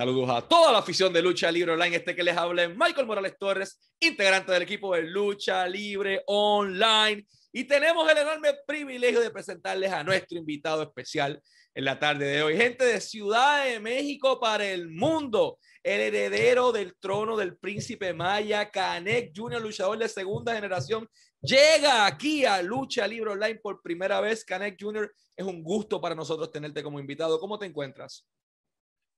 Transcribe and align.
Saludos 0.00 0.30
a 0.30 0.40
toda 0.40 0.72
la 0.72 0.78
afición 0.78 1.12
de 1.12 1.20
Lucha 1.20 1.52
Libre 1.52 1.72
Online. 1.72 1.96
Este 1.96 2.16
que 2.16 2.22
les 2.22 2.34
habla 2.34 2.64
es 2.64 2.70
Michael 2.70 3.06
Morales 3.06 3.36
Torres, 3.38 3.78
integrante 4.00 4.50
del 4.50 4.62
equipo 4.62 4.94
de 4.94 5.02
Lucha 5.02 5.68
Libre 5.68 6.22
Online. 6.26 7.22
Y 7.52 7.64
tenemos 7.64 8.10
el 8.10 8.16
enorme 8.16 8.48
privilegio 8.66 9.20
de 9.20 9.28
presentarles 9.30 9.92
a 9.92 10.02
nuestro 10.02 10.38
invitado 10.38 10.82
especial 10.84 11.38
en 11.74 11.84
la 11.84 11.98
tarde 11.98 12.24
de 12.24 12.42
hoy. 12.42 12.56
Gente 12.56 12.86
de 12.86 12.98
Ciudad 12.98 13.66
de 13.66 13.78
México 13.78 14.40
para 14.40 14.64
el 14.64 14.88
mundo. 14.88 15.58
El 15.82 16.00
heredero 16.00 16.72
del 16.72 16.94
trono 16.98 17.36
del 17.36 17.58
príncipe 17.58 18.14
Maya, 18.14 18.70
Canek 18.70 19.32
Jr., 19.36 19.60
luchador 19.60 19.98
de 19.98 20.08
segunda 20.08 20.54
generación, 20.54 21.06
llega 21.42 22.06
aquí 22.06 22.46
a 22.46 22.62
Lucha 22.62 23.06
Libre 23.06 23.32
Online 23.32 23.60
por 23.62 23.82
primera 23.82 24.18
vez. 24.22 24.46
Canek 24.46 24.78
Jr., 24.80 25.12
es 25.36 25.44
un 25.44 25.62
gusto 25.62 26.00
para 26.00 26.14
nosotros 26.14 26.50
tenerte 26.50 26.82
como 26.82 26.98
invitado. 26.98 27.38
¿Cómo 27.38 27.58
te 27.58 27.66
encuentras? 27.66 28.26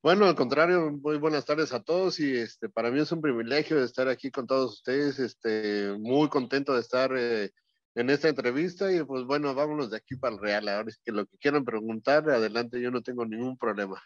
Bueno, 0.03 0.27
al 0.27 0.34
contrario, 0.34 0.91
muy 0.91 1.16
buenas 1.16 1.45
tardes 1.45 1.73
a 1.73 1.80
todos 1.80 2.18
y 2.18 2.36
este, 2.36 2.68
para 2.68 2.90
mí 2.90 2.99
es 3.00 3.13
un 3.13 3.21
privilegio 3.21 3.81
estar 3.85 4.08
aquí 4.08 4.32
con 4.32 4.49
todos 4.49 4.72
ustedes, 4.72 5.21
este, 5.21 5.94
muy 5.96 6.29
contento 6.29 6.75
de 6.75 6.81
estar 6.81 7.13
eh, 7.17 7.53
en 7.94 8.11
esta 8.11 8.29
entrevista 8.29 8.93
y 8.93 9.04
pues 9.04 9.22
bueno, 9.22 9.54
vámonos 9.54 9.91
de 9.91 9.99
aquí 9.99 10.17
para 10.17 10.35
el 10.35 10.41
Real. 10.41 10.68
Ahora 10.68 10.89
es 10.89 10.99
que 11.04 11.13
lo 11.13 11.25
que 11.27 11.39
quieran 11.39 11.64
preguntar, 11.64 12.29
adelante, 12.29 12.80
yo 12.80 12.91
no 12.91 13.00
tengo 13.00 13.25
ningún 13.25 13.57
problema. 13.57 14.03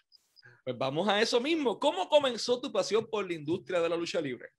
Pues 0.65 0.77
vamos 0.77 1.09
a 1.09 1.23
eso 1.23 1.41
mismo. 1.41 1.79
¿Cómo 1.79 2.11
comenzó 2.11 2.61
tu 2.61 2.71
pasión 2.71 3.07
por 3.11 3.27
la 3.27 3.33
industria 3.33 3.81
de 3.81 3.89
la 3.89 3.97
lucha 3.97 4.21
libre? 4.21 4.51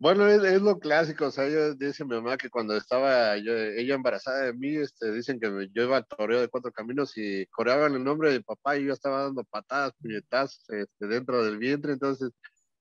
Bueno, 0.00 0.26
es, 0.26 0.62
lo 0.62 0.78
clásico, 0.78 1.26
o 1.26 1.30
sea, 1.30 1.46
yo 1.46 1.74
dice 1.74 2.06
mi 2.06 2.14
mamá 2.14 2.38
que 2.38 2.48
cuando 2.48 2.74
estaba 2.74 3.36
ella 3.36 3.94
embarazada 3.94 4.46
de 4.46 4.54
mí, 4.54 4.76
este, 4.76 5.12
dicen 5.12 5.38
que 5.38 5.68
yo 5.74 5.82
iba 5.82 5.98
al 5.98 6.06
toreo 6.06 6.40
de 6.40 6.48
cuatro 6.48 6.72
caminos 6.72 7.12
y 7.18 7.44
coreaban 7.48 7.94
el 7.94 8.02
nombre 8.02 8.32
de 8.32 8.42
papá 8.42 8.78
y 8.78 8.86
yo 8.86 8.94
estaba 8.94 9.24
dando 9.24 9.44
patadas, 9.44 9.92
puñetazos 10.00 10.64
este, 10.70 11.06
dentro 11.06 11.44
del 11.44 11.58
vientre, 11.58 11.92
entonces 11.92 12.30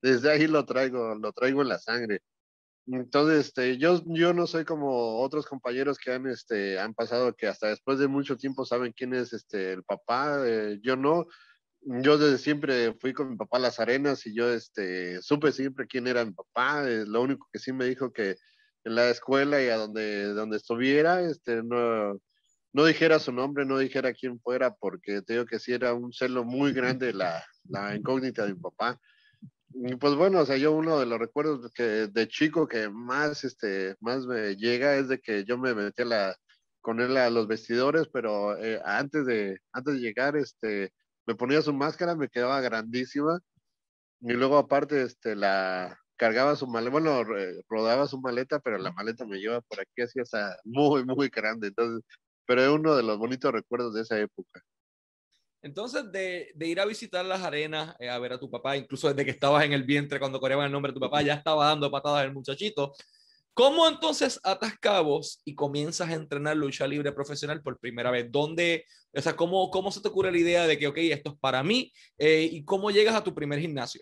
desde 0.02 0.32
ahí 0.32 0.48
lo 0.48 0.66
traigo, 0.66 1.16
lo 1.16 1.34
traigo 1.34 1.62
en 1.62 1.68
la 1.68 1.80
sangre. 1.80 2.22
Entonces, 2.88 3.48
este, 3.48 3.78
yo, 3.78 4.02
yo 4.06 4.34
no 4.34 4.48
soy 4.48 4.66
como 4.66 5.20
otros 5.22 5.46
compañeros 5.46 5.98
que 6.00 6.14
han, 6.14 6.26
este, 6.28 6.80
han 6.80 6.94
pasado 6.94 7.36
que 7.36 7.48
hasta 7.48 7.68
después 7.68 8.00
de 8.00 8.08
mucho 8.08 8.38
tiempo 8.38 8.66
saben 8.66 8.94
quién 8.96 9.14
es 9.14 9.34
este, 9.34 9.74
el 9.74 9.84
papá, 9.84 10.42
eh, 10.48 10.80
yo 10.82 10.96
no, 10.96 11.28
yo 11.82 12.18
desde 12.18 12.38
siempre 12.38 12.94
fui 13.00 13.14
con 13.14 13.32
mi 13.32 13.36
papá 13.38 13.58
a 13.58 13.62
las 13.62 13.80
arenas 13.80 14.26
y 14.26 14.36
yo 14.36 14.52
este, 14.52 15.22
supe 15.22 15.52
siempre 15.52 15.88
quién 15.88 16.08
era 16.08 16.26
mi 16.26 16.32
papá. 16.32 16.90
Eh, 16.90 17.06
lo 17.06 17.22
único 17.22 17.48
que 17.52 17.60
sí 17.60 17.72
me 17.72 17.86
dijo 17.86 18.12
que 18.12 18.38
en 18.84 18.96
la 18.96 19.10
escuela 19.10 19.62
y 19.62 19.68
a 19.68 19.78
donde, 19.78 20.34
donde 20.34 20.58
estuviera, 20.58 21.22
este, 21.22 21.64
no, 21.64 22.20
no 22.74 22.86
dijera 22.86 23.20
su 23.20 23.32
nombre, 23.32 23.66
no 23.66 23.78
dijera 23.78 24.14
quién 24.14 24.40
fuera, 24.40 24.74
porque 24.76 25.22
te 25.22 25.34
digo 25.34 25.46
que 25.46 25.60
sí 25.60 25.74
era 25.74 25.94
un 25.94 26.14
celo 26.14 26.44
muy 26.44 26.74
grande 26.74 27.14
la, 27.14 27.44
la 27.68 27.96
incógnita 27.96 28.46
de 28.46 28.54
mi 28.54 28.60
papá. 28.60 29.00
Y 29.72 29.96
pues 29.96 30.16
bueno, 30.16 30.40
o 30.40 30.46
sea, 30.46 30.58
yo 30.58 30.72
uno 30.72 31.00
de 31.00 31.06
los 31.06 31.20
recuerdos 31.20 31.72
que 31.74 32.08
de 32.08 32.28
chico 32.28 32.68
que 32.68 32.90
más, 32.90 33.44
este, 33.44 33.96
más 34.00 34.26
me 34.26 34.56
llega 34.56 34.96
es 34.96 35.08
de 35.08 35.20
que 35.20 35.44
yo 35.46 35.58
me 35.58 35.74
metí 35.76 36.02
a 36.02 36.06
la, 36.06 36.36
con 36.82 37.00
él 37.02 37.16
a 37.18 37.30
los 37.30 37.48
vestidores, 37.48 38.08
pero 38.12 38.58
eh, 38.58 38.82
antes, 38.84 39.26
de, 39.26 39.60
antes 39.72 39.96
de 39.96 40.00
llegar, 40.00 40.36
este, 40.38 40.92
me 41.30 41.36
ponía 41.36 41.62
su 41.62 41.72
máscara, 41.72 42.16
me 42.16 42.28
quedaba 42.28 42.60
grandísima. 42.60 43.40
Y 44.22 44.34
luego 44.34 44.58
aparte, 44.58 45.04
este, 45.04 45.36
la 45.36 45.96
cargaba 46.16 46.56
su 46.56 46.66
maleta, 46.66 46.92
bueno, 46.92 47.24
rodaba 47.70 48.08
su 48.08 48.20
maleta, 48.20 48.60
pero 48.60 48.80
la 48.80 48.92
maleta 48.92 49.28
me 49.28 49.38
lleva 49.38 49.62
por 49.62 49.80
aquí 49.80 50.02
así 50.02 50.20
muy, 50.66 51.06
muy 51.06 51.30
grande. 51.30 51.68
Entonces, 51.68 52.04
pero 52.48 52.64
es 52.64 52.70
uno 52.70 52.96
de 52.96 53.04
los 53.04 53.20
bonitos 53.20 53.52
recuerdos 53.52 53.94
de 53.94 54.02
esa 54.02 54.20
época. 54.20 54.64
Entonces, 55.62 56.12
de, 56.12 56.52
de 56.56 56.68
ir 56.68 56.80
a 56.80 56.86
visitar 56.86 57.24
las 57.24 57.42
arenas, 57.42 57.96
eh, 58.00 58.10
a 58.10 58.18
ver 58.18 58.34
a 58.34 58.40
tu 58.40 58.50
papá, 58.50 58.76
incluso 58.76 59.08
desde 59.10 59.24
que 59.24 59.32
estabas 59.32 59.64
en 59.66 59.74
el 59.74 59.84
vientre 59.84 60.20
cuando 60.20 60.40
coreaban 60.40 60.66
el 60.66 60.72
nombre 60.72 60.92
de 60.92 60.96
tu 60.96 61.00
papá, 61.00 61.22
ya 61.22 61.36
estaba 61.36 61.68
dando 61.68 61.92
patadas 61.92 62.26
el 62.26 62.34
muchachito. 62.34 62.96
¿Cómo 63.54 63.88
entonces 63.88 64.40
atas 64.44 64.78
cabos 64.80 65.42
y 65.44 65.56
comienzas 65.56 66.10
a 66.10 66.14
entrenar 66.14 66.56
lucha 66.56 66.88
libre 66.88 67.12
profesional 67.12 67.62
por 67.62 67.80
primera 67.80 68.12
vez? 68.12 68.32
¿Dónde, 68.32 68.86
o 69.14 69.22
sea, 69.22 69.36
cómo, 69.36 69.70
cómo 69.70 69.92
se 69.92 70.02
te 70.02 70.08
ocurre 70.08 70.32
la 70.32 70.38
idea 70.38 70.68
de 70.68 70.78
que, 70.78 70.88
ok, 70.88 70.98
esto 70.98 71.32
es 71.32 71.40
para 71.40 71.64
mí? 71.64 71.92
Eh, 72.18 72.48
¿Y 72.52 72.64
cómo 72.64 72.92
llegas 72.92 73.16
a 73.16 73.24
tu 73.24 73.34
primer 73.36 73.60
gimnasio? 73.60 74.02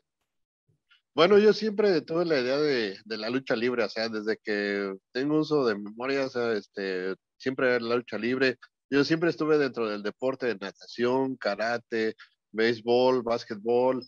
Bueno, 1.15 1.39
yo 1.39 1.51
siempre 1.51 2.01
tuve 2.01 2.25
la 2.25 2.39
idea 2.39 2.57
de, 2.59 2.95
de, 3.03 3.17
la 3.17 3.31
lucha 3.31 3.55
libre, 3.55 3.83
o 3.83 3.89
sea, 3.89 4.07
desde 4.07 4.37
que 4.37 4.93
tengo 5.11 5.39
uso 5.39 5.65
de 5.65 5.75
memoria, 5.75 6.29
este, 6.55 7.15
siempre 7.37 7.79
la 7.79 7.95
lucha 7.95 8.19
libre. 8.19 8.57
Yo 8.91 9.03
siempre 9.03 9.31
estuve 9.31 9.57
dentro 9.57 9.89
del 9.89 10.03
deporte 10.03 10.45
de 10.45 10.55
natación, 10.55 11.35
karate, 11.35 12.15
béisbol, 12.51 13.23
básquetbol, 13.23 14.05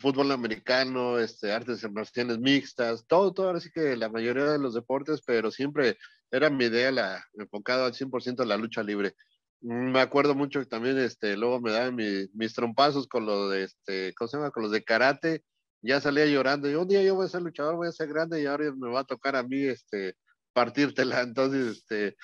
fútbol 0.00 0.32
americano, 0.32 1.18
este, 1.18 1.52
artes 1.52 1.88
marciales 1.90 2.38
mixtas, 2.38 3.06
todo, 3.06 3.32
todo, 3.32 3.50
así 3.50 3.70
que 3.70 3.96
la 3.96 4.08
mayoría 4.08 4.44
de 4.44 4.58
los 4.58 4.74
deportes, 4.74 5.22
pero 5.26 5.50
siempre 5.50 5.98
era 6.30 6.50
mi 6.50 6.64
idea 6.64 6.90
la, 6.90 7.24
enfocada 7.34 7.86
al 7.86 7.94
100% 7.94 8.42
en 8.42 8.48
la 8.48 8.56
lucha 8.56 8.82
libre. 8.82 9.14
Me 9.60 10.00
acuerdo 10.00 10.34
mucho 10.34 10.60
que 10.60 10.66
también, 10.66 10.98
este, 10.98 11.36
luego 11.36 11.60
me 11.60 11.72
daban 11.72 11.96
mis 11.96 12.54
trompazos 12.54 13.06
con 13.08 13.26
los 13.26 13.50
de, 13.50 13.64
este, 13.64 14.14
¿cómo 14.14 14.28
se 14.28 14.36
llama? 14.36 14.50
Con 14.50 14.64
los 14.64 14.72
de 14.72 14.84
karate, 14.84 15.42
ya 15.82 16.00
salía 16.00 16.26
llorando, 16.26 16.70
y 16.70 16.74
un 16.74 16.88
día 16.88 17.02
yo 17.02 17.14
voy 17.14 17.26
a 17.26 17.28
ser 17.28 17.42
luchador, 17.42 17.76
voy 17.76 17.88
a 17.88 17.92
ser 17.92 18.08
grande, 18.08 18.42
y 18.42 18.46
ahora 18.46 18.72
me 18.74 18.90
va 18.90 19.00
a 19.00 19.04
tocar 19.04 19.36
a 19.36 19.42
mí, 19.42 19.62
este, 19.62 20.16
partírtela, 20.52 21.20
entonces, 21.22 21.78
este, 21.78 22.16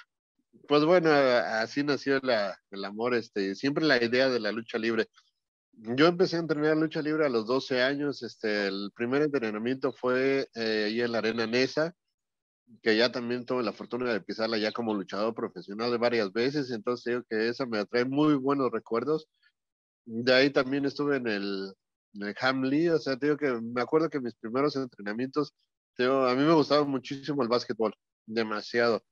pues 0.66 0.84
bueno, 0.84 1.10
así 1.10 1.82
nació 1.82 2.20
la, 2.22 2.58
el 2.70 2.84
amor, 2.84 3.14
este, 3.14 3.54
siempre 3.54 3.84
la 3.84 4.02
idea 4.02 4.28
de 4.28 4.40
la 4.40 4.52
lucha 4.52 4.78
libre 4.78 5.06
yo 5.82 6.06
empecé 6.06 6.36
a 6.36 6.40
entrenar 6.40 6.76
lucha 6.76 7.00
libre 7.00 7.26
a 7.26 7.30
los 7.30 7.46
12 7.46 7.82
años. 7.82 8.22
Este, 8.22 8.68
el 8.68 8.90
primer 8.94 9.22
entrenamiento 9.22 9.92
fue 9.92 10.48
eh, 10.54 10.84
ahí 10.86 11.00
en 11.00 11.12
la 11.12 11.18
Arena 11.18 11.46
Nesa, 11.46 11.94
que 12.82 12.96
ya 12.96 13.10
también 13.10 13.46
tuve 13.46 13.62
la 13.62 13.72
fortuna 13.72 14.12
de 14.12 14.20
pisarla 14.20 14.58
ya 14.58 14.72
como 14.72 14.94
luchador 14.94 15.34
profesional 15.34 15.96
varias 15.98 16.32
veces. 16.32 16.70
Entonces 16.70 17.04
digo 17.04 17.24
que 17.28 17.48
esa 17.48 17.66
me 17.66 17.78
atrae 17.78 18.04
muy 18.04 18.34
buenos 18.34 18.70
recuerdos. 18.70 19.26
De 20.04 20.34
ahí 20.34 20.50
también 20.50 20.84
estuve 20.84 21.16
en 21.16 21.28
el, 21.28 21.72
en 22.14 22.22
el 22.24 22.34
Hamley. 22.40 22.88
O 22.90 22.98
sea, 22.98 23.16
digo 23.16 23.36
que 23.36 23.50
me 23.60 23.80
acuerdo 23.80 24.10
que 24.10 24.20
mis 24.20 24.34
primeros 24.34 24.76
entrenamientos, 24.76 25.54
digo, 25.96 26.26
a 26.26 26.34
mí 26.34 26.44
me 26.44 26.52
gustaba 26.54 26.84
muchísimo 26.84 27.42
el 27.42 27.48
básquetbol, 27.48 27.94
demasiado. 28.26 29.02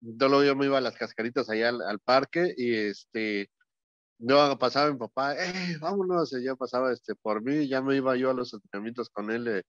Entonces 0.00 0.46
yo 0.46 0.54
me 0.54 0.66
iba 0.66 0.78
a 0.78 0.82
las 0.82 0.96
cascaritas 0.96 1.50
allá 1.50 1.70
al, 1.70 1.82
al 1.82 1.98
parque 1.98 2.54
y 2.56 2.74
este 2.74 3.50
no, 4.18 4.58
pasaba 4.58 4.92
mi 4.92 4.98
papá, 4.98 5.34
eh, 5.34 5.76
vámonos, 5.80 6.30
ya 6.42 6.54
pasaba 6.56 6.92
este, 6.92 7.14
por 7.14 7.42
mí, 7.42 7.68
ya 7.68 7.82
me 7.82 7.96
iba 7.96 8.16
yo 8.16 8.30
a 8.30 8.34
los 8.34 8.52
entrenamientos 8.54 9.08
con 9.10 9.30
él. 9.30 9.48
Eh, 9.48 9.62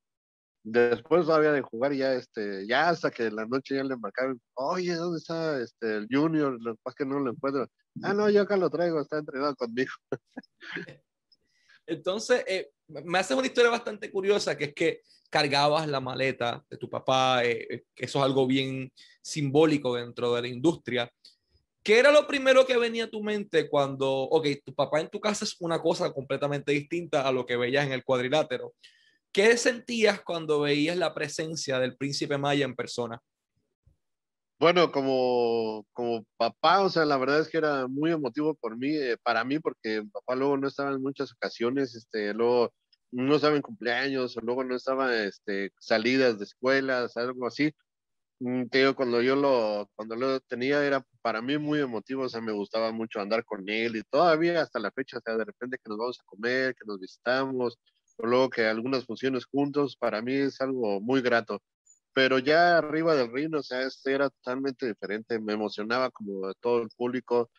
después 0.63 1.25
todavía 1.25 1.51
de 1.51 1.61
jugar, 1.61 1.93
ya, 1.93 2.13
este, 2.13 2.65
ya 2.67 2.89
hasta 2.89 3.11
que 3.11 3.29
la 3.31 3.45
noche 3.45 3.75
ya 3.75 3.83
le 3.83 3.97
marcaban, 3.97 4.39
oye, 4.55 4.93
¿dónde 4.95 5.19
está 5.19 5.61
este, 5.61 5.97
el 5.97 6.07
Junior? 6.11 6.57
Lo 6.61 6.75
que 6.75 6.81
que 6.97 7.05
no 7.05 7.19
lo 7.19 7.31
encuentro. 7.31 7.67
Ah, 8.03 8.13
no, 8.13 8.29
yo 8.29 8.41
acá 8.41 8.57
lo 8.57 8.69
traigo, 8.69 9.01
está 9.01 9.19
entrenado 9.19 9.55
conmigo. 9.55 9.91
Entonces, 11.87 12.43
eh, 12.47 12.71
me 12.87 13.19
hace 13.19 13.35
una 13.35 13.47
historia 13.47 13.71
bastante 13.71 14.11
curiosa, 14.11 14.57
que 14.57 14.65
es 14.65 14.73
que 14.73 15.01
cargabas 15.29 15.87
la 15.87 15.99
maleta 15.99 16.63
de 16.69 16.77
tu 16.77 16.89
papá, 16.89 17.43
eh, 17.43 17.67
eh, 17.69 17.83
eso 17.95 18.19
es 18.19 18.25
algo 18.25 18.47
bien 18.47 18.91
simbólico 19.21 19.95
dentro 19.95 20.33
de 20.33 20.41
la 20.41 20.47
industria. 20.47 21.11
¿Qué 21.85 21.99
era 21.99 22.11
lo 22.11 22.25
primero 22.25 22.65
que 22.65 22.77
venía 22.77 23.03
a 23.03 23.09
tu 23.11 23.21
mente 23.21 23.69
cuando, 23.69 24.11
ok, 24.11 24.47
tu 24.65 24.73
papá 24.73 25.01
en 25.01 25.07
tu 25.07 25.19
casa 25.19 25.45
es 25.45 25.55
una 25.59 25.79
cosa 25.79 26.11
completamente 26.11 26.71
distinta 26.71 27.27
a 27.27 27.31
lo 27.31 27.45
que 27.45 27.57
veías 27.57 27.85
en 27.85 27.91
el 27.91 28.03
cuadrilátero? 28.03 28.73
¿Qué 29.31 29.55
sentías 29.55 30.19
cuando 30.21 30.61
veías 30.61 30.97
la 30.97 31.13
presencia 31.13 31.77
del 31.77 31.95
príncipe 31.95 32.39
Maya 32.39 32.65
en 32.65 32.75
persona? 32.75 33.21
Bueno, 34.57 34.91
como, 34.91 35.85
como 35.93 36.25
papá, 36.37 36.81
o 36.81 36.89
sea, 36.89 37.05
la 37.05 37.17
verdad 37.17 37.41
es 37.41 37.49
que 37.49 37.59
era 37.59 37.85
muy 37.87 38.11
emotivo 38.11 38.55
por 38.55 38.75
mí, 38.75 38.95
eh, 38.95 39.17
para 39.21 39.43
mí, 39.43 39.59
porque 39.59 40.01
papá 40.11 40.35
luego 40.35 40.57
no 40.57 40.67
estaba 40.67 40.89
en 40.89 41.03
muchas 41.03 41.33
ocasiones, 41.33 41.93
este, 41.93 42.33
luego 42.33 42.73
no 43.11 43.35
estaba 43.35 43.57
en 43.57 43.61
cumpleaños, 43.61 44.35
luego 44.41 44.63
no 44.63 44.75
estaba, 44.75 45.15
este, 45.15 45.71
salidas 45.79 46.39
de 46.39 46.45
escuelas, 46.45 47.15
algo 47.15 47.45
así. 47.45 47.71
Mm, 48.39 48.67
te 48.67 48.79
digo, 48.79 48.95
cuando 48.95 49.21
yo 49.21 49.35
lo, 49.35 49.89
cuando 49.95 50.15
lo 50.15 50.39
tenía 50.41 50.85
era 50.85 51.01
para 51.21 51.41
mí 51.41 51.57
muy 51.57 51.79
emotivo, 51.79 52.23
o 52.23 52.29
sea, 52.29 52.41
me 52.41 52.51
gustaba 52.51 52.91
mucho 52.91 53.21
andar 53.21 53.45
con 53.45 53.63
él 53.69 53.95
y 53.95 54.03
todavía 54.03 54.61
hasta 54.61 54.79
la 54.79 54.91
fecha, 54.91 55.17
o 55.17 55.21
sea, 55.21 55.37
de 55.37 55.45
repente 55.45 55.77
que 55.81 55.89
nos 55.89 55.97
vamos 55.97 56.19
a 56.19 56.23
comer, 56.25 56.75
que 56.75 56.85
nos 56.85 56.99
visitamos, 56.99 57.77
o 58.17 58.27
luego 58.27 58.49
que 58.49 58.65
algunas 58.65 59.05
funciones 59.05 59.45
juntos, 59.45 59.95
para 59.97 60.21
mí 60.21 60.33
es 60.33 60.59
algo 60.61 60.99
muy 61.01 61.21
grato. 61.21 61.61
Pero 62.13 62.39
ya 62.39 62.77
arriba 62.79 63.15
del 63.15 63.31
ring, 63.33 63.55
o 63.55 63.63
sea, 63.63 63.81
este 63.83 64.13
era 64.13 64.29
totalmente 64.29 64.87
diferente, 64.87 65.39
me 65.39 65.53
emocionaba 65.53 66.11
como 66.11 66.53
todo 66.55 66.81
el 66.81 66.89
público, 66.97 67.49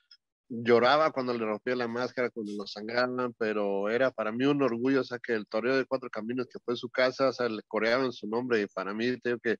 lloraba 0.48 1.10
cuando 1.12 1.34
le 1.34 1.44
rompía 1.44 1.76
la 1.76 1.88
máscara, 1.88 2.30
cuando 2.30 2.52
lo 2.52 2.66
sangraban, 2.66 3.34
pero 3.38 3.88
era 3.90 4.10
para 4.10 4.32
mí 4.32 4.44
un 4.46 4.62
orgullo, 4.62 5.00
o 5.02 5.04
sea, 5.04 5.18
que 5.18 5.34
el 5.34 5.46
toreo 5.48 5.76
de 5.76 5.86
Cuatro 5.86 6.10
Caminos, 6.10 6.46
que 6.52 6.60
fue 6.64 6.76
su 6.76 6.90
casa, 6.90 7.30
o 7.30 7.32
sea, 7.32 7.48
le 7.48 7.62
coreaban 7.68 8.12
su 8.12 8.28
nombre 8.28 8.62
y 8.62 8.66
para 8.68 8.94
mí, 8.94 9.18
tengo 9.20 9.38
que 9.40 9.56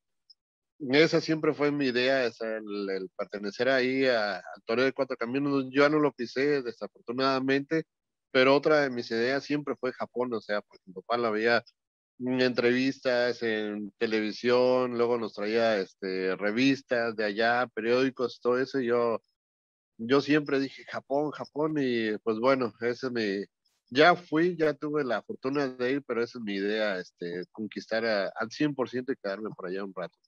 esa 0.91 1.21
siempre 1.21 1.55
fue 1.55 1.71
mi 1.71 1.87
idea, 1.87 2.27
el, 2.27 3.11
pertenecer 3.17 3.69
ahí 3.69 4.07
al 4.07 4.43
Toreo 4.67 4.85
de 4.85 4.93
Cuatro 4.93 5.17
Caminos. 5.17 5.67
Yo 5.71 5.89
no 5.89 5.99
lo 5.99 6.13
pisé, 6.13 6.63
desafortunadamente, 6.63 7.85
pero 8.31 8.55
otra 8.55 8.83
de 8.83 8.91
mis 8.91 9.11
ideas 9.11 9.45
siempre 9.45 9.77
fue 9.77 9.93
Japón, 9.93 10.33
o 10.35 10.41
sea, 10.41 10.61
porque 10.63 10.83
mi 10.87 10.95
papá 10.95 11.17
la 11.19 11.31
veía 11.31 11.65
en 12.19 12.41
entrevistas 12.41 13.43
en 13.43 13.93
televisión, 13.99 14.97
luego 14.99 15.19
nos 15.19 15.35
traía 15.35 15.79
este, 15.79 16.37
revistas 16.37 17.17
de 17.17 17.25
allá, 17.25 17.67
periódicos, 17.75 18.41
todo 18.41 18.59
eso, 18.59 18.81
y 18.81 18.87
yo, 18.87 19.23
yo 19.99 20.21
siempre 20.21 20.61
dije 20.61 20.85
Japón, 20.89 21.31
Japón, 21.33 21.77
y 21.79 22.17
pues 22.19 22.39
bueno, 22.39 22.73
ese 22.81 23.09
es 23.09 23.13
mi, 23.13 23.45
ya 23.91 24.17
fui, 24.17 24.57
ya 24.57 24.75
tuve 24.75 25.05
la 25.05 25.23
fortuna 25.23 25.69
de 25.69 25.93
ir, 25.93 26.03
pero 26.07 26.23
esa 26.23 26.39
es 26.39 26.45
mi 26.45 26.55
idea, 26.57 26.99
este, 26.99 27.45
conquistar 27.53 28.05
al 28.05 28.51
100% 28.51 29.13
y 29.13 29.17
quedarme 29.17 29.51
por 29.57 29.69
allá 29.69 29.85
un 29.85 29.95
rato. 29.95 30.19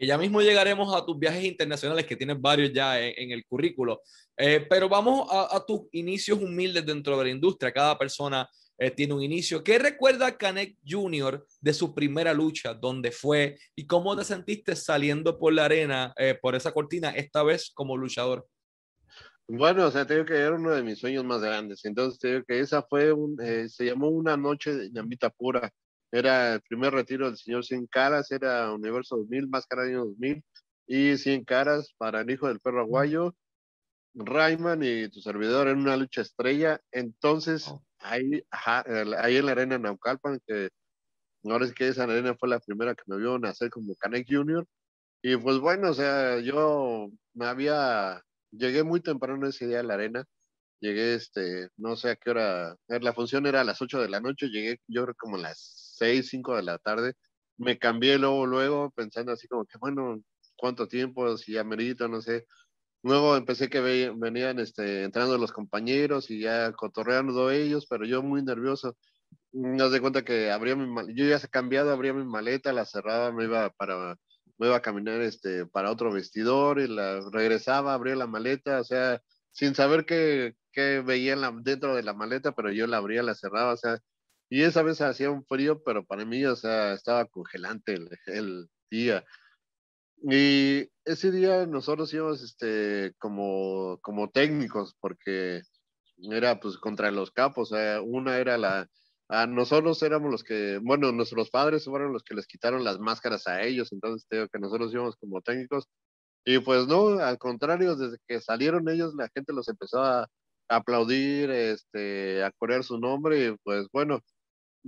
Y 0.00 0.06
ya 0.06 0.16
mismo 0.16 0.40
llegaremos 0.40 0.94
a 0.94 1.04
tus 1.04 1.18
viajes 1.18 1.44
internacionales, 1.44 2.06
que 2.06 2.14
tienes 2.14 2.40
varios 2.40 2.72
ya 2.72 3.00
en, 3.00 3.32
el 3.32 3.44
currículo. 3.44 4.00
Eh, 4.36 4.64
pero 4.70 4.88
vamos 4.88 5.26
a, 5.28 5.60
tus 5.66 5.82
inicios 5.90 6.38
humildes 6.38 6.86
dentro 6.86 7.18
de 7.18 7.24
la 7.24 7.30
industria. 7.30 7.72
Cada 7.72 7.98
persona 7.98 8.48
eh, 8.78 8.92
tiene 8.92 9.14
un 9.14 9.22
inicio. 9.22 9.64
¿Qué 9.64 9.76
recuerda 9.76 10.38
Canek 10.38 10.76
Jr. 10.88 11.44
de 11.60 11.74
su 11.74 11.92
primera 11.96 12.32
lucha? 12.32 12.74
¿Dónde 12.74 13.10
fue? 13.10 13.58
¿Y 13.74 13.88
cómo 13.88 14.16
te 14.16 14.22
sentiste 14.22 14.76
saliendo 14.76 15.36
por 15.36 15.52
la 15.52 15.64
arena, 15.64 16.14
eh, 16.16 16.38
por 16.40 16.54
esa 16.54 16.70
cortina, 16.70 17.10
esta 17.10 17.42
vez 17.42 17.72
como 17.74 17.96
luchador? 17.96 18.46
Bueno, 19.48 19.86
o 19.86 19.90
sea, 19.90 20.06
tengo 20.06 20.24
que 20.24 20.34
era 20.34 20.54
uno 20.54 20.70
de 20.76 20.82
mis 20.84 21.00
sueños 21.00 21.24
más 21.24 21.40
grandes. 21.40 21.84
Entonces, 21.84 22.44
que 22.46 22.60
esa 22.60 22.82
fue, 22.82 23.12
se 23.68 23.86
llamó 23.86 24.10
Una 24.10 24.36
Noche 24.36 24.72
de 24.76 24.90
Ñamita 24.90 25.30
Pura 25.30 25.72
era 26.10 26.54
el 26.54 26.60
primer 26.62 26.92
retiro 26.92 27.26
del 27.26 27.36
señor 27.36 27.64
Cien 27.64 27.86
Caras, 27.86 28.30
era 28.30 28.72
Universo 28.72 29.16
2000, 29.16 29.48
Máscara 29.48 29.82
año 29.82 30.04
2000, 30.06 30.42
y 30.86 31.16
Cien 31.18 31.44
Caras 31.44 31.94
para 31.98 32.22
el 32.22 32.30
hijo 32.30 32.48
del 32.48 32.60
perro 32.60 32.80
aguayo, 32.80 33.34
Rayman 34.14 34.82
y 34.82 35.08
tu 35.10 35.20
servidor 35.20 35.68
en 35.68 35.78
una 35.78 35.96
lucha 35.96 36.22
estrella. 36.22 36.80
Entonces, 36.92 37.68
oh. 37.68 37.82
ahí, 38.00 38.42
ahí 38.50 39.36
en 39.36 39.46
la 39.46 39.52
arena 39.52 39.78
Naucalpan, 39.78 40.40
que 40.46 40.70
ahora 41.44 41.66
es 41.66 41.74
que 41.74 41.88
esa 41.88 42.04
arena 42.04 42.34
fue 42.34 42.48
la 42.48 42.60
primera 42.60 42.94
que 42.94 43.04
me 43.06 43.18
vio 43.18 43.38
nacer 43.38 43.70
como 43.70 43.94
Canek 43.96 44.26
Junior. 44.28 44.66
Y 45.22 45.36
pues 45.36 45.58
bueno, 45.58 45.90
o 45.90 45.94
sea, 45.94 46.40
yo 46.40 47.10
me 47.34 47.46
había, 47.46 48.22
llegué 48.50 48.82
muy 48.82 49.00
temprano 49.00 49.46
ese 49.46 49.66
día 49.66 49.80
a 49.80 49.82
la 49.82 49.94
arena 49.94 50.24
llegué, 50.80 51.14
este, 51.14 51.68
no 51.76 51.96
sé 51.96 52.10
a 52.10 52.16
qué 52.16 52.30
hora, 52.30 52.76
la 52.88 53.12
función 53.12 53.46
era 53.46 53.60
a 53.60 53.64
las 53.64 53.80
8 53.82 54.00
de 54.00 54.08
la 54.08 54.20
noche, 54.20 54.48
llegué 54.48 54.80
yo 54.86 55.04
creo 55.04 55.14
como 55.16 55.36
a 55.36 55.40
las 55.40 55.87
6, 55.98 56.28
5 56.28 56.56
de 56.56 56.62
la 56.62 56.78
tarde. 56.78 57.14
Me 57.58 57.78
cambié 57.78 58.18
luego, 58.18 58.46
luego, 58.46 58.90
pensando 58.92 59.32
así 59.32 59.48
como 59.48 59.66
que, 59.66 59.78
bueno, 59.78 60.20
¿cuánto 60.56 60.88
tiempo? 60.88 61.36
Si 61.36 61.52
ya 61.52 61.64
merito, 61.64 62.08
no 62.08 62.20
sé. 62.22 62.46
Luego 63.02 63.36
empecé 63.36 63.68
que 63.70 63.80
venían 63.80 64.58
este, 64.60 65.04
entrando 65.04 65.38
los 65.38 65.52
compañeros 65.52 66.30
y 66.30 66.40
ya 66.40 66.72
cotorreando 66.72 67.50
ellos, 67.50 67.86
pero 67.88 68.04
yo 68.06 68.22
muy 68.22 68.42
nervioso. 68.42 68.96
Me 69.52 69.78
das 69.78 69.92
de 69.92 70.00
cuenta 70.00 70.24
que 70.24 70.50
abría 70.50 70.76
mi 70.76 71.14
yo 71.14 71.26
ya 71.26 71.38
se 71.38 71.48
cambiado, 71.48 71.92
abría 71.92 72.12
mi 72.12 72.24
maleta, 72.24 72.72
la 72.72 72.86
cerraba, 72.86 73.32
me 73.32 73.44
iba 73.44 73.70
para 73.70 74.16
me 74.58 74.66
iba 74.66 74.76
a 74.76 74.82
caminar 74.82 75.20
este 75.22 75.66
para 75.66 75.90
otro 75.90 76.12
vestidor 76.12 76.80
y 76.80 76.88
la 76.88 77.20
regresaba, 77.32 77.94
abría 77.94 78.16
la 78.16 78.26
maleta, 78.26 78.80
o 78.80 78.84
sea, 78.84 79.22
sin 79.52 79.74
saber 79.74 80.04
qué, 80.06 80.54
qué 80.72 81.00
veía 81.00 81.36
dentro 81.62 81.94
de 81.96 82.02
la 82.02 82.14
maleta, 82.14 82.52
pero 82.52 82.72
yo 82.72 82.86
la 82.86 82.98
abría, 82.98 83.22
la 83.22 83.34
cerraba, 83.34 83.72
o 83.74 83.76
sea, 83.76 83.98
y 84.50 84.62
esa 84.62 84.82
vez 84.82 85.00
hacía 85.00 85.30
un 85.30 85.44
frío, 85.44 85.82
pero 85.84 86.04
para 86.04 86.24
mí, 86.24 86.44
o 86.46 86.56
sea, 86.56 86.94
estaba 86.94 87.26
congelante 87.26 87.98
el, 88.26 88.68
día. 88.90 89.24
Y 90.22 90.88
ese 91.04 91.30
día 91.30 91.66
nosotros 91.66 92.12
íbamos 92.14 92.42
este, 92.42 93.14
como, 93.18 93.98
como 94.02 94.30
técnicos, 94.30 94.96
porque 95.00 95.62
era 96.30 96.58
pues 96.60 96.78
contra 96.78 97.10
los 97.10 97.30
capos. 97.30 97.70
Sea, 97.70 98.00
una 98.02 98.38
era 98.38 98.56
la. 98.58 98.88
A 99.28 99.46
nosotros 99.46 100.02
éramos 100.02 100.30
los 100.30 100.42
que, 100.42 100.80
bueno, 100.82 101.12
nuestros 101.12 101.50
padres 101.50 101.84
fueron 101.84 102.14
los 102.14 102.22
que 102.24 102.34
les 102.34 102.46
quitaron 102.46 102.82
las 102.84 102.98
máscaras 102.98 103.46
a 103.46 103.62
ellos, 103.62 103.92
entonces 103.92 104.26
digo 104.30 104.48
que 104.48 104.58
nosotros 104.58 104.92
íbamos 104.92 105.16
como 105.16 105.42
técnicos. 105.42 105.86
Y 106.46 106.60
pues 106.60 106.86
no, 106.86 107.18
al 107.18 107.38
contrario, 107.38 107.94
desde 107.96 108.16
que 108.26 108.40
salieron 108.40 108.88
ellos, 108.88 109.14
la 109.14 109.28
gente 109.34 109.52
los 109.52 109.68
empezó 109.68 110.02
a, 110.02 110.26
aplaudir, 110.68 111.50
este, 111.50 112.42
a 112.44 112.50
correr 112.52 112.84
su 112.84 112.98
nombre, 112.98 113.48
y 113.48 113.56
pues 113.64 113.86
bueno, 113.92 114.22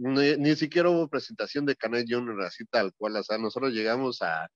ni, 0.00 0.56
siquiera 0.56 0.90
hubo 0.90 1.08
presentación 1.08 1.66
de 1.66 1.76
Canet 1.76 2.06
Junior 2.08 2.42
así 2.42 2.64
tal 2.66 2.92
cual, 2.94 3.16
o 3.16 3.22
sea, 3.22 3.38
nosotros 3.38 3.72
llegamos 3.72 4.22
a, 4.22 4.48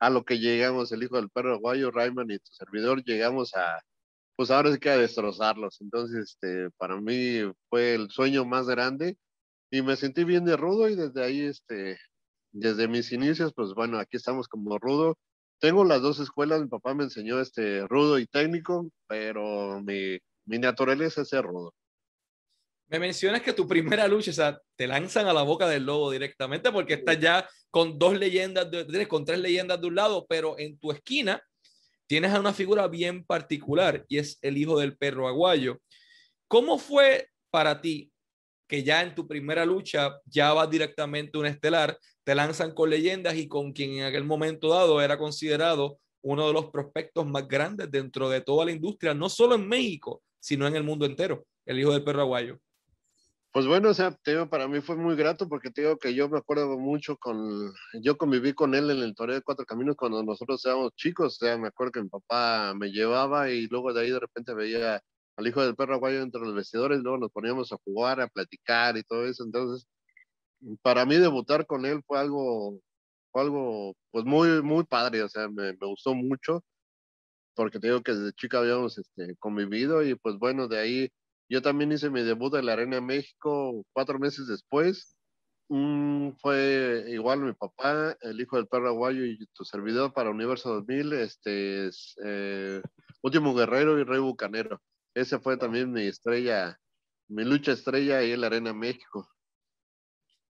a 0.00 0.10
lo 0.10 0.24
que 0.24 0.38
llegamos, 0.38 0.92
el 0.92 1.02
hijo 1.02 1.16
del 1.16 1.30
perro 1.30 1.58
guayo, 1.58 1.90
Rayman 1.90 2.30
y 2.30 2.38
tu 2.38 2.52
servidor, 2.52 3.02
llegamos 3.04 3.54
a, 3.54 3.80
pues 4.36 4.50
ahora 4.50 4.72
sí 4.72 4.78
que 4.78 4.90
a 4.90 4.98
destrozarlos. 4.98 5.80
Entonces, 5.80 6.30
este, 6.34 6.70
para 6.78 7.00
mí 7.00 7.40
fue 7.70 7.94
el 7.94 8.10
sueño 8.10 8.44
más 8.44 8.66
grande 8.66 9.16
y 9.70 9.82
me 9.82 9.96
sentí 9.96 10.24
bien 10.24 10.44
de 10.44 10.56
rudo 10.56 10.88
y 10.88 10.96
desde 10.96 11.24
ahí, 11.24 11.40
este, 11.42 11.98
desde 12.52 12.88
mis 12.88 13.12
inicios, 13.12 13.52
pues 13.54 13.74
bueno, 13.74 13.98
aquí 13.98 14.16
estamos 14.16 14.48
como 14.48 14.78
rudo. 14.78 15.16
Tengo 15.60 15.84
las 15.84 16.02
dos 16.02 16.20
escuelas, 16.20 16.62
mi 16.62 16.68
papá 16.68 16.94
me 16.94 17.04
enseñó 17.04 17.40
este 17.40 17.86
rudo 17.88 18.18
y 18.18 18.26
técnico, 18.26 18.90
pero 19.08 19.80
mi, 19.82 20.18
mi 20.46 20.58
naturaleza 20.58 21.22
es 21.22 21.28
ser 21.28 21.44
rudo. 21.44 21.74
Me 22.90 22.98
mencionas 22.98 23.40
que 23.42 23.52
tu 23.52 23.68
primera 23.68 24.08
lucha, 24.08 24.32
o 24.32 24.34
sea, 24.34 24.60
te 24.74 24.88
lanzan 24.88 25.28
a 25.28 25.32
la 25.32 25.42
boca 25.42 25.68
del 25.68 25.86
lobo 25.86 26.10
directamente 26.10 26.72
porque 26.72 26.94
estás 26.94 27.20
ya 27.20 27.48
con 27.70 28.00
dos 28.00 28.18
leyendas, 28.18 28.68
de, 28.68 29.06
con 29.06 29.24
tres 29.24 29.38
leyendas 29.38 29.80
de 29.80 29.86
un 29.86 29.94
lado, 29.94 30.26
pero 30.28 30.58
en 30.58 30.76
tu 30.76 30.90
esquina 30.90 31.40
tienes 32.08 32.32
a 32.32 32.40
una 32.40 32.52
figura 32.52 32.88
bien 32.88 33.24
particular 33.24 34.04
y 34.08 34.18
es 34.18 34.38
el 34.42 34.58
hijo 34.58 34.76
del 34.76 34.96
perro 34.96 35.28
aguayo. 35.28 35.80
¿Cómo 36.48 36.78
fue 36.78 37.28
para 37.50 37.80
ti 37.80 38.10
que 38.66 38.82
ya 38.82 39.02
en 39.02 39.14
tu 39.14 39.28
primera 39.28 39.64
lucha 39.64 40.18
ya 40.24 40.52
vas 40.52 40.68
directamente 40.68 41.38
a 41.38 41.40
un 41.40 41.46
estelar, 41.46 41.96
te 42.24 42.34
lanzan 42.34 42.74
con 42.74 42.90
leyendas 42.90 43.36
y 43.36 43.46
con 43.46 43.72
quien 43.72 43.98
en 43.98 44.04
aquel 44.04 44.24
momento 44.24 44.68
dado 44.68 45.00
era 45.00 45.16
considerado 45.16 46.00
uno 46.22 46.48
de 46.48 46.52
los 46.52 46.66
prospectos 46.72 47.24
más 47.24 47.46
grandes 47.46 47.88
dentro 47.88 48.28
de 48.28 48.40
toda 48.40 48.64
la 48.64 48.72
industria, 48.72 49.14
no 49.14 49.28
solo 49.28 49.54
en 49.54 49.68
México, 49.68 50.24
sino 50.40 50.66
en 50.66 50.74
el 50.74 50.82
mundo 50.82 51.06
entero, 51.06 51.46
el 51.66 51.78
hijo 51.78 51.92
del 51.92 52.02
perro 52.02 52.22
aguayo? 52.22 52.58
Pues 53.52 53.66
bueno, 53.66 53.88
o 53.90 53.94
sea, 53.94 54.12
te 54.22 54.46
para 54.46 54.68
mí 54.68 54.80
fue 54.80 54.94
muy 54.96 55.16
grato 55.16 55.48
porque 55.48 55.70
te 55.70 55.80
digo 55.82 55.98
que 55.98 56.14
yo 56.14 56.28
me 56.28 56.38
acuerdo 56.38 56.78
mucho 56.78 57.16
con, 57.16 57.72
yo 58.00 58.16
conviví 58.16 58.52
con 58.54 58.76
él 58.76 58.90
en 58.90 58.98
el 58.98 59.14
Toreo 59.16 59.34
de 59.34 59.42
Cuatro 59.42 59.66
Caminos 59.66 59.96
cuando 59.96 60.22
nosotros 60.22 60.64
éramos 60.64 60.92
chicos, 60.94 61.34
o 61.34 61.44
sea, 61.44 61.58
me 61.58 61.66
acuerdo 61.66 61.90
que 61.92 62.02
mi 62.02 62.08
papá 62.08 62.74
me 62.76 62.92
llevaba 62.92 63.50
y 63.50 63.66
luego 63.66 63.92
de 63.92 64.02
ahí 64.02 64.10
de 64.10 64.20
repente 64.20 64.54
veía 64.54 65.02
al 65.36 65.46
hijo 65.48 65.62
del 65.64 65.74
perro 65.74 65.94
aguayo 65.94 66.20
entre 66.22 66.40
los 66.40 66.54
vestidores, 66.54 67.00
luego 67.00 67.18
nos 67.18 67.32
poníamos 67.32 67.72
a 67.72 67.76
jugar, 67.84 68.20
a 68.20 68.28
platicar 68.28 68.96
y 68.96 69.02
todo 69.02 69.26
eso, 69.26 69.42
entonces, 69.42 69.88
para 70.82 71.04
mí 71.06 71.16
debutar 71.16 71.66
con 71.66 71.86
él 71.86 72.02
fue 72.06 72.18
algo, 72.20 72.80
fue 73.32 73.42
algo, 73.42 73.94
pues 74.12 74.24
muy, 74.24 74.62
muy 74.62 74.84
padre, 74.84 75.22
o 75.22 75.28
sea, 75.28 75.48
me, 75.48 75.72
me 75.72 75.86
gustó 75.88 76.14
mucho 76.14 76.64
porque 77.54 77.78
te 77.80 77.88
digo 77.88 78.02
que 78.02 78.12
desde 78.12 78.32
chica 78.34 78.58
habíamos 78.58 78.98
este, 78.98 79.36
convivido 79.38 80.02
y 80.02 80.14
pues 80.16 80.36
bueno, 80.38 80.68
de 80.68 80.78
ahí 80.78 81.10
yo 81.50 81.60
también 81.60 81.90
hice 81.90 82.10
mi 82.10 82.22
debut 82.22 82.54
en 82.54 82.66
la 82.66 82.74
Arena 82.74 83.00
México 83.00 83.84
cuatro 83.92 84.20
meses 84.20 84.46
después. 84.46 85.16
Mm, 85.68 86.30
fue 86.40 87.06
igual 87.08 87.40
mi 87.40 87.52
papá, 87.52 88.16
el 88.22 88.40
hijo 88.40 88.56
del 88.56 88.68
perro 88.68 88.88
aguayo 88.88 89.24
y 89.24 89.44
tu 89.52 89.64
servidor 89.64 90.12
para 90.12 90.30
Universo 90.30 90.74
2000, 90.74 91.12
este, 91.14 91.88
es, 91.88 92.16
eh, 92.24 92.80
Último 93.22 93.52
Guerrero 93.52 93.98
y 93.98 94.04
Rey 94.04 94.20
Bucanero. 94.20 94.80
Esa 95.12 95.40
fue 95.40 95.56
también 95.56 95.92
mi 95.92 96.06
estrella, 96.06 96.78
mi 97.28 97.44
lucha 97.44 97.72
estrella 97.72 98.18
ahí 98.18 98.30
en 98.30 98.40
la 98.42 98.46
Arena 98.46 98.72
México. 98.72 99.28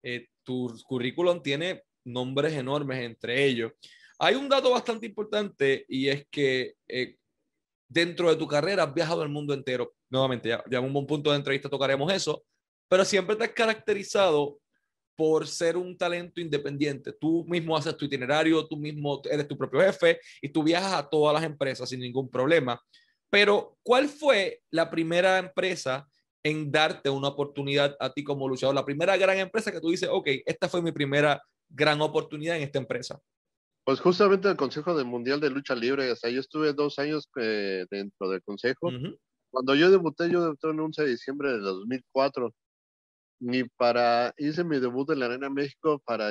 Eh, 0.03 0.27
tu 0.43 0.77
currículum 0.89 1.41
tiene 1.41 1.85
nombres 2.05 2.55
enormes 2.55 2.99
entre 3.05 3.45
ellos. 3.45 3.73
Hay 4.19 4.35
un 4.35 4.49
dato 4.49 4.73
bastante 4.73 5.07
importante 5.07 5.85
y 5.89 6.09
es 6.09 6.27
que 6.31 6.75
eh, 6.89 7.17
dentro 7.89 8.29
de 8.29 8.37
tu 8.37 8.49
carrera 8.49 8.85
has 8.85 8.95
viajado 8.95 9.23
el 9.23 9.29
mundo 9.29 9.55
entero 9.55 9.95
nuevamente, 10.11 10.49
ya, 10.49 10.63
ya 10.71 10.79
en 10.79 10.85
un 10.85 10.93
buen 10.93 11.07
punto 11.07 11.31
de 11.31 11.37
entrevista 11.37 11.69
tocaremos 11.69 12.13
eso, 12.13 12.43
pero 12.89 13.05
siempre 13.05 13.37
te 13.37 13.45
has 13.45 13.53
caracterizado 13.53 14.59
por 15.17 15.47
ser 15.47 15.77
un 15.77 15.99
talento 15.99 16.41
independiente. 16.41 17.13
Tú 17.13 17.45
mismo 17.47 17.77
haces 17.77 17.95
tu 17.97 18.07
itinerario, 18.07 18.67
tú 18.67 18.77
mismo 18.77 19.21
eres 19.31 19.47
tu 19.47 19.57
propio 19.57 19.81
jefe 19.81 20.19
y 20.41 20.49
tú 20.49 20.63
viajas 20.63 20.95
a 20.95 21.09
todas 21.09 21.35
las 21.35 21.45
empresas 21.45 21.89
sin 21.89 22.01
ningún 22.01 22.31
problema. 22.31 22.81
Pero, 23.29 23.77
¿cuál 23.83 24.09
fue 24.09 24.63
la 24.71 24.91
primera 24.91 25.39
empresa 25.39 26.09
en 26.43 26.73
darte 26.73 27.11
una 27.11 27.29
oportunidad 27.29 27.97
a 28.01 28.13
ti 28.13 28.25
como 28.25 28.49
luchador? 28.49 28.75
La 28.75 28.85
primera 28.85 29.17
gran 29.17 29.39
empresa 29.39 29.71
que 29.71 29.81
tú 29.81 29.91
dices, 29.91 30.09
ok, 30.11 30.27
esta 30.47 30.69
fue 30.69 30.83
mi 30.83 30.91
primera 30.91 31.43
gran 31.69 32.01
oportunidad 32.01 32.57
en 32.57 32.63
esta 32.63 32.79
empresa. 32.79 33.21
Pues 33.85 34.01
justamente 34.01 34.49
el 34.49 34.57
Consejo 34.57 34.97
del 34.97 35.07
Mundial 35.07 35.39
de 35.39 35.51
Lucha 35.51 35.75
Libre, 35.75 36.11
o 36.11 36.17
sea, 36.17 36.31
yo 36.31 36.41
estuve 36.41 36.73
dos 36.73 36.99
años 36.99 37.29
eh, 37.41 37.85
dentro 37.91 38.31
del 38.31 38.43
Consejo 38.43 38.91
cuando 39.51 39.75
yo 39.75 39.91
debuté, 39.91 40.31
yo 40.31 40.43
debuté 40.43 40.69
el 40.71 40.81
11 40.81 41.03
de 41.03 41.11
diciembre 41.11 41.53
de 41.53 41.59
2004. 41.61 42.55
Ni 43.41 43.65
para, 43.65 44.35
hice 44.39 44.65
mi 44.65 44.81
debut 44.81 45.11
en 45.11 45.21
la 45.21 45.27
Arena 45.27 45.51
México 45.51 46.01
para, 46.05 46.31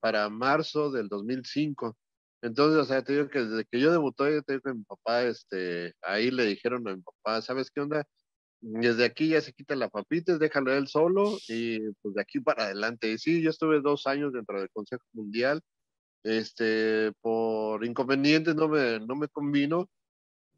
para 0.00 0.28
marzo 0.30 0.90
del 0.90 1.08
2005. 1.08 1.96
Entonces, 2.42 2.80
o 2.80 2.84
sea, 2.86 3.02
te 3.04 3.14
digo 3.14 3.28
que 3.28 3.40
desde 3.40 3.64
que 3.66 3.80
yo 3.80 3.92
debuté, 3.92 4.42
te 4.42 4.54
digo 4.54 4.62
que 4.64 4.74
mi 4.74 4.84
papá, 4.84 5.24
este, 5.24 5.94
ahí 6.02 6.30
le 6.30 6.46
dijeron 6.46 6.86
a 6.88 6.96
mi 6.96 7.02
papá, 7.02 7.42
¿sabes 7.42 7.70
qué 7.70 7.80
onda? 7.80 8.06
desde 8.60 9.04
aquí 9.04 9.28
ya 9.28 9.40
se 9.40 9.52
quita 9.52 9.76
la 9.76 9.88
papita, 9.88 10.38
déjalo 10.38 10.72
él 10.74 10.88
solo 10.88 11.38
y 11.48 11.78
pues 12.02 12.14
de 12.14 12.22
aquí 12.22 12.40
para 12.40 12.64
adelante. 12.64 13.10
Y 13.10 13.18
sí, 13.18 13.42
yo 13.42 13.50
estuve 13.50 13.80
dos 13.80 14.06
años 14.06 14.32
dentro 14.32 14.58
del 14.60 14.70
Consejo 14.70 15.04
Mundial, 15.12 15.62
este, 16.24 17.12
por 17.20 17.84
inconvenientes 17.84 18.54
no 18.56 18.68
me, 18.68 19.00
no 19.00 19.16
me 19.16 19.28
convino 19.28 19.88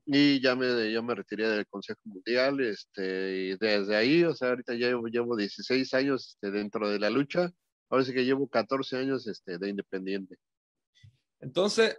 y 0.06 0.40
ya 0.40 0.54
me, 0.56 0.92
yo 0.92 1.02
me 1.02 1.14
retiré 1.14 1.48
del 1.48 1.66
Consejo 1.66 2.00
Mundial, 2.04 2.60
este, 2.60 3.36
y 3.36 3.56
desde 3.56 3.96
ahí, 3.96 4.24
o 4.24 4.34
sea, 4.34 4.50
ahorita 4.50 4.74
ya 4.74 4.88
llevo, 4.88 5.06
llevo 5.06 5.36
16 5.36 5.94
años 5.94 6.30
este, 6.30 6.50
dentro 6.50 6.88
de 6.88 6.98
la 6.98 7.10
lucha, 7.10 7.50
ahora 7.88 8.04
sí 8.04 8.12
que 8.12 8.24
llevo 8.24 8.48
14 8.48 8.96
años 8.96 9.26
este, 9.26 9.58
de 9.58 9.68
independiente. 9.68 10.36
Entonces, 11.40 11.98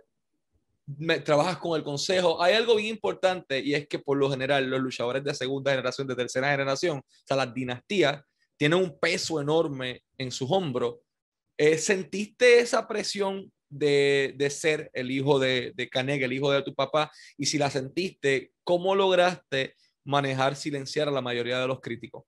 me, 0.97 1.19
trabajas 1.19 1.57
con 1.57 1.77
el 1.77 1.83
consejo. 1.83 2.41
Hay 2.41 2.53
algo 2.53 2.75
bien 2.75 2.89
importante 2.89 3.59
y 3.59 3.73
es 3.73 3.87
que 3.87 3.99
por 3.99 4.17
lo 4.17 4.29
general 4.29 4.69
los 4.69 4.81
luchadores 4.81 5.23
de 5.23 5.33
segunda 5.33 5.71
generación, 5.71 6.07
de 6.07 6.15
tercera 6.15 6.51
generación, 6.51 6.97
o 6.99 7.23
sea, 7.25 7.37
las 7.37 7.53
dinastías, 7.53 8.21
tienen 8.57 8.79
un 8.79 8.99
peso 8.99 9.41
enorme 9.41 10.03
en 10.17 10.31
sus 10.31 10.49
hombros. 10.51 10.97
Eh, 11.57 11.77
¿Sentiste 11.77 12.59
esa 12.59 12.87
presión 12.87 13.51
de, 13.71 14.35
de, 14.37 14.49
ser 14.49 14.91
el 14.93 15.09
hijo 15.09 15.39
de, 15.39 15.73
de 15.75 15.89
Canega, 15.89 16.25
el 16.25 16.33
hijo 16.33 16.51
de 16.51 16.61
tu 16.61 16.75
papá? 16.75 17.11
Y 17.37 17.47
si 17.47 17.57
la 17.57 17.71
sentiste, 17.71 18.51
¿cómo 18.63 18.93
lograste 18.93 19.75
manejar, 20.03 20.55
silenciar 20.55 21.07
a 21.07 21.11
la 21.11 21.21
mayoría 21.21 21.59
de 21.59 21.67
los 21.67 21.81
críticos? 21.81 22.23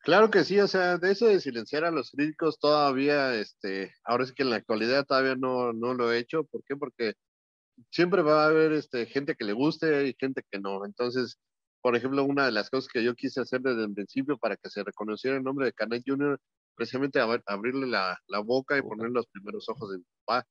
Claro 0.00 0.30
que 0.30 0.44
sí, 0.44 0.58
o 0.60 0.68
sea, 0.68 0.96
de 0.96 1.10
eso 1.10 1.26
de 1.26 1.40
silenciar 1.40 1.84
a 1.84 1.90
los 1.90 2.12
críticos 2.12 2.58
todavía, 2.58 3.34
este, 3.34 3.92
ahora 4.04 4.24
sí 4.24 4.32
que 4.34 4.42
en 4.42 4.50
la 4.50 4.56
actualidad 4.56 5.04
todavía 5.04 5.34
no, 5.34 5.72
no 5.72 5.92
lo 5.94 6.12
he 6.12 6.18
hecho. 6.18 6.44
¿Por 6.44 6.62
qué? 6.64 6.76
Porque 6.76 7.14
siempre 7.90 8.22
va 8.22 8.44
a 8.44 8.48
haber 8.48 8.72
este, 8.72 9.06
gente 9.06 9.34
que 9.34 9.44
le 9.44 9.52
guste 9.52 10.06
y 10.08 10.16
gente 10.18 10.42
que 10.50 10.60
no. 10.60 10.84
Entonces, 10.84 11.38
por 11.80 11.96
ejemplo, 11.96 12.24
una 12.24 12.46
de 12.46 12.52
las 12.52 12.70
cosas 12.70 12.88
que 12.88 13.02
yo 13.02 13.14
quise 13.14 13.40
hacer 13.40 13.60
desde 13.60 13.84
el 13.84 13.92
principio 13.92 14.38
para 14.38 14.56
que 14.56 14.70
se 14.70 14.82
reconociera 14.82 15.36
el 15.36 15.42
nombre 15.42 15.66
de 15.66 15.72
Canet 15.72 16.02
Jr., 16.06 16.38
precisamente 16.74 17.20
abrirle 17.20 17.86
la, 17.86 18.16
la, 18.28 18.38
boca 18.38 18.78
y 18.78 18.82
poner 18.82 19.10
los 19.10 19.26
primeros 19.26 19.68
ojos 19.68 19.90
de 19.90 19.98
mi 19.98 20.04
papá. 20.24 20.46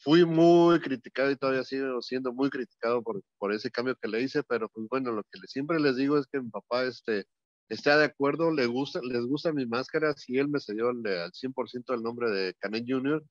Fui 0.00 0.24
muy 0.24 0.80
criticado 0.80 1.30
y 1.30 1.36
todavía 1.36 1.64
sigo 1.64 2.00
siendo 2.02 2.32
muy 2.32 2.50
criticado 2.50 3.02
por, 3.02 3.22
por 3.38 3.52
ese 3.52 3.70
cambio 3.70 3.96
que 4.00 4.08
le 4.08 4.22
hice, 4.22 4.42
pero 4.42 4.68
pues 4.68 4.86
bueno, 4.88 5.12
lo 5.12 5.22
que 5.24 5.40
siempre 5.46 5.80
les 5.80 5.96
digo 5.96 6.18
es 6.18 6.26
que 6.26 6.40
mi 6.40 6.50
papá 6.50 6.84
este, 6.84 7.24
está 7.68 7.98
de 7.98 8.04
acuerdo, 8.04 8.50
le 8.50 8.66
gusta, 8.66 9.00
les 9.02 9.24
gusta 9.26 9.52
mi 9.52 9.66
máscara, 9.66 10.14
si 10.14 10.38
él 10.38 10.48
me 10.48 10.60
cedió 10.60 10.88
al 10.88 11.02
100% 11.02 11.94
el 11.94 12.02
nombre 12.02 12.30
de 12.30 12.54
Canet 12.60 12.84
Jr., 12.86 13.22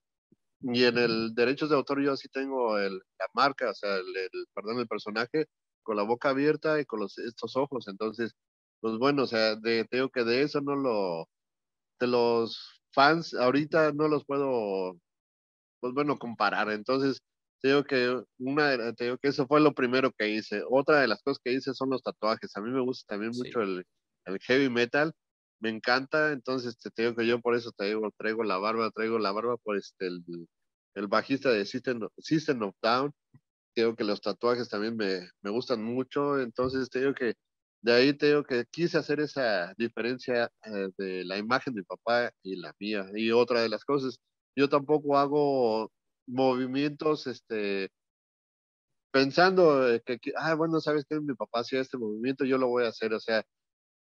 y 0.63 0.83
en 0.83 0.97
el 0.97 1.33
derechos 1.33 1.69
de 1.69 1.75
autor 1.75 2.03
yo 2.03 2.15
sí 2.15 2.27
tengo 2.29 2.77
el, 2.77 2.93
la 2.93 3.25
marca, 3.33 3.71
o 3.71 3.73
sea, 3.73 3.95
el, 3.95 4.05
perdón, 4.53 4.79
el 4.79 4.87
personaje 4.87 5.47
con 5.83 5.97
la 5.97 6.03
boca 6.03 6.29
abierta 6.29 6.79
y 6.79 6.85
con 6.85 6.99
los, 6.99 7.17
estos 7.17 7.55
ojos. 7.55 7.87
Entonces, 7.87 8.33
pues 8.79 8.97
bueno, 8.97 9.23
o 9.23 9.27
sea, 9.27 9.55
de, 9.55 9.85
tengo 9.85 10.09
que 10.09 10.23
de 10.23 10.43
eso 10.43 10.61
no 10.61 10.75
lo, 10.75 11.27
de 11.99 12.07
los 12.07 12.81
fans 12.93 13.33
ahorita 13.33 13.93
no 13.93 14.07
los 14.07 14.25
puedo, 14.25 14.97
pues 15.81 15.93
bueno, 15.93 16.17
comparar. 16.17 16.71
Entonces, 16.71 17.19
tengo 17.61 17.83
que 17.83 18.21
una, 18.39 18.93
te 18.93 19.17
que 19.21 19.29
eso 19.29 19.47
fue 19.47 19.61
lo 19.61 19.73
primero 19.73 20.11
que 20.17 20.29
hice. 20.29 20.63
Otra 20.69 21.01
de 21.01 21.07
las 21.07 21.21
cosas 21.23 21.39
que 21.43 21.53
hice 21.53 21.73
son 21.73 21.89
los 21.89 22.03
tatuajes. 22.03 22.55
A 22.55 22.61
mí 22.61 22.71
me 22.71 22.81
gusta 22.81 23.13
también 23.15 23.33
mucho 23.35 23.61
el, 23.61 23.85
el 24.25 24.39
heavy 24.39 24.69
metal 24.69 25.13
me 25.61 25.69
encanta, 25.69 26.31
entonces 26.31 26.77
te 26.77 27.03
digo 27.03 27.15
que 27.15 27.27
yo 27.27 27.39
por 27.39 27.55
eso 27.55 27.71
traigo, 27.71 28.11
traigo 28.17 28.43
la 28.43 28.57
barba, 28.57 28.91
traigo 28.91 29.19
la 29.19 29.31
barba 29.31 29.57
por 29.57 29.77
este, 29.77 30.07
el, 30.07 30.23
el 30.95 31.07
bajista 31.07 31.51
de 31.51 31.65
System, 31.65 32.01
System 32.17 32.61
of 32.63 32.75
Down, 32.81 33.13
creo 33.75 33.95
que 33.95 34.03
los 34.03 34.21
tatuajes 34.21 34.69
también 34.69 34.97
me, 34.97 35.29
me, 35.41 35.51
gustan 35.51 35.83
mucho, 35.83 36.39
entonces 36.41 36.89
te 36.89 36.99
digo 36.99 37.13
que 37.13 37.35
de 37.83 37.93
ahí 37.93 38.13
te 38.13 38.27
digo 38.27 38.43
que 38.43 38.65
quise 38.71 38.97
hacer 38.97 39.19
esa 39.19 39.73
diferencia 39.77 40.51
eh, 40.65 40.89
de 40.97 41.25
la 41.25 41.37
imagen 41.37 41.73
de 41.73 41.81
mi 41.81 41.85
papá 41.85 42.31
y 42.43 42.55
la 42.55 42.73
mía. 42.79 43.07
Y 43.15 43.31
otra 43.31 43.61
de 43.61 43.69
las 43.69 43.83
cosas, 43.85 44.19
yo 44.55 44.69
tampoco 44.69 45.17
hago 45.17 45.91
movimientos, 46.27 47.27
este, 47.27 47.89
pensando 49.11 49.85
que, 50.05 50.19
ah, 50.37 50.55
bueno, 50.55 50.79
sabes 50.81 51.05
que 51.07 51.19
mi 51.19 51.35
papá 51.35 51.61
hacía 51.61 51.81
este 51.81 51.97
movimiento, 51.97 52.45
yo 52.45 52.57
lo 52.57 52.67
voy 52.67 52.85
a 52.85 52.89
hacer, 52.89 53.13
o 53.13 53.19
sea, 53.19 53.43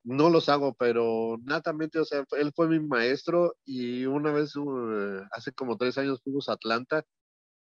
no 0.03 0.29
los 0.29 0.49
hago, 0.49 0.73
pero 0.75 1.37
natamente, 1.43 1.99
o 1.99 2.05
sea, 2.05 2.23
él 2.37 2.51
fue 2.55 2.67
mi 2.67 2.79
maestro 2.79 3.55
y 3.65 4.05
una 4.05 4.31
vez, 4.31 4.55
uh, 4.55 5.23
hace 5.31 5.51
como 5.53 5.77
tres 5.77 5.97
años 5.97 6.21
fuimos 6.23 6.49
a 6.49 6.53
Atlanta 6.53 7.03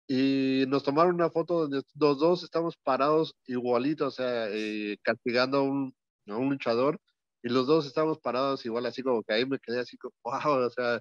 y 0.08 0.64
nos 0.68 0.84
tomaron 0.84 1.16
una 1.16 1.30
foto 1.30 1.60
donde 1.62 1.82
los 1.98 2.18
dos 2.18 2.42
estamos 2.44 2.76
parados 2.82 3.34
igualitos, 3.46 4.08
o 4.14 4.16
sea, 4.16 4.48
eh, 4.50 4.98
castigando 5.02 5.58
a 5.58 5.62
un, 5.62 5.94
a 6.28 6.36
un, 6.36 6.50
luchador 6.50 6.98
y 7.42 7.50
los 7.50 7.66
dos 7.66 7.86
estamos 7.86 8.18
parados 8.18 8.64
igual, 8.66 8.86
así 8.86 9.02
como 9.02 9.22
que 9.22 9.34
ahí 9.34 9.46
me 9.46 9.58
quedé 9.60 9.80
así 9.80 9.96
como, 9.98 10.14
wow, 10.24 10.66
o 10.66 10.70
sea, 10.70 11.00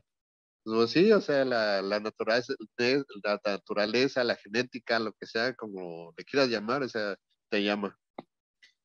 pues 0.76 0.92
sí, 0.92 1.12
o 1.12 1.22
sea, 1.22 1.46
la, 1.46 1.82
la, 1.82 2.00
naturaleza, 2.00 2.54
la 3.24 3.40
naturaleza, 3.46 4.24
la 4.24 4.36
genética, 4.36 5.00
lo 5.00 5.14
que 5.14 5.26
sea, 5.26 5.54
como 5.56 6.14
le 6.18 6.24
quieras 6.26 6.50
llamar, 6.50 6.84
o 6.84 6.90
sea, 6.90 7.16
te 7.50 7.64
llama. 7.64 7.98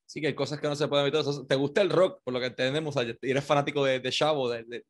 Sí, 0.07 0.21
que 0.21 0.29
hay 0.29 0.35
cosas 0.35 0.61
que 0.61 0.69
no 0.69 0.77
se 0.77 0.87
pueden 0.89 1.07
evitar. 1.07 1.25
¿Te 1.49 1.55
gusta 1.55 1.81
el 1.81 1.91
rock? 1.91 2.21
Por 2.23 2.35
lo 2.35 2.41
que 2.41 2.47
entendemos, 2.47 2.95
eres 2.97 3.45
fanático 3.45 3.85
de, 3.85 3.99
de 3.99 4.11
Chavo, 4.11 4.51
del, 4.51 4.85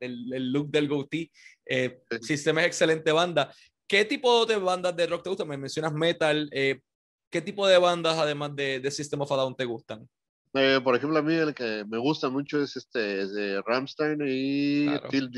look 0.53 0.71
del 0.71 0.89
goatee. 0.89 1.31
Eh, 1.65 2.03
System 2.21 2.59
es 2.59 2.67
excelente 2.67 3.13
banda. 3.13 3.55
¿Qué 3.87 4.05
tipo 4.05 4.45
de 4.47 4.57
bandas 4.57 4.97
de 4.97 5.07
rock 5.07 5.23
te 5.23 5.31
gustan? 5.31 5.49
Me 5.49 5.57
mencionas 5.57 5.93
metal. 5.93 6.49
Eh, 6.53 6.81
¿Qué 7.31 7.41
tipo 7.41 7.67
de 7.67 7.79
bandas, 7.79 8.19
además 8.19 8.55
de, 8.57 8.81
de 8.81 8.91
System 8.91 9.21
of 9.21 9.31
a 9.33 9.37
Down, 9.37 9.55
te 9.55 9.65
gustan? 9.65 10.09
Eh, 10.55 10.81
por 10.85 10.95
ejemplo, 10.95 11.19
a 11.19 11.23
mí 11.23 11.35
el 11.35 11.55
que 11.55 11.85
me 11.89 11.99
gusta 11.99 12.29
mucho 12.29 12.61
es 12.63 12.77
este 12.77 13.27
de 13.27 13.63
Ramstein 13.63 14.19
y 14.27 14.87
Till 15.09 15.31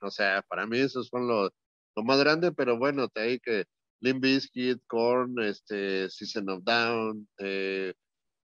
O 0.00 0.10
sea, 0.10 0.42
para 0.48 0.66
mí 0.66 0.78
esos 0.78 1.08
son 1.08 1.26
los 1.26 1.50
lo 1.96 2.02
más 2.02 2.18
grande, 2.18 2.52
pero 2.52 2.78
bueno, 2.78 3.08
te 3.08 3.20
hay 3.20 3.40
que 3.40 3.66
Limp 4.00 4.22
Bizkit, 4.22 4.82
Korn, 4.86 5.38
este, 5.42 6.10
System 6.10 6.48
of 6.48 6.64
Down, 6.64 7.28
eh, 7.38 7.94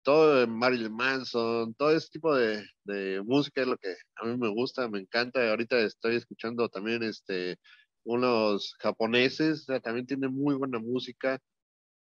todo 0.02 0.46
Marilyn 0.46 0.92
Manson, 0.92 1.74
todo 1.74 1.90
ese 1.90 2.08
tipo 2.10 2.34
de, 2.34 2.64
de, 2.84 3.22
música 3.22 3.62
es 3.62 3.66
lo 3.66 3.76
que 3.76 3.94
a 4.16 4.26
mí 4.26 4.36
me 4.38 4.48
gusta, 4.48 4.88
me 4.88 5.00
encanta. 5.00 5.50
Ahorita 5.50 5.78
estoy 5.80 6.16
escuchando 6.16 6.68
también 6.68 7.02
este, 7.02 7.58
unos 8.04 8.74
japoneses, 8.78 9.66
también 9.82 10.06
tienen 10.06 10.32
muy 10.32 10.54
buena 10.54 10.78
música. 10.78 11.38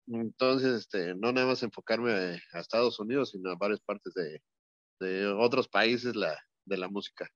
Entonces, 0.07 0.73
este, 0.79 1.13
no 1.15 1.31
nada 1.31 1.47
más 1.47 1.63
enfocarme 1.63 2.11
a, 2.11 2.59
Estados 2.59 2.99
Unidos, 2.99 3.31
sino 3.31 3.51
a 3.51 3.55
varias 3.55 3.81
partes 3.81 4.13
de, 4.13 5.27
otros 5.37 5.67
países 5.67 6.13
de 6.13 6.77
la 6.77 6.89
música. 6.89 7.29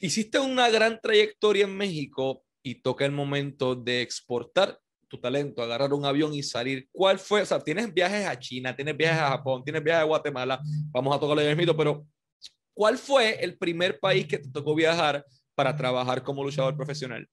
Hiciste 0.00 0.38
una 0.38 0.68
gran 0.70 1.00
trayectoria 1.00 1.64
en 1.64 1.76
México 1.76 2.44
y 2.62 2.82
toca 2.82 3.04
el 3.04 3.12
momento 3.12 3.74
de 3.74 4.02
exportar 4.02 4.78
tu 5.08 5.20
talento, 5.20 5.62
agarrar 5.62 5.92
un 5.92 6.04
avión 6.04 6.34
y 6.34 6.42
salir. 6.42 6.88
¿Cuál 6.92 7.18
fue? 7.18 7.42
O 7.42 7.46
sea, 7.46 7.60
tienes 7.60 7.92
viajes 7.94 8.26
a 8.26 8.38
China, 8.38 8.74
tienes 8.74 8.96
viajes 8.96 9.20
a 9.20 9.28
Japón, 9.28 9.62
tienes 9.64 9.82
viajes 9.82 10.02
a 10.02 10.06
Guatemala, 10.06 10.60
vamos 10.90 11.16
a 11.16 11.20
tocarle 11.20 11.48
el 11.48 11.56
mito, 11.56 11.76
pero 11.76 12.06
¿cuál 12.74 12.98
fue 12.98 13.42
el 13.42 13.56
primer 13.56 13.98
país 14.00 14.26
que 14.26 14.38
te 14.38 14.50
tocó 14.50 14.74
viajar 14.74 15.24
para 15.54 15.76
trabajar 15.76 16.22
como 16.22 16.44
luchador 16.44 16.76
profesional? 16.76 17.26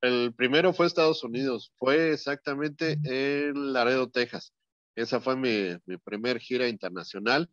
El 0.00 0.32
primero 0.34 0.72
fue 0.72 0.86
Estados 0.86 1.24
Unidos, 1.24 1.72
fue 1.76 2.12
exactamente 2.12 2.98
en 3.04 3.72
Laredo, 3.72 4.08
Texas. 4.08 4.52
Esa 4.94 5.20
fue 5.20 5.36
mi, 5.36 5.76
mi 5.86 5.96
primer 5.98 6.38
gira 6.38 6.68
internacional. 6.68 7.50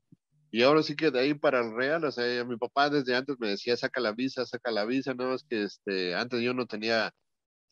Y 0.52 0.62
ahora 0.64 0.84
sí 0.84 0.96
que 0.96 1.12
de 1.12 1.20
ahí 1.20 1.34
para 1.34 1.62
el 1.62 1.76
Real, 1.76 2.06
o 2.06 2.12
sea, 2.12 2.46
mi 2.46 2.58
papá 2.58 2.90
desde 2.90 3.16
antes 3.16 3.36
me 3.40 3.50
decía, 3.50 3.76
saca 3.76 4.00
la 4.00 4.14
visa, 4.14 4.46
saca 4.46 4.72
la 4.72 4.86
visa, 4.86 5.14
no 5.14 5.34
es 5.34 5.44
que 5.44 5.64
este, 5.64 6.16
antes 6.16 6.42
yo 6.42 6.54
no 6.54 6.66
tenía 6.66 7.14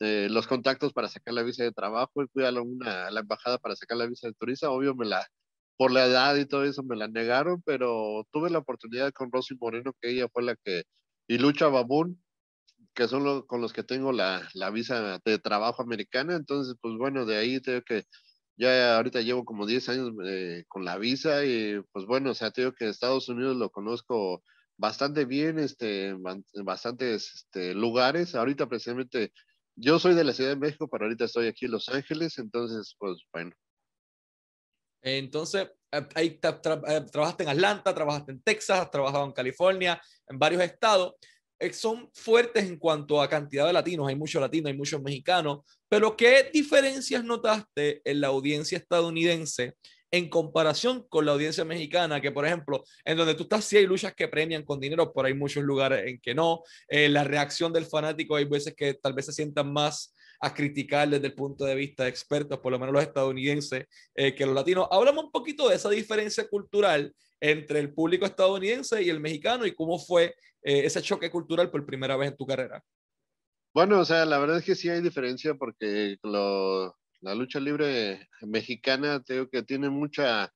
este, 0.04 0.28
los 0.28 0.46
contactos 0.46 0.92
para 0.92 1.08
sacar 1.08 1.34
la 1.34 1.42
visa 1.42 1.62
de 1.62 1.72
trabajo 1.72 2.22
y 2.22 2.26
fui 2.32 2.44
a 2.44 2.50
la, 2.50 2.62
una, 2.62 3.06
a 3.06 3.10
la 3.10 3.20
embajada 3.20 3.58
para 3.58 3.76
sacar 3.76 3.96
la 3.98 4.06
visa 4.06 4.26
de 4.28 4.34
turista. 4.34 4.70
Obvio, 4.70 4.94
me 4.94 5.06
la, 5.06 5.26
por 5.76 5.92
la 5.92 6.06
edad 6.06 6.36
y 6.36 6.46
todo 6.46 6.64
eso 6.64 6.82
me 6.82 6.96
la 6.96 7.08
negaron, 7.08 7.62
pero 7.64 8.26
tuve 8.32 8.50
la 8.50 8.58
oportunidad 8.58 9.12
con 9.12 9.30
Rosy 9.32 9.56
Moreno, 9.60 9.92
que 10.00 10.10
ella 10.10 10.28
fue 10.32 10.42
la 10.42 10.56
que, 10.56 10.84
y 11.28 11.38
Lucha 11.38 11.68
Babún, 11.68 12.22
que 12.94 13.08
son 13.08 13.24
los, 13.24 13.46
con 13.46 13.60
los 13.60 13.72
que 13.72 13.82
tengo 13.82 14.12
la, 14.12 14.48
la, 14.54 14.70
visa 14.70 15.20
de 15.24 15.38
trabajo 15.38 15.82
americana. 15.82 16.36
Entonces, 16.36 16.76
pues 16.80 16.94
bueno, 16.96 17.26
de 17.26 17.36
ahí 17.36 17.60
tengo 17.60 17.82
que, 17.82 18.04
ya 18.56 18.96
ahorita 18.96 19.20
llevo 19.20 19.44
como 19.44 19.66
10 19.66 19.88
años 19.88 20.12
eh, 20.24 20.64
con 20.68 20.84
la 20.84 20.96
visa 20.98 21.44
y 21.44 21.80
pues 21.92 22.06
bueno, 22.06 22.30
o 22.30 22.34
sea, 22.34 22.50
tengo 22.50 22.72
que 22.72 22.88
Estados 22.88 23.28
Unidos 23.28 23.56
lo 23.56 23.70
conozco 23.70 24.42
bastante 24.76 25.24
bien, 25.24 25.58
este, 25.58 26.14
bastantes 26.64 27.32
este, 27.34 27.74
lugares. 27.74 28.34
Ahorita 28.34 28.68
precisamente 28.68 29.32
yo 29.76 29.98
soy 29.98 30.14
de 30.14 30.24
la 30.24 30.32
Ciudad 30.32 30.50
de 30.50 30.56
México, 30.56 30.88
pero 30.88 31.04
ahorita 31.04 31.24
estoy 31.24 31.48
aquí 31.48 31.64
en 31.64 31.72
Los 31.72 31.88
Ángeles, 31.88 32.38
entonces, 32.38 32.94
pues 32.98 33.18
bueno. 33.32 33.52
Entonces, 35.02 35.70
eh, 35.92 36.06
ahí 36.14 36.40
eh, 36.42 37.00
trabajaste 37.12 37.42
en 37.42 37.48
Atlanta, 37.50 37.94
trabajaste 37.94 38.32
en 38.32 38.42
Texas, 38.42 38.80
has 38.80 38.90
trabajado 38.90 39.24
en 39.26 39.32
California, 39.32 40.00
en 40.28 40.38
varios 40.38 40.62
estados. 40.62 41.14
Eh, 41.58 41.72
son 41.72 42.10
fuertes 42.12 42.64
en 42.64 42.78
cuanto 42.78 43.20
a 43.20 43.28
cantidad 43.28 43.66
de 43.66 43.72
latinos, 43.72 44.08
hay 44.08 44.16
muchos 44.16 44.40
latinos, 44.40 44.70
hay 44.70 44.76
muchos 44.76 45.00
mexicanos, 45.02 45.60
pero 45.88 46.16
¿qué 46.16 46.50
diferencias 46.52 47.24
notaste 47.24 48.02
en 48.04 48.20
la 48.20 48.28
audiencia 48.28 48.78
estadounidense 48.78 49.74
en 50.14 50.28
comparación 50.28 51.04
con 51.08 51.26
la 51.26 51.32
audiencia 51.32 51.64
mexicana, 51.64 52.20
que 52.20 52.30
por 52.30 52.46
ejemplo, 52.46 52.84
en 53.04 53.16
donde 53.16 53.34
tú 53.34 53.42
estás, 53.42 53.64
sí 53.64 53.78
hay 53.78 53.86
luchas 53.86 54.14
que 54.14 54.28
premian 54.28 54.62
con 54.62 54.78
dinero, 54.78 55.12
pero 55.12 55.26
hay 55.26 55.34
muchos 55.34 55.64
lugares 55.64 56.06
en 56.06 56.20
que 56.20 56.36
no. 56.36 56.62
Eh, 56.86 57.08
la 57.08 57.24
reacción 57.24 57.72
del 57.72 57.84
fanático 57.84 58.36
hay 58.36 58.44
veces 58.44 58.74
que 58.76 58.94
tal 58.94 59.12
vez 59.12 59.26
se 59.26 59.32
sientan 59.32 59.72
más 59.72 60.13
a 60.44 60.52
criticar 60.52 61.08
desde 61.08 61.28
el 61.28 61.34
punto 61.34 61.64
de 61.64 61.74
vista 61.74 62.04
de 62.04 62.10
expertos, 62.10 62.58
por 62.58 62.70
lo 62.70 62.78
menos 62.78 62.92
los 62.92 63.02
estadounidenses, 63.02 63.86
eh, 64.14 64.34
que 64.34 64.44
los 64.44 64.54
latinos. 64.54 64.86
Hablamos 64.90 65.24
un 65.24 65.32
poquito 65.32 65.68
de 65.70 65.76
esa 65.76 65.88
diferencia 65.88 66.46
cultural 66.46 67.14
entre 67.40 67.80
el 67.80 67.94
público 67.94 68.26
estadounidense 68.26 69.02
y 69.02 69.08
el 69.08 69.20
mexicano 69.20 69.64
y 69.64 69.74
cómo 69.74 69.98
fue 69.98 70.34
eh, 70.62 70.84
ese 70.84 71.00
choque 71.00 71.30
cultural 71.30 71.70
por 71.70 71.86
primera 71.86 72.16
vez 72.18 72.30
en 72.30 72.36
tu 72.36 72.44
carrera. 72.44 72.84
Bueno, 73.72 74.00
o 74.00 74.04
sea, 74.04 74.26
la 74.26 74.38
verdad 74.38 74.58
es 74.58 74.64
que 74.64 74.74
sí 74.74 74.90
hay 74.90 75.00
diferencia 75.00 75.54
porque 75.54 76.18
lo, 76.22 76.94
la 77.22 77.34
lucha 77.34 77.58
libre 77.58 78.28
mexicana, 78.42 79.22
tengo 79.22 79.48
que 79.48 79.62
tiene 79.62 79.88
mucha, 79.88 80.52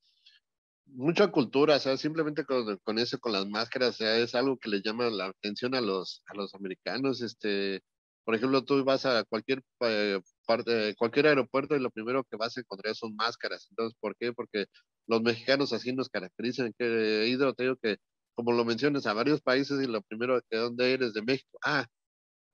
mucha 0.85 1.28
cultura, 1.28 1.76
o 1.76 1.80
sea, 1.80 1.97
simplemente 1.97 2.45
con, 2.45 2.99
eso, 2.99 3.18
con 3.18 3.33
las 3.33 3.47
máscaras, 3.47 3.95
o 3.95 3.99
sea, 3.99 4.18
es 4.18 4.35
algo 4.35 4.59
que 4.59 4.68
le 4.68 4.83
llama 4.83 5.09
la 5.09 5.26
atención 5.28 5.75
a 5.75 5.80
los, 5.80 6.23
a 6.26 6.35
los 6.35 6.54
americanos, 6.54 7.23
este, 7.23 7.83
por 8.28 8.35
ejemplo, 8.35 8.62
tú 8.62 8.85
vas 8.85 9.06
a 9.06 9.25
cualquier 9.25 9.62
eh, 9.80 10.20
parte, 10.47 10.94
cualquier 10.99 11.28
aeropuerto 11.28 11.75
y 11.75 11.80
lo 11.80 11.90
primero 11.90 12.23
que 12.25 12.37
vas 12.37 12.54
a 12.54 12.61
encontrar 12.61 12.94
son 12.94 13.16
máscaras, 13.16 13.66
entonces, 13.70 13.97
¿por 13.99 14.14
qué? 14.18 14.35
Porque 14.35 14.66
los 15.06 15.23
mexicanos 15.23 15.73
así 15.73 15.94
nos 15.94 16.11
caracterizan, 16.11 16.75
que 16.78 17.23
he 17.23 17.28
ido, 17.28 17.54
te 17.54 17.62
digo 17.62 17.76
que, 17.82 17.97
como 18.35 18.52
lo 18.52 18.66
mencionas, 18.66 19.06
a 19.06 19.14
varios 19.14 19.40
países 19.40 19.82
y 19.82 19.87
lo 19.87 20.02
primero 20.02 20.42
que, 20.50 20.58
¿dónde 20.58 20.92
eres? 20.92 21.14
De 21.14 21.23
México, 21.23 21.58
ah, 21.64 21.87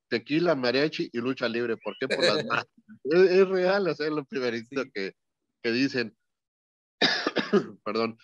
tequila, 0.08 0.54
mariachi 0.54 1.10
y 1.12 1.18
lucha 1.18 1.48
libre. 1.48 1.76
¿Por 1.76 1.96
qué? 1.98 2.06
Por 2.06 2.24
las 2.24 2.44
más. 2.46 2.66
es, 3.02 3.48
real, 3.48 3.88
es 3.88 3.98
lo 3.98 4.24
primerito 4.26 4.84
que, 4.94 5.14
que 5.60 5.72
dicen. 5.72 6.16
Perdón. 7.84 8.16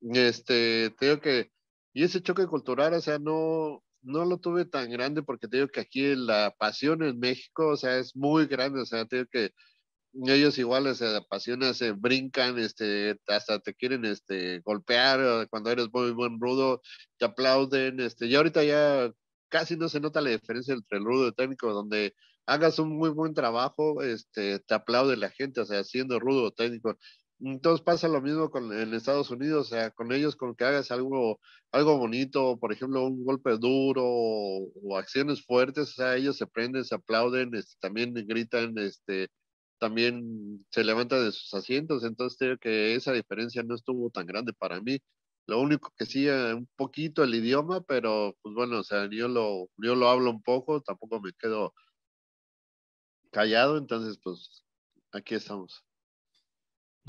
Este, 0.00 0.90
te 0.98 1.06
digo 1.06 1.20
que, 1.20 1.52
y 1.94 2.02
ese 2.02 2.22
choque 2.22 2.48
cultural, 2.48 2.92
o 2.94 3.00
sea, 3.00 3.20
no, 3.20 3.84
no 4.08 4.24
lo 4.24 4.38
tuve 4.38 4.64
tan 4.64 4.90
grande 4.90 5.22
porque 5.22 5.48
te 5.48 5.58
digo 5.58 5.68
que 5.68 5.80
aquí 5.80 6.14
la 6.16 6.54
pasión 6.58 7.02
en 7.02 7.18
México, 7.18 7.68
o 7.68 7.76
sea, 7.76 7.98
es 7.98 8.16
muy 8.16 8.46
grande, 8.46 8.80
o 8.80 8.86
sea, 8.86 9.04
te 9.06 9.16
digo 9.16 9.28
que 9.30 9.52
ellos 10.26 10.58
igual 10.58 10.94
se 10.96 11.16
apasionan, 11.16 11.74
se 11.74 11.92
brincan, 11.92 12.58
este, 12.58 13.16
hasta 13.28 13.60
te 13.60 13.74
quieren 13.74 14.04
este, 14.04 14.60
golpear 14.60 15.48
cuando 15.50 15.70
eres 15.70 15.88
muy 15.92 16.12
buen 16.12 16.40
rudo, 16.40 16.82
te 17.18 17.26
aplauden, 17.26 18.00
este, 18.00 18.26
y 18.26 18.34
ahorita 18.34 18.64
ya 18.64 19.12
casi 19.48 19.76
no 19.76 19.88
se 19.88 20.00
nota 20.00 20.20
la 20.20 20.30
diferencia 20.30 20.74
entre 20.74 20.98
el 20.98 21.04
rudo 21.04 21.24
y 21.24 21.28
el 21.28 21.34
técnico, 21.34 21.72
donde 21.72 22.14
hagas 22.46 22.78
un 22.78 22.96
muy 22.96 23.10
buen 23.10 23.34
trabajo, 23.34 24.02
este, 24.02 24.58
te 24.60 24.74
aplaude 24.74 25.16
la 25.16 25.30
gente, 25.30 25.60
o 25.60 25.66
sea, 25.66 25.84
siendo 25.84 26.18
rudo 26.18 26.44
o 26.44 26.50
técnico. 26.50 26.96
Entonces 27.40 27.84
pasa 27.84 28.08
lo 28.08 28.20
mismo 28.20 28.50
con 28.50 28.72
en 28.72 28.94
Estados 28.94 29.30
Unidos, 29.30 29.68
o 29.68 29.70
sea, 29.70 29.90
con 29.92 30.10
ellos 30.12 30.34
con 30.34 30.56
que 30.56 30.64
hagas 30.64 30.90
algo, 30.90 31.40
algo 31.70 31.96
bonito, 31.98 32.58
por 32.58 32.72
ejemplo, 32.72 33.06
un 33.06 33.24
golpe 33.24 33.56
duro 33.58 34.02
o, 34.04 34.96
acciones 34.96 35.44
fuertes, 35.44 35.90
o 35.90 35.92
sea, 35.92 36.16
ellos 36.16 36.36
se 36.36 36.46
prenden, 36.48 36.84
se 36.84 36.96
aplauden, 36.96 37.54
este, 37.54 37.76
también 37.80 38.12
gritan, 38.14 38.76
este, 38.78 39.28
también 39.78 40.66
se 40.70 40.84
levantan 40.84 41.24
de 41.24 41.32
sus 41.32 41.54
asientos, 41.54 42.04
entonces 42.04 42.38
creo 42.38 42.58
que 42.58 42.94
esa 42.94 43.12
diferencia 43.12 43.62
no 43.62 43.74
estuvo 43.76 44.10
tan 44.10 44.26
grande 44.26 44.52
para 44.52 44.80
mí. 44.80 44.98
Lo 45.46 45.60
único 45.60 45.92
que 45.96 46.06
sí, 46.06 46.28
eh, 46.28 46.54
un 46.54 46.68
poquito 46.76 47.24
el 47.24 47.34
idioma, 47.34 47.82
pero 47.82 48.36
pues 48.42 48.54
bueno, 48.54 48.80
o 48.80 48.84
sea, 48.84 49.08
yo 49.10 49.28
lo, 49.28 49.68
yo 49.78 49.94
lo 49.94 50.08
hablo 50.08 50.30
un 50.30 50.42
poco, 50.42 50.82
tampoco 50.82 51.20
me 51.20 51.32
quedo 51.34 51.72
callado, 53.30 53.78
entonces 53.78 54.18
pues 54.22 54.64
aquí 55.12 55.34
estamos. 55.34 55.87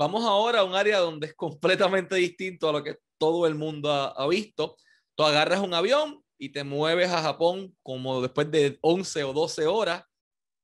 Vamos 0.00 0.24
ahora 0.24 0.60
a 0.60 0.64
un 0.64 0.74
área 0.74 0.98
donde 0.98 1.26
es 1.26 1.34
completamente 1.34 2.16
distinto 2.16 2.68
a 2.68 2.72
lo 2.72 2.82
que 2.82 2.96
todo 3.18 3.46
el 3.46 3.54
mundo 3.54 3.92
ha, 3.92 4.26
visto. 4.26 4.76
Tú 5.14 5.24
agarras 5.24 5.60
un 5.60 5.74
avión 5.74 6.24
y 6.38 6.48
te 6.48 6.64
mueves 6.64 7.10
a 7.10 7.20
Japón 7.20 7.76
como 7.82 8.22
después 8.22 8.50
de 8.50 8.78
11 8.80 9.24
o 9.24 9.32
12 9.32 9.66
horas. 9.66 10.02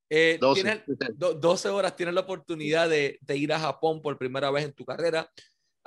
12. 0.09 0.69
Eh, 0.69 0.85
12 1.16 1.69
horas 1.69 1.95
tienes 1.97 2.15
la 2.15 2.23
oportunidad 2.23 2.89
de, 2.89 3.19
de, 3.21 3.37
ir 3.37 3.52
a 3.52 3.61
Japón 3.61 4.00
por 4.00 4.17
primera 4.17 4.50
vez 4.50 4.65
en 4.65 4.73
tu 4.73 4.84
carrera 4.84 5.30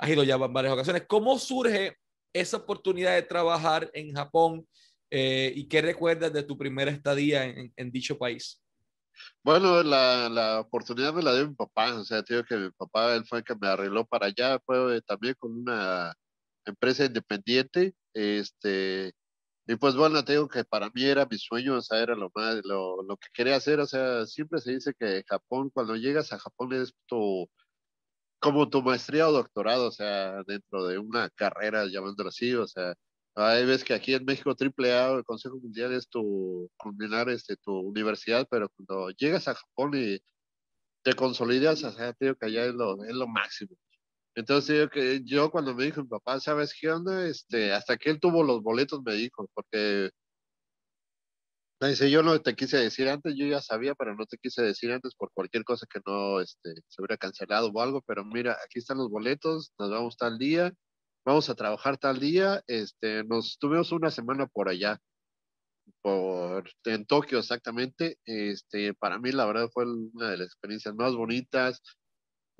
has 0.00 0.08
ido 0.08 0.24
ya 0.24 0.36
en 0.36 0.52
varias 0.52 0.72
ocasiones. 0.72 1.04
¿Cómo 1.06 1.38
surge 1.38 1.96
esa 2.32 2.56
oportunidad 2.56 3.14
de 3.14 3.22
trabajar 3.22 3.90
en 3.92 4.12
Japón 4.12 4.66
eh, 5.10 5.52
y 5.54 5.68
qué 5.68 5.82
recuerdas 5.82 6.32
de 6.32 6.42
tu 6.42 6.56
primera 6.56 6.90
estadía 6.90 7.44
en, 7.44 7.92
dicho 7.92 8.16
país? 8.16 8.62
Bueno, 9.42 9.82
la, 9.82 10.28
la, 10.28 10.60
oportunidad 10.60 11.14
me 11.14 11.22
la 11.22 11.34
dio 11.34 11.48
mi 11.48 11.54
papá, 11.54 11.94
o 11.94 12.04
sea, 12.04 12.22
digo 12.22 12.44
que 12.44 12.56
mi 12.56 12.70
papá, 12.70 13.14
él 13.14 13.24
fue 13.26 13.38
el 13.38 13.44
que 13.44 13.54
me 13.56 13.68
arregló 13.68 14.04
para 14.06 14.26
allá, 14.26 14.58
fue 14.64 15.00
también 15.02 15.34
con 15.38 15.52
una 15.52 16.14
empresa 16.66 17.04
independiente, 17.04 17.94
este, 18.14 19.12
y 19.66 19.76
pues 19.76 19.96
bueno, 19.96 20.24
te 20.24 20.32
digo 20.32 20.48
que 20.48 20.64
para 20.64 20.90
mí 20.94 21.04
era 21.04 21.26
mi 21.30 21.38
sueño, 21.38 21.76
o 21.76 21.82
sea, 21.82 22.00
era 22.02 22.14
lo 22.16 22.30
más, 22.34 22.60
lo, 22.64 23.02
lo 23.02 23.16
que 23.16 23.28
quería 23.32 23.56
hacer, 23.56 23.80
o 23.80 23.86
sea, 23.86 24.26
siempre 24.26 24.60
se 24.60 24.72
dice 24.72 24.94
que 24.98 25.24
Japón, 25.26 25.70
cuando 25.70 25.96
llegas 25.96 26.32
a 26.32 26.38
Japón 26.38 26.72
es 26.74 26.94
tu, 27.06 27.48
como 28.40 28.68
tu 28.70 28.82
maestría 28.82 29.28
o 29.28 29.32
doctorado, 29.32 29.88
o 29.88 29.92
sea, 29.92 30.42
dentro 30.46 30.86
de 30.86 30.98
una 30.98 31.30
carrera, 31.30 31.86
llamándolo 31.86 32.30
así, 32.30 32.54
o 32.54 32.66
sea, 32.66 32.94
hay 33.34 33.64
veces 33.64 33.84
que 33.84 33.94
aquí 33.94 34.14
en 34.14 34.24
México 34.24 34.54
AAA, 34.58 35.18
el 35.18 35.24
Consejo 35.24 35.56
Mundial 35.58 35.92
es 35.92 36.08
tu, 36.08 36.70
culminar 36.76 37.28
este, 37.30 37.56
tu 37.56 37.72
universidad, 37.72 38.46
pero 38.50 38.68
cuando 38.70 39.10
llegas 39.10 39.48
a 39.48 39.54
Japón 39.54 39.92
y 39.94 40.20
te 41.02 41.14
consolidas, 41.14 41.82
o 41.84 41.92
sea, 41.92 42.14
digo 42.20 42.34
que 42.36 42.46
allá 42.46 42.66
es 42.66 42.74
lo, 42.74 43.02
es 43.04 43.14
lo 43.14 43.26
máximo. 43.28 43.76
Entonces, 44.34 44.76
digo 44.76 44.90
que 44.90 45.22
yo 45.24 45.50
cuando 45.50 45.74
me 45.74 45.84
dijo 45.84 46.02
mi 46.02 46.08
papá, 46.08 46.40
¿sabes 46.40 46.74
qué 46.78 46.90
onda? 46.90 47.26
Este, 47.26 47.72
hasta 47.72 47.96
que 47.96 48.10
él 48.10 48.20
tuvo 48.20 48.42
los 48.44 48.62
boletos 48.62 49.02
me 49.04 49.14
dijo, 49.14 49.48
porque 49.54 50.10
me 51.80 51.88
dice, 51.88 52.10
yo 52.10 52.22
no 52.22 52.38
te 52.40 52.54
quise 52.54 52.76
decir 52.76 53.08
antes, 53.08 53.34
yo 53.36 53.46
ya 53.46 53.62
sabía, 53.62 53.94
pero 53.94 54.14
no 54.14 54.26
te 54.26 54.36
quise 54.36 54.62
decir 54.62 54.92
antes 54.92 55.14
por 55.14 55.32
cualquier 55.32 55.64
cosa 55.64 55.86
que 55.90 56.00
no 56.06 56.40
este, 56.40 56.74
se 56.88 57.00
hubiera 57.00 57.16
cancelado 57.16 57.70
o 57.72 57.80
algo, 57.80 58.02
pero 58.02 58.24
mira, 58.24 58.58
aquí 58.64 58.78
están 58.78 58.98
los 58.98 59.08
boletos, 59.10 59.72
nos 59.78 59.90
vamos 59.90 60.16
tal 60.18 60.36
día, 60.38 60.72
vamos 61.24 61.50
a 61.50 61.54
trabajar 61.54 61.98
tal 61.98 62.20
día, 62.20 62.62
este, 62.66 63.24
nos 63.24 63.58
tuvimos 63.58 63.92
una 63.92 64.10
semana 64.10 64.46
por 64.46 64.68
allá, 64.68 65.00
por, 66.02 66.70
en 66.84 67.06
Tokio 67.06 67.38
exactamente, 67.38 68.18
este, 68.24 68.94
para 68.94 69.18
mí 69.18 69.32
la 69.32 69.46
verdad 69.46 69.68
fue 69.72 69.84
una 69.86 70.30
de 70.30 70.38
las 70.38 70.46
experiencias 70.48 70.94
más 70.94 71.14
bonitas, 71.14 71.82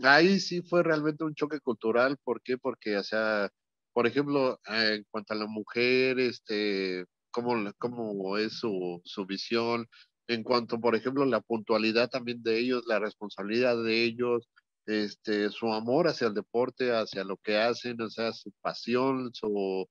ahí 0.02 0.40
sí 0.40 0.62
fue 0.62 0.82
realmente 0.82 1.24
un 1.24 1.34
choque 1.34 1.60
cultural, 1.60 2.16
¿por 2.24 2.42
qué? 2.42 2.58
Porque, 2.58 2.96
o 2.96 3.04
sea, 3.04 3.50
por 3.92 4.06
ejemplo, 4.06 4.60
en 4.66 5.04
cuanto 5.10 5.34
a 5.34 5.36
la 5.36 5.46
mujer, 5.46 6.18
este, 6.20 7.04
cómo, 7.30 7.72
cómo 7.78 8.38
es 8.38 8.58
su, 8.58 9.00
su 9.04 9.26
visión 9.26 9.86
en 10.30 10.44
cuanto, 10.44 10.80
por 10.80 10.94
ejemplo, 10.94 11.24
la 11.24 11.40
puntualidad 11.40 12.08
también 12.08 12.42
de 12.42 12.58
ellos, 12.58 12.84
la 12.86 13.00
responsabilidad 13.00 13.82
de 13.82 14.04
ellos, 14.04 14.48
este, 14.86 15.50
su 15.50 15.72
amor 15.72 16.08
hacia 16.08 16.28
el 16.28 16.34
deporte, 16.34 16.92
hacia 16.92 17.24
lo 17.24 17.36
que 17.38 17.58
hacen, 17.58 18.00
o 18.00 18.10
sea, 18.10 18.32
su 18.32 18.52
pasión, 18.60 19.30
su, 19.34 19.88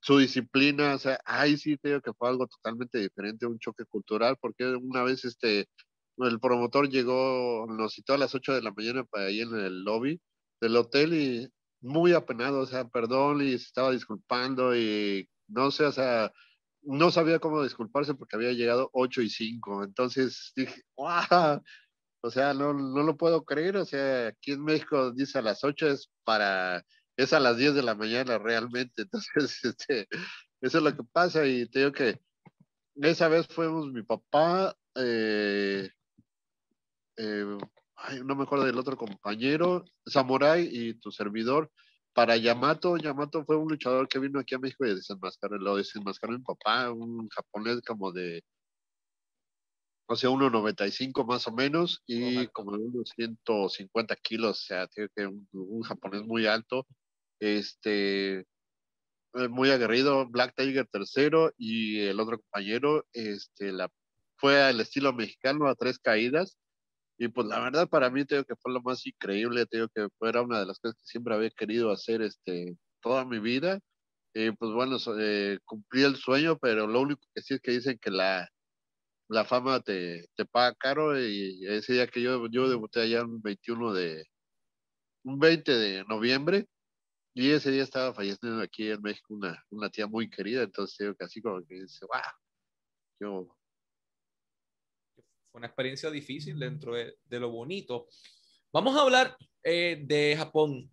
su 0.00 0.18
disciplina, 0.18 0.94
o 0.94 0.98
sea, 0.98 1.20
ahí 1.24 1.56
sí 1.56 1.78
creo 1.78 2.00
que 2.02 2.12
fue 2.14 2.28
algo 2.28 2.46
totalmente 2.46 2.98
diferente, 2.98 3.46
un 3.46 3.58
choque 3.58 3.84
cultural, 3.86 4.36
porque 4.40 4.66
una 4.66 5.02
vez 5.02 5.24
este, 5.24 5.68
el 6.18 6.40
promotor 6.40 6.88
llegó, 6.88 7.66
nos 7.68 7.94
citó 7.94 8.14
a 8.14 8.18
las 8.18 8.34
8 8.34 8.54
de 8.54 8.62
la 8.62 8.72
mañana 8.72 9.04
para 9.04 9.26
ahí 9.26 9.40
en 9.40 9.54
el 9.56 9.84
lobby 9.84 10.20
del 10.60 10.76
hotel 10.76 11.14
y 11.14 11.48
muy 11.80 12.12
apenado, 12.12 12.60
o 12.60 12.66
sea, 12.66 12.88
perdón, 12.88 13.42
y 13.42 13.50
se 13.58 13.66
estaba 13.66 13.90
disculpando 13.92 14.76
y 14.76 15.28
no 15.48 15.70
sé, 15.70 15.84
o 15.84 15.92
sea, 15.92 16.32
no 16.84 17.10
sabía 17.10 17.38
cómo 17.38 17.62
disculparse 17.62 18.14
porque 18.14 18.36
había 18.36 18.52
llegado 18.52 18.90
8 18.92 19.22
y 19.22 19.30
5. 19.30 19.84
Entonces 19.84 20.52
dije, 20.56 20.82
¡wow! 20.96 21.62
O 22.24 22.30
sea, 22.30 22.54
no, 22.54 22.72
no 22.72 23.02
lo 23.02 23.18
puedo 23.18 23.44
creer. 23.44 23.76
O 23.76 23.84
sea, 23.84 24.28
aquí 24.28 24.52
en 24.52 24.64
México 24.64 25.12
dice 25.12 25.38
a 25.38 25.42
las 25.42 25.62
8 25.62 25.88
es 25.88 26.10
para, 26.24 26.82
es 27.18 27.34
a 27.34 27.38
las 27.38 27.58
10 27.58 27.74
de 27.74 27.82
la 27.82 27.94
mañana 27.94 28.38
realmente. 28.38 29.02
Entonces, 29.02 29.62
este, 29.62 30.08
eso 30.62 30.78
es 30.78 30.84
lo 30.84 30.96
que 30.96 31.04
pasa. 31.12 31.46
Y 31.46 31.68
te 31.68 31.80
digo 31.80 31.92
que 31.92 32.18
esa 32.96 33.28
vez 33.28 33.46
fuimos 33.48 33.92
mi 33.92 34.02
papá, 34.02 34.74
eh, 34.94 35.90
eh, 37.18 37.58
no 38.24 38.34
me 38.34 38.44
acuerdo 38.44 38.64
del 38.64 38.78
otro 38.78 38.96
compañero, 38.96 39.84
Samurai 40.06 40.66
y 40.72 40.94
tu 40.94 41.12
servidor 41.12 41.70
para 42.14 42.38
Yamato, 42.38 42.96
Yamato 42.96 43.44
fue 43.44 43.56
un 43.56 43.68
luchador 43.68 44.08
que 44.08 44.18
vino 44.18 44.40
aquí 44.40 44.54
a 44.54 44.58
México 44.58 44.86
y 44.86 44.94
desenmascaró, 44.94 45.58
lo 45.58 45.76
desenmascaró 45.76 46.32
mi 46.32 46.44
papá, 46.44 46.90
un 46.90 47.28
japonés 47.28 47.82
como 47.82 48.12
de, 48.12 48.42
o 50.06 50.16
sea, 50.16 50.30
1,95 50.30 51.26
más 51.26 51.46
o 51.48 51.52
menos 51.52 52.02
y 52.06 52.46
como 52.48 52.72
unos 52.72 53.10
150 53.16 54.16
kilos, 54.16 54.60
o 54.62 54.64
sea, 54.66 54.86
tiene 54.88 55.08
que 55.14 55.26
un, 55.26 55.48
un 55.52 55.82
japonés 55.82 56.22
muy 56.24 56.46
alto, 56.46 56.86
este, 57.40 58.40
eh, 59.34 59.48
muy 59.48 59.70
aguerrido, 59.70 60.28
Black 60.28 60.54
Tiger 60.56 60.86
tercero 60.86 61.52
y 61.56 62.00
el 62.00 62.20
otro 62.20 62.38
compañero, 62.38 63.06
este, 63.12 63.72
la, 63.72 63.90
fue 64.36 64.62
al 64.62 64.80
estilo 64.80 65.12
mexicano 65.12 65.68
a 65.68 65.74
tres 65.74 65.98
caídas 65.98 66.56
Y 67.18 67.28
pues 67.28 67.46
la 67.48 67.60
verdad 67.60 67.88
para 67.88 68.10
mí 68.10 68.24
tengo 68.26 68.44
que 68.44 68.56
fue 68.56 68.72
lo 68.72 68.82
más 68.82 69.06
increíble, 69.06 69.66
tengo 69.66 69.88
que 69.88 70.08
era 70.22 70.42
una 70.42 70.60
de 70.60 70.66
las 70.66 70.78
cosas 70.80 70.96
que 70.98 71.06
siempre 71.06 71.34
había 71.34 71.50
querido 71.50 71.92
hacer 71.92 72.22
este, 72.22 72.76
toda 73.02 73.24
mi 73.24 73.38
vida. 73.40 73.80
Y 74.34 74.50
pues 74.52 74.72
bueno, 74.72 74.98
eh, 75.20 75.58
cumplí 75.64 76.02
el 76.04 76.16
sueño, 76.16 76.58
pero 76.58 76.86
lo 76.88 77.00
único 77.02 77.22
que 77.34 77.42
sí 77.42 77.54
es 77.54 77.60
que 77.60 77.72
dicen 77.72 77.98
que 78.00 78.10
la, 78.10 78.48
la 79.28 79.44
fama 79.44 79.80
te, 79.80 80.26
te 80.34 80.44
paga 80.44 80.74
caro 80.74 81.18
y 81.18 81.66
ese 81.66 81.94
día 81.94 82.06
que 82.06 82.22
yo, 82.22 82.46
yo 82.48 82.68
debuté 82.68 83.02
allá 83.02 83.24
un 83.24 83.40
21 83.42 83.92
de, 83.94 84.24
un 85.24 85.38
20 85.38 85.72
de 85.72 86.04
noviembre 86.04 86.66
y 87.34 87.50
ese 87.50 87.70
día 87.70 87.82
estaba 87.82 88.14
falleciendo 88.14 88.62
aquí 88.62 88.90
en 88.90 89.02
México 89.02 89.34
una, 89.34 89.62
una 89.70 89.90
tía 89.90 90.06
muy 90.06 90.30
querida, 90.30 90.62
entonces 90.62 91.14
que 91.18 91.24
así 91.24 91.42
como 91.42 91.64
que 91.66 91.74
dice, 91.80 92.06
wow, 92.06 92.20
yo 93.20 93.56
fue 95.54 95.60
una 95.60 95.68
experiencia 95.68 96.10
difícil 96.10 96.58
dentro 96.58 96.94
de, 96.94 97.14
lo 97.30 97.48
bonito. 97.48 98.08
Vamos 98.72 98.96
a 98.96 99.02
hablar 99.02 99.36
eh, 99.62 100.02
de 100.04 100.34
Japón. 100.36 100.92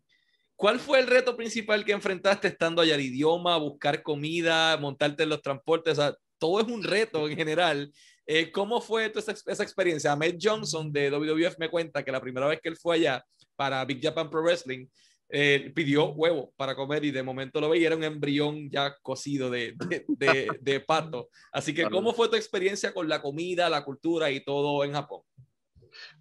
¿Cuál 0.55 0.79
fue 0.79 0.99
el 0.99 1.07
reto 1.07 1.35
principal 1.35 1.83
que 1.83 1.93
enfrentaste 1.93 2.47
estando 2.47 2.83
allá? 2.83 2.93
El 2.93 3.01
idioma, 3.01 3.57
buscar 3.57 4.03
comida, 4.03 4.77
montarte 4.77 5.23
en 5.23 5.29
los 5.29 5.41
transportes, 5.41 5.97
o 5.97 6.01
sea, 6.01 6.15
todo 6.37 6.59
es 6.59 6.67
un 6.67 6.83
reto 6.83 7.27
en 7.27 7.35
general. 7.35 7.91
Eh, 8.25 8.51
¿Cómo 8.51 8.81
fue 8.81 9.11
esa, 9.13 9.31
esa, 9.31 9.63
experiencia? 9.63 10.11
Ahmed 10.11 10.37
Johnson 10.41 10.91
de 10.91 11.09
WWF 11.09 11.57
me 11.57 11.69
cuenta 11.69 12.03
que 12.03 12.11
la 12.11 12.21
primera 12.21 12.47
vez 12.47 12.59
que 12.61 12.69
él 12.69 12.77
fue 12.77 12.95
allá 12.95 13.23
para 13.55 13.83
Big 13.85 14.01
Japan 14.01 14.29
Pro 14.29 14.41
Wrestling, 14.43 14.87
eh, 15.33 15.71
pidió 15.73 16.09
huevo 16.11 16.51
para 16.57 16.75
comer 16.75 17.05
y 17.05 17.11
de 17.11 17.23
momento 17.23 17.61
lo 17.61 17.69
veía, 17.69 17.87
era 17.87 17.95
un 17.95 18.03
embrión 18.03 18.69
ya 18.69 18.97
cocido 19.01 19.49
de, 19.49 19.75
de, 20.07 20.47
de, 20.59 20.79
pato. 20.81 21.29
Así 21.53 21.73
que, 21.73 21.89
¿cómo 21.89 22.13
fue 22.13 22.27
tu 22.27 22.35
experiencia 22.35 22.93
con 22.93 23.07
la 23.07 23.21
comida, 23.21 23.69
la 23.69 23.85
cultura 23.85 24.29
y 24.29 24.43
todo 24.43 24.83
en 24.83 24.91
Japón? 24.91 25.21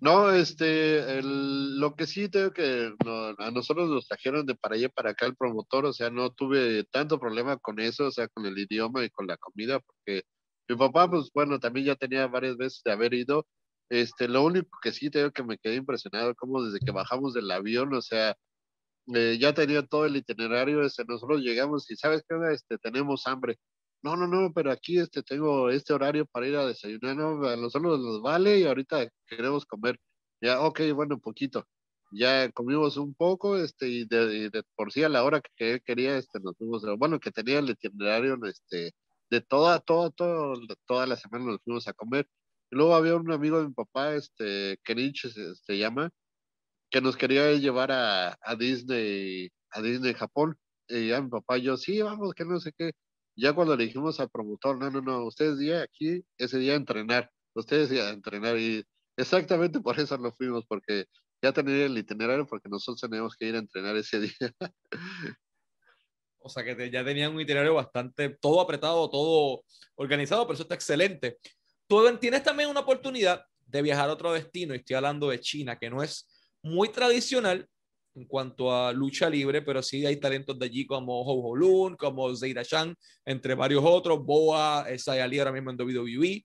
No, 0.00 0.30
este, 0.30 1.20
lo 1.22 1.96
que 1.96 2.06
sí 2.06 2.28
tengo 2.28 2.52
que 2.52 2.92
a 3.38 3.50
nosotros 3.50 3.88
nos 3.88 4.06
trajeron 4.06 4.46
de 4.46 4.54
para 4.54 4.76
allá 4.76 4.88
para 4.88 5.10
acá 5.10 5.26
el 5.26 5.36
promotor, 5.36 5.86
o 5.86 5.92
sea, 5.92 6.10
no 6.10 6.30
tuve 6.30 6.84
tanto 6.84 7.18
problema 7.18 7.56
con 7.58 7.80
eso, 7.80 8.06
o 8.06 8.10
sea, 8.12 8.28
con 8.28 8.46
el 8.46 8.58
idioma 8.58 9.04
y 9.04 9.10
con 9.10 9.26
la 9.26 9.36
comida, 9.36 9.80
porque 9.80 10.22
mi 10.70 10.76
papá, 10.76 11.10
pues 11.10 11.30
bueno, 11.34 11.58
también 11.58 11.86
ya 11.86 11.96
tenía 11.96 12.28
varias 12.28 12.56
veces 12.56 12.80
de 12.84 12.92
haber 12.92 13.12
ido. 13.14 13.46
Este, 13.88 14.28
lo 14.28 14.44
único 14.44 14.78
que 14.82 14.92
sí 14.92 15.10
tengo 15.10 15.32
que 15.32 15.42
me 15.42 15.58
quedé 15.58 15.74
impresionado, 15.76 16.34
como 16.36 16.62
desde 16.62 16.78
que 16.78 16.92
bajamos 16.92 17.34
del 17.34 17.50
avión, 17.50 17.92
o 17.92 18.00
sea, 18.00 18.36
eh, 19.14 19.38
ya 19.40 19.52
tenía 19.54 19.84
todo 19.84 20.06
el 20.06 20.16
itinerario, 20.16 20.82
este, 20.84 21.04
nosotros 21.04 21.40
llegamos 21.42 21.90
y 21.90 21.96
sabes 21.96 22.22
qué, 22.28 22.36
este, 22.52 22.78
tenemos 22.78 23.26
hambre. 23.26 23.58
No, 24.02 24.16
no, 24.16 24.28
no, 24.28 24.52
pero 24.54 24.70
aquí 24.72 24.98
este, 24.98 25.22
tengo 25.24 25.70
este 25.70 25.92
horario 25.92 26.26
para 26.26 26.46
ir 26.48 26.56
a 26.56 26.66
desayunar, 26.66 27.16
no, 27.16 27.48
a 27.48 27.56
nosotros 27.56 28.00
nos 28.00 28.22
vale 28.22 28.60
y 28.60 28.64
ahorita 28.66 29.08
queremos 29.26 29.66
comer. 29.66 29.98
Ya, 30.40 30.60
ok, 30.60 30.80
bueno, 30.94 31.18
poquito. 31.20 31.66
Ya 32.12 32.50
comimos 32.52 32.96
un 32.96 33.14
poco, 33.14 33.56
este, 33.58 33.88
y 33.88 34.04
de, 34.06 34.62
por 34.76 34.92
sí 34.92 35.02
a 35.04 35.08
la 35.08 35.24
hora 35.24 35.42
que 35.56 35.80
quería, 35.84 36.16
este, 36.18 36.40
nos 36.40 36.56
fuimos, 36.56 36.84
bueno, 36.98 37.20
que 37.20 37.32
tenía 37.32 37.58
el 37.60 37.70
itinerario, 37.70 38.38
este, 38.46 38.92
de 39.30 39.40
toda, 39.40 39.80
toda, 39.80 40.10
toda, 40.10 40.56
toda 40.86 41.06
la 41.06 41.16
semana 41.16 41.44
nos 41.46 41.62
fuimos 41.62 41.86
a 41.88 41.92
comer. 41.92 42.28
Y 42.70 42.76
luego 42.76 42.94
había 42.94 43.16
un 43.16 43.30
amigo 43.32 43.60
de 43.60 43.68
mi 43.68 43.74
papá, 43.74 44.14
este, 44.14 44.78
Kenich 44.84 45.28
se, 45.28 45.54
se 45.54 45.78
llama, 45.78 46.10
que 46.90 47.00
nos 47.00 47.16
quería 47.16 47.52
llevar 47.54 47.92
a, 47.92 48.36
a 48.42 48.56
Disney, 48.56 49.50
a 49.70 49.82
Disney 49.82 50.14
Japón. 50.14 50.56
Y 50.88 51.08
ya 51.08 51.22
mi 51.22 51.30
papá 51.30 51.58
y 51.58 51.62
yo, 51.62 51.76
sí, 51.76 52.02
vamos, 52.02 52.34
que 52.34 52.44
no 52.44 52.60
sé 52.60 52.72
qué. 52.76 52.92
Ya 53.36 53.52
cuando 53.54 53.76
le 53.76 53.84
dijimos 53.84 54.20
al 54.20 54.30
promotor, 54.30 54.78
no, 54.78 54.90
no, 54.90 55.00
no, 55.00 55.24
ustedes 55.26 55.58
día 55.58 55.82
aquí, 55.82 56.22
ese 56.38 56.58
día 56.58 56.74
entrenar, 56.74 57.30
ustedes 57.54 57.90
día 57.90 58.10
entrenar. 58.10 58.58
Y 58.58 58.84
exactamente 59.16 59.80
por 59.80 59.98
eso 60.00 60.16
lo 60.18 60.32
fuimos, 60.32 60.64
porque 60.66 61.06
ya 61.42 61.52
tenía 61.52 61.86
el 61.86 61.96
itinerario, 61.96 62.46
porque 62.46 62.68
nosotros 62.68 63.00
teníamos 63.00 63.36
que 63.36 63.46
ir 63.46 63.54
a 63.56 63.60
entrenar 63.60 63.96
ese 63.96 64.20
día. 64.20 64.52
O 66.40 66.48
sea 66.48 66.64
que 66.64 66.90
ya 66.90 67.04
tenían 67.04 67.34
un 67.34 67.40
itinerario 67.40 67.74
bastante, 67.74 68.30
todo 68.40 68.60
apretado, 68.60 69.08
todo 69.08 69.62
organizado, 69.94 70.46
pero 70.46 70.54
eso 70.54 70.62
está 70.62 70.74
excelente. 70.74 71.38
Tú 71.86 72.02
tienes 72.18 72.42
también 72.42 72.70
una 72.70 72.80
oportunidad 72.80 73.44
de 73.66 73.82
viajar 73.82 74.08
a 74.08 74.12
otro 74.12 74.32
destino, 74.32 74.74
y 74.74 74.78
estoy 74.78 74.96
hablando 74.96 75.28
de 75.28 75.40
China, 75.40 75.78
que 75.78 75.90
no 75.90 76.02
es 76.02 76.28
muy 76.62 76.88
tradicional 76.88 77.66
en 78.14 78.24
cuanto 78.24 78.74
a 78.74 78.92
lucha 78.92 79.30
libre, 79.30 79.62
pero 79.62 79.82
sí 79.82 80.04
hay 80.04 80.16
talentos 80.16 80.58
de 80.58 80.66
allí 80.66 80.84
como 80.86 81.20
Ho 81.22 81.50
Ho 81.50 81.56
Lun, 81.56 81.96
como 81.96 82.34
Zeira 82.36 82.62
Shang, 82.62 82.94
entre 83.24 83.54
varios 83.54 83.84
otros, 83.84 84.24
Boa, 84.24 84.86
Ali 85.06 85.38
ahora 85.38 85.52
mismo 85.52 85.70
en 85.70 85.80
WWE. 85.80 86.44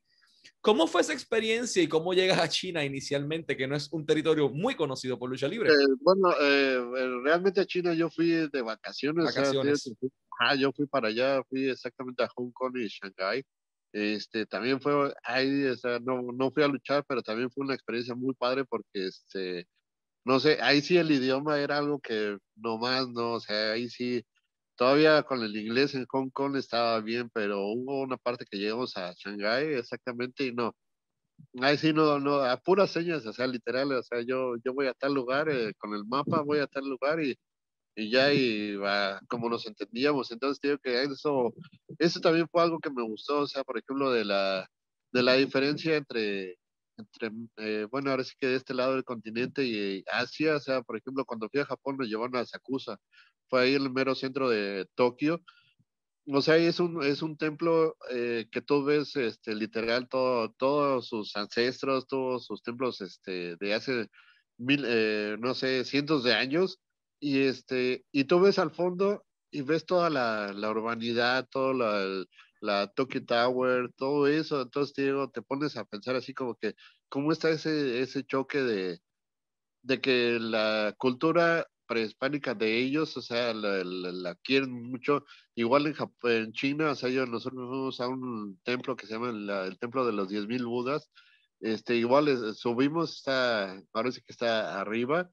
¿Cómo 0.61 0.87
fue 0.87 1.01
esa 1.01 1.13
experiencia 1.13 1.81
y 1.81 1.87
cómo 1.87 2.13
llegas 2.13 2.39
a 2.39 2.49
China 2.49 2.83
inicialmente, 2.83 3.55
que 3.55 3.67
no 3.67 3.75
es 3.75 3.91
un 3.91 4.05
territorio 4.05 4.49
muy 4.49 4.75
conocido 4.75 5.17
por 5.17 5.29
lucha 5.29 5.47
libre? 5.47 5.69
Eh, 5.69 5.87
bueno, 6.01 6.31
eh, 6.41 6.77
eh, 6.97 7.19
realmente 7.23 7.61
a 7.61 7.65
China 7.65 7.93
yo 7.93 8.09
fui 8.09 8.47
de 8.51 8.61
vacaciones. 8.61 9.25
vacaciones. 9.25 9.93
ah, 10.39 10.55
yo 10.55 10.71
fui 10.71 10.85
para 10.87 11.09
allá, 11.09 11.43
fui 11.49 11.69
exactamente 11.69 12.23
a 12.23 12.29
Hong 12.35 12.51
Kong 12.51 12.77
y 12.77 12.87
Shanghai. 12.87 13.43
Este, 13.93 14.45
también 14.45 14.81
fue 14.81 15.13
ahí, 15.23 15.65
o 15.65 15.77
sea, 15.77 15.99
no, 15.99 16.21
no 16.33 16.51
fui 16.51 16.63
a 16.63 16.67
luchar, 16.67 17.05
pero 17.07 17.21
también 17.21 17.49
fue 17.49 17.63
una 17.63 17.73
experiencia 17.73 18.13
muy 18.13 18.33
padre 18.33 18.65
porque 18.65 19.07
este, 19.07 19.67
no 20.25 20.39
sé, 20.39 20.57
ahí 20.61 20.81
sí 20.81 20.97
el 20.97 21.11
idioma 21.11 21.59
era 21.59 21.77
algo 21.77 21.99
que 21.99 22.37
nomás 22.55 23.07
no, 23.09 23.33
o 23.33 23.39
sea, 23.39 23.73
ahí 23.73 23.87
sí, 23.89 24.25
todavía 24.75 25.23
con 25.23 25.41
el 25.43 25.55
inglés 25.55 25.95
en 25.95 26.05
Hong 26.07 26.29
Kong 26.29 26.55
estaba 26.57 26.99
bien, 27.01 27.29
pero 27.33 27.61
hubo 27.67 28.01
una 28.01 28.17
parte 28.17 28.45
que 28.49 28.57
llegamos 28.57 28.95
a 28.97 29.13
Shanghái 29.13 29.73
exactamente 29.75 30.45
y 30.45 30.53
no, 30.53 30.75
ahí 31.61 31.77
sí 31.77 31.93
no, 31.93 32.19
no, 32.19 32.35
a 32.41 32.57
puras 32.57 32.91
señas, 32.91 33.25
o 33.25 33.33
sea, 33.33 33.47
literal, 33.47 33.91
o 33.93 34.03
sea, 34.03 34.21
yo, 34.21 34.55
yo 34.63 34.73
voy 34.73 34.87
a 34.87 34.93
tal 34.93 35.13
lugar, 35.13 35.49
eh, 35.49 35.73
con 35.77 35.93
el 35.93 36.05
mapa 36.05 36.41
voy 36.41 36.59
a 36.59 36.67
tal 36.67 36.85
lugar 36.87 37.21
y, 37.23 37.37
y 37.95 38.11
ya, 38.11 38.33
y 38.33 38.75
va, 38.75 39.19
como 39.29 39.49
nos 39.49 39.65
entendíamos, 39.67 40.31
entonces 40.31 40.59
digo 40.61 40.77
que 40.79 41.03
eso, 41.03 41.53
eso 41.99 42.19
también 42.21 42.47
fue 42.51 42.63
algo 42.63 42.79
que 42.79 42.91
me 42.91 43.03
gustó, 43.03 43.41
o 43.41 43.47
sea, 43.47 43.63
por 43.63 43.77
ejemplo, 43.77 44.11
de 44.11 44.25
la, 44.25 44.67
de 45.13 45.23
la 45.23 45.33
diferencia 45.33 45.95
entre 45.97 46.57
entre, 46.97 47.31
eh, 47.57 47.87
bueno, 47.91 48.11
ahora 48.11 48.23
sí 48.23 48.33
que 48.39 48.47
de 48.47 48.55
este 48.55 48.73
lado 48.73 48.93
del 48.93 49.03
continente 49.03 49.63
y 49.63 50.03
Asia, 50.11 50.55
o 50.55 50.59
sea, 50.59 50.81
por 50.81 50.97
ejemplo, 50.97 51.25
cuando 51.25 51.49
fui 51.49 51.59
a 51.59 51.65
Japón 51.65 51.97
me 51.97 52.05
llevaron 52.07 52.35
a 52.37 52.45
Sakusa, 52.45 52.97
fue 53.49 53.61
ahí 53.61 53.75
en 53.75 53.83
el 53.83 53.91
mero 53.91 54.15
centro 54.15 54.49
de 54.49 54.87
Tokio, 54.95 55.41
o 56.27 56.41
sea, 56.41 56.57
es 56.57 56.79
un, 56.79 57.03
es 57.03 57.21
un 57.21 57.37
templo 57.37 57.97
eh, 58.09 58.47
que 58.51 58.61
tú 58.61 58.83
ves, 58.83 59.15
este, 59.15 59.53
literal, 59.53 60.07
todo, 60.09 60.51
todos 60.53 61.07
sus 61.07 61.35
ancestros, 61.35 62.07
todos 62.07 62.45
sus 62.45 62.63
templos, 62.63 63.01
este, 63.01 63.55
de 63.57 63.73
hace 63.73 64.09
mil, 64.57 64.83
eh, 64.87 65.37
no 65.39 65.53
sé, 65.53 65.85
cientos 65.85 66.23
de 66.23 66.33
años, 66.33 66.79
y 67.19 67.41
este, 67.41 68.05
y 68.11 68.23
tú 68.25 68.39
ves 68.39 68.57
al 68.59 68.71
fondo 68.71 69.23
y 69.51 69.61
ves 69.61 69.85
toda 69.85 70.09
la, 70.09 70.51
la 70.53 70.69
urbanidad, 70.71 71.47
todo 71.49 71.73
la, 71.73 72.25
la 72.59 72.87
Tokyo 72.87 73.23
Tower, 73.23 73.91
todo 73.95 74.27
eso, 74.27 74.61
entonces 74.61 74.95
te 74.95 75.03
digo, 75.03 75.29
te 75.29 75.43
pones 75.43 75.77
a 75.77 75.85
pensar 75.85 76.15
así 76.15 76.33
como 76.33 76.55
que, 76.55 76.75
¿cómo 77.07 77.31
está 77.31 77.51
ese, 77.51 78.01
ese 78.01 78.23
choque 78.25 78.61
de, 78.63 78.99
de 79.83 80.01
que 80.01 80.39
la 80.39 80.95
cultura 80.97 81.67
prehispánica 81.87 82.53
de 82.53 82.77
ellos, 82.77 83.15
o 83.17 83.21
sea, 83.21 83.53
la, 83.53 84.35
quieren 84.43 84.71
mucho, 84.71 85.25
igual 85.55 85.87
en, 85.87 85.93
Japón, 85.93 86.31
en 86.31 86.53
China, 86.53 86.91
o 86.91 86.95
sea, 86.95 87.09
yo, 87.09 87.25
nosotros 87.25 87.67
fuimos 87.67 88.01
a 88.01 88.07
un 88.07 88.59
templo 88.63 88.95
que 88.95 89.07
se 89.07 89.13
llama 89.13 89.29
el 89.65 89.77
templo 89.79 90.05
de 90.05 90.13
los 90.13 90.29
10.000 90.29 90.65
Budas, 90.65 91.09
este, 91.61 91.95
igual 91.95 92.55
subimos, 92.55 93.23
parece 93.91 94.21
que 94.21 94.31
está 94.31 94.79
arriba, 94.79 95.29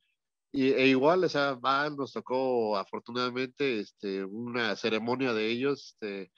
y, 0.53 0.73
e 0.73 0.88
igual, 0.88 1.25
o 1.25 1.29
sea, 1.29 1.59
nos 1.97 2.12
tocó 2.12 2.77
afortunadamente 2.77 3.81
este, 3.81 4.25
una 4.25 4.77
ceremonia 4.77 5.33
de 5.33 5.51
ellos, 5.51 5.95
este, 5.95 6.31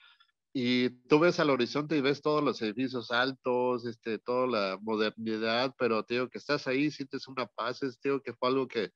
y 0.56 0.90
tú 1.08 1.18
ves 1.18 1.40
al 1.40 1.50
horizonte 1.50 1.96
y 1.96 2.00
ves 2.00 2.22
todos 2.22 2.42
los 2.42 2.62
edificios 2.62 3.10
altos, 3.10 3.84
este, 3.86 4.20
toda 4.20 4.46
la 4.46 4.78
modernidad, 4.80 5.74
pero 5.76 6.04
te 6.04 6.14
digo 6.14 6.28
que 6.28 6.38
estás 6.38 6.68
ahí, 6.68 6.92
sientes 6.92 7.26
una 7.26 7.46
paz, 7.46 7.82
es, 7.82 8.00
digo 8.00 8.20
que 8.22 8.34
fue 8.34 8.50
algo 8.50 8.68
que, 8.68 8.92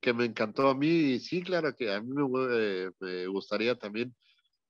que 0.00 0.12
me 0.12 0.24
encantó 0.24 0.68
a 0.68 0.74
mí 0.74 0.88
y 0.88 1.20
sí, 1.20 1.42
claro 1.42 1.74
que 1.74 1.92
a 1.92 2.00
mí 2.00 2.08
me, 2.12 2.24
eh, 2.50 2.90
me 3.00 3.26
gustaría 3.26 3.76
también, 3.76 4.14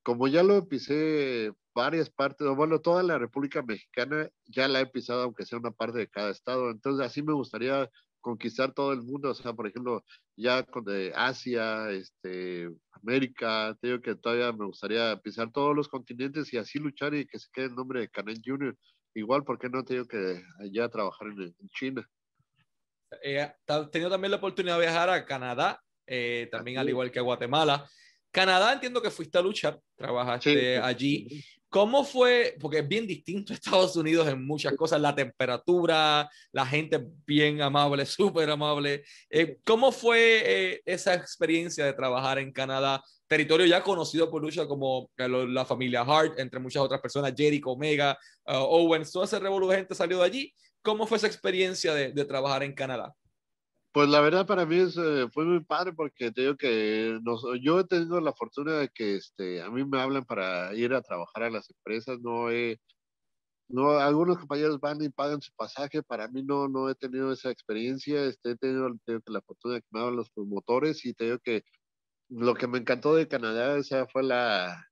como 0.03 0.29
ya 0.29 0.43
lo 0.43 0.67
pisé 0.69 1.53
varias 1.75 2.11
partes, 2.11 2.49
bueno, 2.57 2.81
toda 2.81 3.03
la 3.03 3.19
República 3.19 3.63
Mexicana 3.63 4.29
ya 4.47 4.69
la 4.69 4.81
he 4.81 4.87
pisado, 4.87 5.23
aunque 5.23 5.45
sea 5.47 5.59
una 5.59 5.71
parte 5.71 5.99
de 5.99 6.09
cada 6.09 6.31
estado, 6.31 6.71
entonces 6.71 7.07
así 7.07 7.23
me 7.23 7.33
gustaría 7.35 7.89
conquistar 8.21 8.73
todo 8.73 8.93
el 8.93 9.03
mundo, 9.03 9.31
o 9.31 9.35
sea, 9.35 9.53
por 9.53 9.67
ejemplo, 9.67 10.05
ya 10.37 10.63
con 10.63 10.85
de 10.85 11.13
Asia, 11.15 11.91
este, 11.91 12.71
América, 12.93 13.77
te 13.81 13.89
digo 13.89 14.01
que 14.01 14.15
todavía 14.15 14.53
me 14.53 14.67
gustaría 14.67 15.17
pisar 15.21 15.51
todos 15.53 15.75
los 15.75 15.89
continentes 15.89 16.53
y 16.53 16.59
así 16.59 16.79
luchar 16.79 17.15
y 17.15 17.27
que 17.27 17.39
se 17.39 17.49
quede 17.53 17.67
el 17.67 17.75
nombre 17.75 18.01
de 18.01 18.09
Canen 18.09 18.41
Junior. 18.45 18.77
Igual, 19.15 19.45
¿por 19.45 19.59
qué 19.59 19.69
no 19.69 19.85
te 19.85 19.95
digo 19.95 20.07
que 20.07 20.43
ya 20.71 20.89
trabajar 20.89 21.29
en, 21.29 21.55
China? 21.71 22.07
Eh, 23.23 23.51
tenido 23.91 24.11
también 24.11 24.31
la 24.31 24.37
oportunidad 24.37 24.79
de 24.79 24.87
viajar 24.87 25.11
a 25.11 25.25
Canadá, 25.25 25.81
eh, 26.07 26.49
también 26.51 26.79
al 26.79 26.89
igual 26.89 27.11
que 27.11 27.19
a 27.19 27.23
Guatemala. 27.23 27.89
Canadá 28.31 28.73
entiendo 28.73 29.03
que 29.03 29.11
fuiste 29.11 29.39
a 29.39 29.43
luchar, 29.43 29.79
trabajaste 29.97 30.79
allí, 30.79 31.43
¿Cómo 31.71 32.05
fue? 32.05 32.57
Porque 32.61 32.79
es 32.81 32.89
bien 32.89 33.07
distinto 33.07 33.53
Estados 33.53 33.95
Unidos 33.95 34.27
en 34.27 34.45
muchas 34.45 34.75
cosas, 34.75 35.01
la 35.01 35.15
temperatura, 35.15 36.29
la 36.51 36.67
gente 36.67 37.01
bien 37.25 37.63
amable, 37.63 38.05
súper 38.07 38.51
amable. 38.51 39.05
Eh, 39.31 39.59
¿Cómo 39.65 39.93
fue 39.93 40.43
eh, 40.45 40.83
esa 40.85 41.15
experiencia 41.15 41.87
de 41.87 41.93
trabajar 41.93 42.41
en 42.41 42.53
Canadá? 42.53 43.01
Territorio 43.29 43.67
ya 43.67 43.85
conocido 43.85 44.29
por 44.29 44.43
lucha 44.43 44.67
como 44.67 45.11
eh, 45.17 45.29
la 45.29 45.65
familia 45.65 46.01
Hart, 46.01 46.41
entre 46.41 46.59
muchas 46.59 46.83
otras 46.83 47.01
personas, 47.01 47.33
Jericho, 47.37 47.71
Omega, 47.71 48.19
uh, 48.49 48.55
Owens, 48.55 49.13
todo 49.13 49.23
ese 49.23 49.39
revolución 49.39 49.87
salió 49.93 50.19
de 50.19 50.25
allí. 50.25 50.55
¿Cómo 50.83 51.07
fue 51.07 51.19
esa 51.19 51.27
experiencia 51.27 51.95
de, 51.95 52.13
de 52.13 52.25
trabajar 52.25 52.63
en 52.63 52.75
Canadá? 52.75 53.15
Pues 53.93 54.09
la 54.09 54.21
verdad 54.21 54.47
para 54.47 54.65
mí 54.67 54.77
es, 54.77 54.95
fue 55.33 55.45
muy 55.45 55.65
padre 55.65 55.93
porque 55.93 56.31
te 56.31 56.43
digo 56.43 56.57
que 56.57 57.19
nos, 57.23 57.43
yo 57.61 57.81
he 57.81 57.85
tenido 57.85 58.21
la 58.21 58.33
fortuna 58.33 58.75
de 58.79 58.89
que 58.89 59.17
este, 59.17 59.61
a 59.63 59.71
mí 59.71 59.85
me 59.85 60.01
hablan 60.01 60.25
para 60.25 60.73
ir 60.75 60.95
a 60.95 61.03
trabajar 61.03 61.45
a 61.45 61.51
las 61.51 61.69
empresas, 61.71 62.21
no 62.21 62.53
he, 62.53 62.81
no, 63.69 63.91
algunos 63.99 64.39
compañeros 64.39 64.81
van 64.81 65.03
y 65.03 65.09
pagan 65.11 65.43
su 65.43 65.53
pasaje, 65.57 66.05
para 66.05 66.29
mí 66.29 66.43
no, 66.45 66.69
no 66.69 66.89
he 66.89 66.95
tenido 66.95 67.33
esa 67.33 67.51
experiencia, 67.51 68.25
este, 68.25 68.53
he 68.53 68.57
tenido 68.57 68.89
la 69.27 69.43
fortuna 69.43 69.75
de 69.75 69.81
que 69.83 69.89
me 69.91 70.01
hablan 70.01 70.17
los 70.17 70.31
promotores 70.31 71.05
y 71.05 71.15
te 71.15 71.25
digo 71.25 71.39
que 71.41 71.65
lo 72.29 72.55
que 72.55 72.69
me 72.69 72.79
encantó 72.79 73.17
de 73.17 73.29
Canadá, 73.29 73.77
o 73.77 73.83
sea, 73.83 74.07
fue 74.07 74.23
la, 74.23 74.87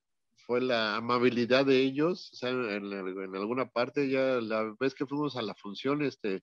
fue 0.48 0.62
la 0.62 0.96
amabilidad 0.96 1.66
de 1.66 1.82
ellos, 1.82 2.30
o 2.32 2.36
sea, 2.36 2.48
en, 2.50 2.92
alguna 3.36 3.68
parte 3.70 4.08
ya 4.08 4.40
la 4.40 4.74
vez 4.80 4.94
que 4.94 5.06
fuimos 5.06 5.36
a 5.36 5.42
la 5.42 5.54
función, 5.54 6.02
este, 6.02 6.40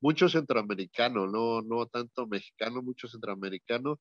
mucho 0.00 0.28
centroamericano, 0.28 1.26
no, 1.26 1.62
no 1.62 1.86
tanto 1.86 2.28
mexicano, 2.28 2.82
mucho 2.82 3.08
centroamericano. 3.08 3.98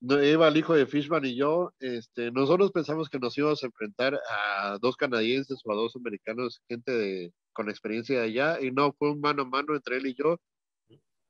No, 0.00 0.22
iba 0.22 0.46
el 0.48 0.56
hijo 0.58 0.74
de 0.74 0.86
Fishman 0.86 1.24
y 1.24 1.36
yo, 1.36 1.72
este, 1.80 2.30
nosotros 2.30 2.70
pensamos 2.70 3.08
que 3.08 3.18
nos 3.18 3.36
íbamos 3.38 3.62
a 3.62 3.66
enfrentar 3.66 4.20
a 4.30 4.78
dos 4.78 4.96
canadienses 4.96 5.60
o 5.64 5.72
a 5.72 5.76
dos 5.76 5.96
americanos, 5.96 6.60
gente 6.68 6.92
de, 6.92 7.32
con 7.54 7.70
experiencia 7.70 8.20
de 8.20 8.26
allá, 8.26 8.60
y 8.60 8.70
no, 8.72 8.92
fue 8.98 9.10
un 9.12 9.20
mano 9.20 9.42
a 9.42 9.46
mano 9.46 9.74
entre 9.74 9.96
él 9.96 10.06
y 10.06 10.14
yo. 10.14 10.38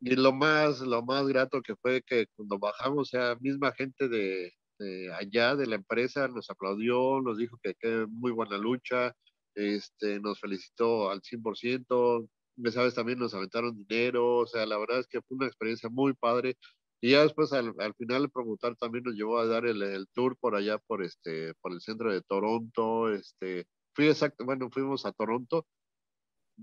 Y 0.01 0.17
lo 0.17 0.33
más, 0.33 0.81
lo 0.81 1.03
más 1.03 1.29
grato 1.29 1.63
que 1.63 1.77
fue 1.77 2.03
que 2.03 2.27
cuando 2.37 2.59
bajamos, 2.59 2.99
o 3.03 3.05
sea, 3.05 3.37
misma 3.41 3.73
gente 3.73 4.09
de, 4.09 4.53
de 4.79 5.13
allá, 5.13 5.57
de 5.57 5.67
la 5.67 5.77
empresa, 5.77 6.29
nos 6.29 6.51
aplaudió, 6.51 7.21
nos 7.21 7.39
dijo 7.39 7.59
que 7.63 7.75
qué 7.79 8.07
muy 8.09 8.33
buena 8.33 8.59
lucha, 8.59 9.15
este, 9.55 10.21
nos 10.21 10.41
felicitó 10.41 11.11
al 11.11 11.23
100%, 11.23 12.29
sabes, 12.73 12.95
también 12.95 13.19
nos 13.19 13.35
aventaron 13.35 13.77
dinero, 13.77 14.37
o 14.39 14.47
sea, 14.47 14.67
la 14.67 14.79
verdad 14.79 15.01
es 15.01 15.07
que 15.07 15.21
fue 15.23 15.37
una 15.37 15.47
experiencia 15.47 15.89
muy 15.89 16.15
padre. 16.15 16.57
Y 17.01 17.13
ya 17.13 17.23
después 17.23 17.53
al, 17.53 17.75
al 17.79 17.95
final 17.95 18.25
el 18.25 18.31
promotor 18.31 18.77
también 18.77 19.05
nos 19.05 19.15
llevó 19.15 19.39
a 19.39 19.47
dar 19.47 19.67
el, 19.67 19.83
el, 19.83 20.09
tour 20.09 20.37
por 20.39 20.57
allá, 20.57 20.79
por 20.79 21.03
este, 21.05 21.55
por 21.61 21.73
el 21.73 21.81
centro 21.81 22.13
de 22.13 22.23
Toronto, 22.23 23.13
este, 23.13 23.67
fui 23.95 24.09
exacto, 24.09 24.45
bueno, 24.45 24.71
fuimos 24.71 25.07
a 25.07 25.13
Toronto. 25.13 25.67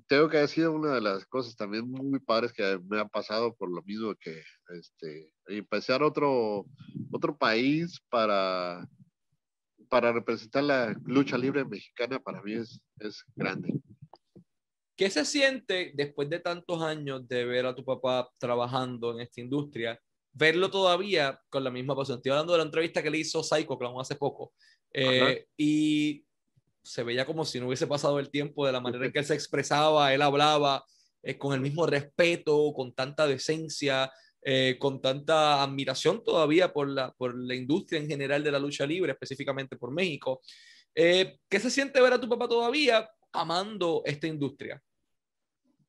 Tengo 0.08 0.29
que 0.29 0.47
sido 0.47 0.73
una 0.73 0.95
de 0.95 1.01
las 1.01 1.25
cosas 1.25 1.55
también 1.55 1.89
muy 1.89 2.19
padres 2.19 2.51
que 2.51 2.79
me 2.88 2.99
ha 2.99 3.05
pasado 3.05 3.55
por 3.55 3.69
lo 3.69 3.81
mismo 3.84 4.13
que, 4.15 4.43
este, 4.77 5.31
empezar 5.47 6.03
otro, 6.03 6.65
otro 7.12 7.38
país 7.38 7.99
para, 8.10 8.88
para 9.89 10.12
representar 10.12 10.63
la 10.63 10.95
lucha 11.05 11.38
libre 11.38 11.63
mexicana 11.63 12.19
para 12.19 12.41
mí 12.41 12.53
es, 12.53 12.81
es 12.99 13.23
grande. 13.36 13.73
¿Qué 14.97 15.10
se 15.10 15.25
siente 15.25 15.91
después 15.93 16.29
de 16.29 16.39
tantos 16.39 16.81
años 16.81 17.27
de 17.27 17.45
ver 17.45 17.65
a 17.65 17.75
tu 17.75 17.84
papá 17.84 18.29
trabajando 18.38 19.13
en 19.13 19.21
esta 19.21 19.41
industria, 19.41 19.99
verlo 20.31 20.71
todavía 20.71 21.39
con 21.49 21.63
la 21.63 21.71
misma 21.71 21.95
pasión? 21.95 22.17
Estoy 22.17 22.31
hablando 22.31 22.53
de 22.53 22.60
la 22.60 22.65
entrevista 22.65 23.03
que 23.03 23.10
le 23.10 23.17
hizo 23.17 23.43
Psycho 23.43 23.77
Clown 23.77 23.99
hace 23.99 24.15
poco. 24.15 24.53
Eh, 24.93 25.47
y 25.58 26.24
se 26.86 27.04
veía 27.04 27.26
como 27.26 27.43
si 27.45 27.60
no 27.60 27.67
hubiese 27.67 27.88
pasado 27.88 28.19
el 28.19 28.30
tiempo 28.30 28.65
de 28.65 28.71
la 28.71 28.80
manera 28.80 29.06
en 29.06 29.12
que 29.12 29.19
él 29.19 29.26
se 29.26 29.34
expresaba, 29.34 30.13
él 30.13 30.21
hablaba 30.21 30.86
eh, 31.24 31.38
con 31.38 31.54
el 31.54 31.62
mismo 31.62 31.86
respeto, 31.86 32.71
con 32.74 32.93
tanta 32.93 33.28
decencia, 33.28 34.12
eh, 34.41 34.78
con 34.80 35.02
tanta 35.02 35.63
admiración 35.63 36.24
todavía 36.24 36.71
por 36.71 36.88
la, 36.88 37.12
por 37.13 37.36
la 37.36 37.56
industria 37.56 38.00
en 38.00 38.08
general 38.08 38.43
de 38.43 38.52
la 38.52 38.60
lucha 38.60 38.86
libre, 38.86 39.12
específicamente 39.12 39.76
por 39.76 39.91
México. 39.91 40.41
¿Qué 40.93 41.60
se 41.60 41.69
siente 41.69 42.00
ver 42.00 42.13
a 42.13 42.21
tu 42.21 42.30
papá 42.30 42.48
todavía 42.48 43.10
amando 43.34 44.02
esta 44.06 44.28
industria? 44.28 44.82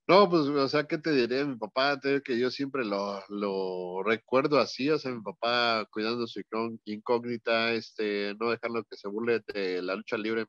No, 0.09 0.31
pues, 0.31 0.43
o 0.43 0.69
sea, 0.69 0.87
¿qué 0.87 0.99
te 0.99 1.11
diré? 1.11 1.45
Mi 1.45 1.57
papá, 1.57 1.99
te 1.99 2.23
que 2.23 2.39
yo 2.39 2.49
siempre 2.49 2.85
lo, 2.85 3.21
lo, 3.29 4.05
recuerdo 4.05 4.61
así, 4.61 4.89
o 4.89 4.99
sea, 4.99 5.11
mi 5.11 5.21
papá 5.21 5.85
cuidando 5.91 6.29
su 6.29 6.41
incógnita, 6.85 7.73
este, 7.73 8.33
no 8.39 8.51
dejarlo 8.51 8.85
que 8.85 8.97
se 8.97 9.09
burle 9.09 9.41
de 9.53 9.83
la 9.83 9.97
lucha 9.97 10.17
libre 10.17 10.47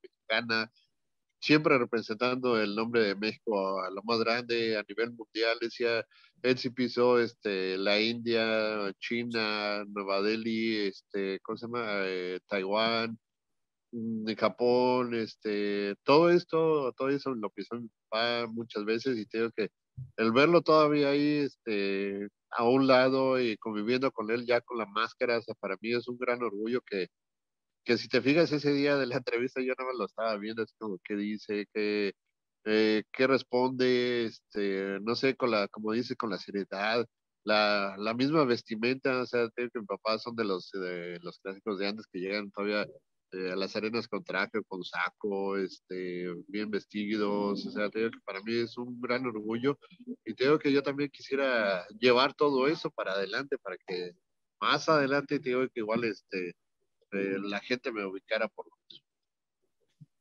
siempre 1.40 1.78
representando 1.78 2.60
el 2.62 2.76
nombre 2.76 3.02
de 3.04 3.16
México 3.16 3.82
a 3.82 3.90
lo 3.92 4.02
más 4.04 4.20
grande 4.20 4.78
a 4.78 4.84
nivel 4.88 5.12
mundial, 5.13 5.58
decía, 5.62 6.06
él 6.42 6.58
sí 6.58 6.70
pisó, 6.70 7.20
este, 7.20 7.78
la 7.78 8.00
India, 8.00 8.94
China, 9.00 9.86
Nueva 9.86 10.22
Delhi, 10.22 10.88
este, 10.88 11.40
¿cómo 11.42 11.58
se 11.58 11.68
llama? 11.68 11.84
Eh, 12.06 12.40
Taiwán, 12.48 13.18
de 13.92 14.36
Japón, 14.36 15.16
este, 15.16 15.96
todo 16.04 16.30
esto, 16.30 16.94
todo 16.94 17.10
eso 17.10 17.34
lo 17.34 17.50
pisó 17.50 17.76
mi 17.76 17.90
papá 18.10 18.48
muchas 18.48 18.86
veces 18.86 19.18
y 19.18 19.26
tengo 19.26 19.50
que 19.52 19.70
el 20.18 20.32
verlo 20.32 20.62
todavía 20.62 21.10
ahí, 21.10 21.38
este, 21.46 22.28
a 22.52 22.63
un 22.68 22.88
lado 22.88 23.40
y 23.40 23.58
conviviendo 23.58 24.12
con 24.12 24.30
él 24.32 24.46
ya 24.46 24.62
con 24.62 24.78
la 24.78 24.86
máscara, 24.86 25.40
para 25.60 25.78
mí 25.82 25.94
es 25.94 26.08
un 26.08 26.18
gran 26.18 26.42
orgullo 26.44 26.82
que, 26.82 27.08
que 27.88 27.97
si 27.97 28.10
te 28.10 28.21
fijas 28.21 28.52
ese 28.52 28.73
día 28.73 28.97
de 28.97 29.08
la 29.08 29.17
entrevista 29.17 29.62
yo 29.62 29.73
no 29.80 29.86
me 29.88 29.97
lo 29.97 30.06
estaba 30.06 30.38
viendo, 30.38 30.62
es 30.62 30.73
como 30.78 31.00
qué 31.06 31.15
dice, 31.15 31.67
qué, 31.73 32.13
eh, 32.65 33.04
qué 33.13 33.28
responde, 33.28 34.26
este, 34.26 35.00
no 35.02 35.15
sé, 35.15 35.36
con 35.38 35.52
la, 35.52 35.69
como 35.69 35.93
dice, 35.93 36.17
con 36.17 36.30
la 36.30 36.38
seriedad, 36.38 37.06
la, 37.45 37.95
la 37.97 38.13
misma 38.13 38.43
vestimenta, 38.45 39.21
o 39.21 39.26
sea, 39.26 39.50
tengo 39.52 39.69
que 39.71 39.80
mi 39.80 39.86
papá 39.86 40.19
son 40.19 40.36
de 40.36 40.43
los, 40.43 40.69
de 40.71 41.19
los 41.21 41.39
clásicos 41.39 41.80
de 41.80 41.88
antes 41.88 42.08
que 42.12 42.19
llegan 42.19 42.52
todavía 42.52 42.86
este, 43.32 43.52
a 43.54 43.56
las 43.56 43.76
arenas 43.78 44.08
con 44.10 44.23
traje, 44.23 44.62
con 44.67 44.84
saco, 44.84 45.58
este, 45.58 46.28
bien 46.50 46.69
vestidos, 46.69 47.65
o 47.65 47.71
sea, 47.71 47.89
te 47.89 48.12
que 48.12 48.19
para 48.26 48.41
mí 48.41 48.54
es 48.56 48.78
un 48.78 49.00
gran 49.00 49.26
orgullo 49.26 49.80
y 50.26 50.34
tengo 50.34 50.60
que 50.60 50.73
yo 50.73 50.84
también 50.84 51.10
quisiera 51.10 51.88
llevar 52.00 52.34
todo 52.34 52.67
eso 52.67 52.91
para 52.91 53.13
adelante, 53.13 53.58
para 53.58 53.78
que 53.88 54.12
más 54.60 54.89
adelante 54.89 55.39
te 55.39 55.50
digo 55.50 55.62
que 55.73 55.80
igual 55.80 56.04
este, 56.04 56.54
eh, 57.12 57.38
la 57.41 57.60
gente 57.60 57.91
me 57.91 58.06
ubicara 58.06 58.48
por 58.48 58.65
lo 58.65 58.76
mismo. 58.89 59.06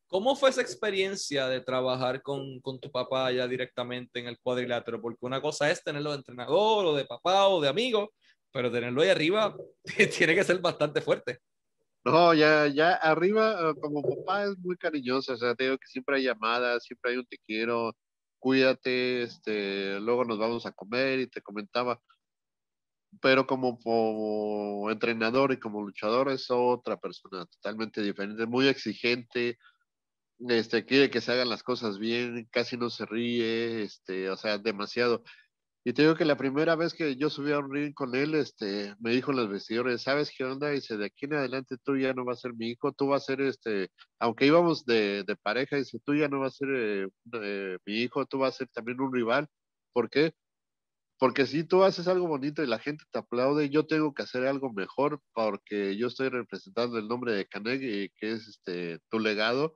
¿Cómo 0.09 0.37
fue 0.37 0.51
esa 0.51 0.63
experiencia 0.63 1.49
de 1.49 1.61
trabajar 1.61 2.23
con, 2.23 2.61
con, 2.61 2.79
tu 2.79 2.91
papá 2.91 3.33
ya 3.33 3.49
directamente 3.49 4.21
en 4.21 4.29
el 4.29 4.39
cuadrilátero? 4.39 5.01
Porque 5.01 5.27
una 5.27 5.43
cosa 5.43 5.71
es 5.71 5.83
tenerlo 5.83 6.11
de 6.13 6.19
entrenador 6.19 6.87
o 6.87 6.95
de 6.95 7.05
papá 7.05 7.49
o 7.49 7.61
de 7.61 7.69
amigo, 7.69 8.13
pero 8.53 8.71
tenerlo 8.71 9.03
ahí 9.03 9.09
arriba 9.09 9.57
tiene 10.19 10.35
que 10.35 10.45
ser 10.45 10.59
bastante 10.61 11.01
fuerte. 11.01 11.41
No, 12.05 12.33
ya, 12.35 12.69
ya 12.69 12.95
arriba, 12.95 13.57
ah, 13.59 13.75
como 13.81 14.01
papá 14.01 14.45
es 14.45 14.57
muy 14.59 14.77
cariñoso, 14.77 15.33
o 15.33 15.37
sea, 15.37 15.57
te 15.57 15.65
digo 15.65 15.77
que 15.77 15.89
siempre 15.89 16.17
hay 16.17 16.23
llamadas, 16.23 16.85
siempre 16.85 17.11
hay 17.11 17.17
un 17.17 17.27
te 17.27 17.37
quiero, 17.45 17.97
cuídate, 18.39 19.25
este, 19.25 19.99
luego 19.99 20.25
nos 20.25 20.39
vamos 20.39 20.67
a 20.67 20.73
comer 20.73 21.19
y 21.19 21.27
te 21.27 21.43
comentaba. 21.43 22.01
Pero 23.21 23.47
como, 23.47 23.79
como 23.79 24.91
entrenador 24.91 25.53
y 25.53 25.59
como 25.59 25.83
luchador 25.83 26.31
es 26.31 26.51
otra 26.51 26.97
persona 26.99 27.47
totalmente 27.47 28.03
diferente, 28.03 28.47
muy 28.47 28.69
exigente, 28.69 29.59
este, 30.49 30.85
quiere 30.85 31.11
que 31.11 31.21
se 31.21 31.33
hagan 31.33 31.49
las 31.49 31.63
cosas 31.63 31.99
bien, 31.99 32.47
casi 32.51 32.77
no 32.77 32.91
se 32.91 33.07
ríe, 33.07 33.83
este, 33.83 34.31
o 34.31 34.37
sea, 34.37 34.59
demasiado. 34.59 35.23
Y 35.85 35.93
te 35.93 36.03
digo 36.03 36.17
que 36.17 36.25
la 36.25 36.37
primera 36.37 36.75
vez 36.75 36.95
que 36.95 37.15
yo 37.17 37.31
subí 37.31 37.53
a 37.53 37.61
un 37.61 37.73
ring 37.73 37.95
con 37.95 38.17
él, 38.17 38.35
este, 38.35 38.97
me 38.99 39.13
dijo 39.13 39.31
en 39.31 39.37
los 39.39 39.49
vestidores, 39.49 40.03
¿sabes 40.03 40.33
qué 40.37 40.45
onda? 40.45 40.71
dice, 40.71 40.97
de 40.97 41.07
aquí 41.07 41.27
en 41.27 41.35
adelante 41.35 41.77
tú 41.85 41.97
ya 41.97 42.13
no 42.13 42.25
vas 42.25 42.39
a 42.39 42.41
ser 42.43 42.55
mi 42.55 42.71
hijo, 42.71 42.93
tú 42.93 43.09
vas 43.09 43.23
a 43.23 43.27
ser, 43.27 43.41
este, 43.43 43.91
aunque 44.19 44.47
íbamos 44.47 44.85
de, 44.85 45.23
de 45.25 45.37
pareja, 45.37 45.77
dice, 45.77 46.01
tú 46.05 46.15
ya 46.17 46.29
no 46.29 46.41
vas 46.41 46.55
a 46.55 46.57
ser 46.57 46.69
eh, 46.75 47.09
eh, 47.35 47.79
mi 47.87 47.95
hijo, 48.01 48.27
tú 48.27 48.39
vas 48.39 48.55
a 48.55 48.59
ser 48.59 48.69
también 48.69 49.01
un 49.01 49.13
rival. 49.15 49.47
¿Por 49.93 50.11
qué? 50.11 50.35
Porque 51.19 51.47
si 51.47 51.65
tú 51.65 51.83
haces 51.83 52.09
algo 52.09 52.29
bonito 52.29 52.63
y 52.63 52.67
la 52.67 52.79
gente 52.79 53.05
te 53.11 53.19
aplaude, 53.19 53.71
yo 53.71 53.87
tengo 53.87 54.13
que 54.15 54.23
hacer 54.23 54.47
algo 54.47 54.73
mejor 54.73 55.21
porque 55.33 55.97
yo 55.97 56.09
estoy 56.09 56.29
representando 56.29 56.99
el 56.99 57.09
nombre 57.09 57.33
de 57.33 57.47
Canek, 57.47 57.81
que 57.81 58.33
es 58.33 58.47
este, 58.49 58.99
tu 59.09 59.19
legado 59.19 59.75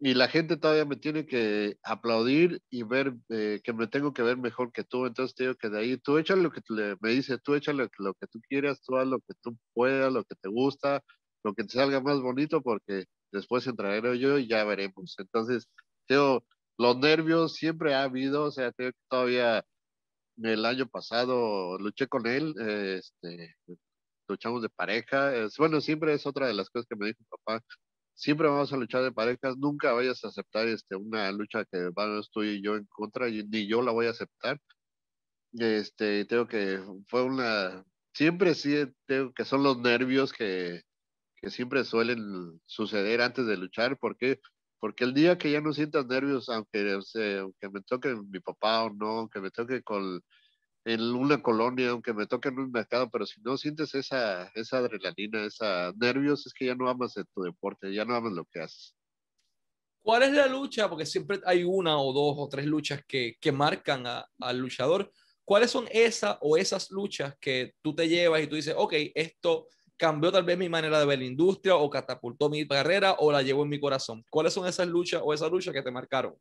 y 0.00 0.14
la 0.14 0.28
gente 0.28 0.56
todavía 0.56 0.84
me 0.84 0.96
tiene 0.96 1.26
que 1.26 1.76
aplaudir 1.82 2.62
y 2.70 2.84
ver 2.84 3.14
eh, 3.30 3.60
que 3.64 3.72
me 3.72 3.88
tengo 3.88 4.12
que 4.12 4.22
ver 4.22 4.36
mejor 4.36 4.70
que 4.72 4.84
tú. 4.84 5.06
Entonces 5.06 5.34
te 5.34 5.44
digo 5.44 5.56
que 5.56 5.70
de 5.70 5.78
ahí 5.80 5.96
tú 5.98 6.18
échale 6.18 6.42
lo 6.42 6.52
que 6.52 6.60
me 7.00 7.10
dice, 7.10 7.38
tú 7.38 7.54
échale 7.54 7.88
lo 7.98 8.14
que 8.14 8.26
tú 8.28 8.40
quieras, 8.48 8.80
tú 8.82 8.96
haz 8.96 9.08
lo 9.08 9.18
que 9.20 9.34
tú 9.42 9.56
puedas, 9.74 10.12
lo 10.12 10.24
que 10.24 10.36
te 10.36 10.48
gusta, 10.48 11.02
lo 11.42 11.52
que 11.54 11.64
te 11.64 11.70
salga 11.70 12.00
más 12.00 12.20
bonito, 12.20 12.62
porque 12.62 13.06
después 13.32 13.66
entraré 13.66 14.18
yo 14.18 14.38
y 14.38 14.46
ya 14.48 14.64
veremos. 14.64 15.16
Entonces, 15.18 15.68
digo, 16.08 16.44
los 16.78 16.96
nervios 16.98 17.54
siempre 17.54 17.94
ha 17.94 18.04
habido, 18.04 18.44
o 18.44 18.50
sea, 18.52 18.70
tengo 18.72 18.92
que 18.92 18.98
todavía 19.08 19.64
el 20.42 20.64
año 20.64 20.86
pasado 20.88 21.78
luché 21.78 22.06
con 22.08 22.26
él, 22.26 22.54
este, 22.58 23.56
luchamos 24.28 24.62
de 24.62 24.68
pareja. 24.68 25.32
bueno, 25.58 25.80
siempre 25.80 26.14
es 26.14 26.26
otra 26.26 26.46
de 26.46 26.54
las 26.54 26.70
cosas 26.70 26.86
que 26.88 26.96
me 26.96 27.06
dijo 27.06 27.24
papá 27.28 27.62
siempre 28.18 28.48
vamos 28.48 28.72
a 28.72 28.76
luchar 28.76 29.02
de 29.04 29.12
parejas, 29.12 29.56
nunca 29.56 29.92
vayas 29.92 30.24
a 30.24 30.28
aceptar 30.28 30.66
este, 30.68 30.96
una 30.96 31.30
lucha 31.32 31.64
que 31.64 31.90
vamos 31.94 32.30
tú 32.30 32.42
y 32.42 32.60
yo 32.62 32.76
en 32.76 32.84
contra, 32.86 33.28
y 33.28 33.44
ni 33.44 33.66
yo 33.68 33.80
la 33.80 33.92
voy 33.92 34.06
a 34.06 34.10
aceptar. 34.10 34.60
Este, 35.52 36.24
tengo 36.26 36.46
que 36.48 36.80
fue 37.08 37.22
una, 37.22 37.84
siempre 38.12 38.54
sí, 38.54 38.92
tengo 39.06 39.32
que 39.32 39.44
son 39.44 39.62
los 39.62 39.78
nervios 39.78 40.32
que 40.32 40.82
siempre 41.44 41.84
suelen 41.84 42.60
suceder 42.66 43.22
antes 43.22 43.46
de 43.46 43.56
luchar, 43.56 43.96
porque 43.98 44.40
porque 44.80 45.04
el 45.04 45.14
día 45.14 45.38
que 45.38 45.50
ya 45.50 45.60
no 45.60 45.72
sientas 45.72 46.06
nervios, 46.06 46.48
aunque, 46.48 46.92
aunque 46.92 47.68
me 47.70 47.80
toque 47.82 48.14
mi 48.14 48.40
papá 48.40 48.84
o 48.84 48.90
no, 48.90 49.20
aunque 49.20 49.40
me 49.40 49.50
toque 49.50 49.82
en 50.84 51.02
una 51.02 51.42
colonia, 51.42 51.90
aunque 51.90 52.14
me 52.14 52.26
toque 52.26 52.48
en 52.48 52.58
un 52.58 52.70
mercado, 52.70 53.10
pero 53.10 53.26
si 53.26 53.40
no 53.40 53.56
sientes 53.56 53.94
esa, 53.94 54.50
adrenalina, 54.72 55.44
esa 55.44 55.92
nervios, 55.96 56.46
es 56.46 56.54
que 56.54 56.66
ya 56.66 56.74
no 56.74 56.88
amas 56.88 57.14
tu 57.34 57.42
deporte, 57.42 57.92
ya 57.92 58.04
no 58.04 58.14
amas 58.14 58.32
lo 58.32 58.44
que 58.44 58.60
haces. 58.60 58.94
¿Cuál 60.00 60.22
es 60.22 60.32
la 60.32 60.46
lucha? 60.46 60.88
Porque 60.88 61.04
siempre 61.04 61.40
hay 61.44 61.64
una 61.64 62.00
o 62.00 62.12
dos 62.12 62.36
o 62.38 62.48
tres 62.48 62.66
luchas 62.66 63.02
que, 63.06 63.36
que 63.40 63.52
marcan 63.52 64.04
al 64.06 64.58
luchador. 64.58 65.12
¿Cuáles 65.44 65.70
son 65.70 65.86
esas 65.90 66.38
o 66.40 66.56
esas 66.56 66.90
luchas 66.90 67.36
que 67.40 67.74
tú 67.82 67.94
te 67.94 68.08
llevas 68.08 68.42
y 68.42 68.46
tú 68.46 68.54
dices, 68.54 68.74
ok, 68.76 68.94
esto 69.14 69.66
cambió 69.98 70.32
tal 70.32 70.44
vez 70.44 70.56
mi 70.56 70.68
manera 70.68 70.98
de 70.98 71.06
ver 71.06 71.18
la 71.18 71.24
industria 71.24 71.76
o 71.76 71.90
catapultó 71.90 72.48
mi 72.48 72.66
carrera 72.66 73.16
o 73.18 73.32
la 73.32 73.42
llevo 73.42 73.64
en 73.64 73.68
mi 73.68 73.80
corazón? 73.80 74.24
¿Cuáles 74.30 74.52
son 74.54 74.66
esas 74.66 74.88
luchas 74.88 75.20
o 75.24 75.34
esas 75.34 75.50
luchas 75.50 75.74
que 75.74 75.82
te 75.82 75.90
marcaron? 75.90 76.34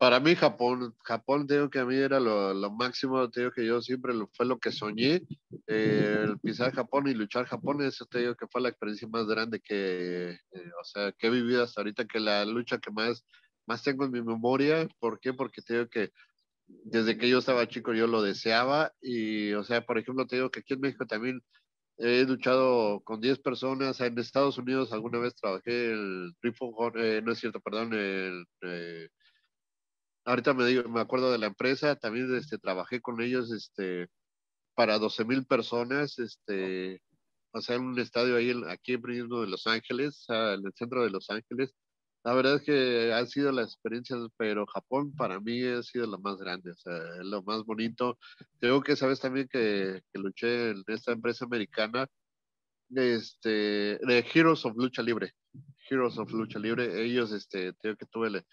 Para 0.00 0.18
mí 0.18 0.34
Japón, 0.34 0.94
Japón 1.04 1.46
digo 1.46 1.68
que 1.68 1.78
a 1.78 1.84
mí 1.84 1.94
era 1.94 2.18
lo, 2.18 2.54
lo 2.54 2.70
máximo, 2.70 3.26
digo 3.28 3.50
que 3.50 3.66
yo 3.66 3.82
siempre 3.82 4.14
lo, 4.14 4.30
fue 4.32 4.46
lo 4.46 4.58
que 4.58 4.72
soñé, 4.72 5.20
eh, 5.66 6.24
el 6.24 6.38
pisar 6.38 6.72
Japón 6.72 7.06
y 7.06 7.12
luchar 7.12 7.44
Japón, 7.44 7.82
eso 7.82 8.06
te 8.06 8.20
digo 8.20 8.34
que 8.34 8.46
fue 8.46 8.62
la 8.62 8.70
experiencia 8.70 9.06
más 9.08 9.26
grande 9.26 9.60
que, 9.60 10.30
eh, 10.30 10.70
o 10.80 10.84
sea, 10.84 11.12
que 11.12 11.26
he 11.26 11.30
vivido 11.30 11.62
hasta 11.62 11.82
ahorita, 11.82 12.06
que 12.06 12.18
la 12.18 12.46
lucha 12.46 12.78
que 12.78 12.90
más, 12.90 13.26
más 13.66 13.82
tengo 13.82 14.06
en 14.06 14.12
mi 14.12 14.22
memoria, 14.22 14.88
¿por 15.00 15.20
qué? 15.20 15.34
Porque 15.34 15.60
te 15.60 15.74
digo 15.74 15.90
que 15.90 16.12
desde 16.66 17.18
que 17.18 17.28
yo 17.28 17.38
estaba 17.38 17.68
chico 17.68 17.92
yo 17.92 18.06
lo 18.06 18.22
deseaba 18.22 18.94
y, 19.02 19.52
o 19.52 19.64
sea, 19.64 19.84
por 19.84 19.98
ejemplo, 19.98 20.26
te 20.26 20.36
digo 20.36 20.50
que 20.50 20.60
aquí 20.60 20.74
en 20.74 20.80
México 20.80 21.06
también 21.06 21.42
He 22.02 22.24
luchado 22.24 23.00
con 23.04 23.20
10 23.20 23.40
personas. 23.40 24.00
En 24.00 24.18
Estados 24.18 24.56
Unidos 24.56 24.92
alguna 24.92 25.18
vez 25.18 25.34
trabajé 25.34 25.92
el 25.92 26.32
eh, 26.96 27.20
no 27.22 27.32
es 27.32 27.38
cierto, 27.38 27.60
perdón, 27.60 27.92
el, 27.92 28.46
eh, 28.62 29.08
ahorita 30.24 30.54
me, 30.54 30.64
digo, 30.66 30.88
me 30.88 31.00
acuerdo 31.00 31.30
de 31.30 31.38
la 31.38 31.46
empresa, 31.46 31.96
también 31.96 32.34
este, 32.34 32.58
trabajé 32.58 33.00
con 33.02 33.20
ellos 33.20 33.52
este, 33.52 34.08
para 34.74 34.98
12 34.98 35.24
mil 35.26 35.44
personas, 35.46 36.18
este, 36.18 37.02
o 37.52 37.60
sea, 37.60 37.76
en 37.76 37.82
un 37.82 37.98
estadio 37.98 38.36
ahí, 38.36 38.52
aquí 38.68 38.96
mismo 38.96 39.42
de 39.42 39.48
Los 39.48 39.66
Ángeles, 39.66 40.24
en 40.28 40.64
el 40.66 40.72
centro 40.74 41.04
de 41.04 41.10
Los 41.10 41.28
Ángeles. 41.30 41.74
La 42.22 42.34
verdad 42.34 42.56
es 42.56 42.62
que 42.62 43.12
han 43.14 43.26
sido 43.28 43.50
las 43.50 43.72
experiencias, 43.72 44.20
pero 44.36 44.66
Japón 44.66 45.14
para 45.16 45.40
mí 45.40 45.62
ha 45.64 45.82
sido 45.82 46.06
lo 46.06 46.18
más 46.18 46.36
grande, 46.36 46.72
o 46.72 46.76
sea, 46.76 46.92
lo 47.22 47.42
más 47.42 47.64
bonito. 47.64 48.18
Tengo 48.58 48.82
que 48.82 48.94
sabes 48.96 49.20
también 49.20 49.48
que, 49.48 50.02
que 50.12 50.18
luché 50.18 50.70
en 50.70 50.84
esta 50.88 51.12
empresa 51.12 51.46
americana, 51.46 52.06
este, 52.90 53.48
de 53.48 54.26
Heroes 54.34 54.64
of 54.66 54.76
Lucha 54.76 55.02
Libre. 55.02 55.32
Heroes 55.88 56.18
of 56.18 56.30
Lucha 56.32 56.58
Libre, 56.58 57.02
ellos, 57.02 57.32
este, 57.32 57.72
tengo 57.74 57.96
que 57.96 58.06
tuve, 58.06 58.44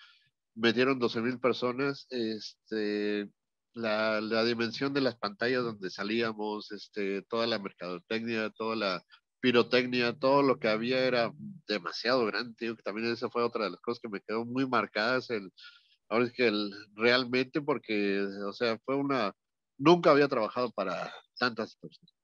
metieron 0.56 0.97
12 0.99 1.21
mil 1.21 1.39
personas, 1.39 2.08
este, 2.10 3.30
la, 3.73 4.21
la, 4.21 4.43
dimensión 4.45 4.93
de 4.93 5.01
las 5.01 5.17
pantallas 5.17 5.63
donde 5.63 5.89
salíamos, 5.89 6.71
este, 6.71 7.21
toda 7.23 7.45
la 7.47 7.60
mercadotecnia, 7.60 8.49
toda 8.51 8.75
la 8.75 9.03
pirotecnia, 9.39 10.17
todo 10.17 10.41
lo 10.41 10.60
que 10.60 10.67
había 10.67 11.06
era 11.06 11.32
demasiado 11.67 12.26
grande, 12.26 12.56
que 12.58 12.84
también 12.84 13.12
esa 13.12 13.30
fue 13.30 13.43
otra 13.43 13.65
de 13.65 13.71
las 13.71 13.82
cosas 13.82 14.00
que 14.02 14.10
me 14.10 14.21
quedó 14.21 14.45
muy 14.45 14.67
marcadas, 14.67 15.30
el, 15.30 15.52
ahora 16.10 16.26
es 16.26 16.34
que 16.34 16.47
el, 16.47 16.71
realmente 16.95 17.62
porque, 17.62 18.21
o 18.21 18.54
sea, 18.54 18.80
fue 18.86 18.95
una, 18.95 19.34
nunca 19.78 20.12
había 20.12 20.28
trabajado 20.28 20.71
para 20.71 21.13
tantas 21.38 21.76
personas. 21.76 22.16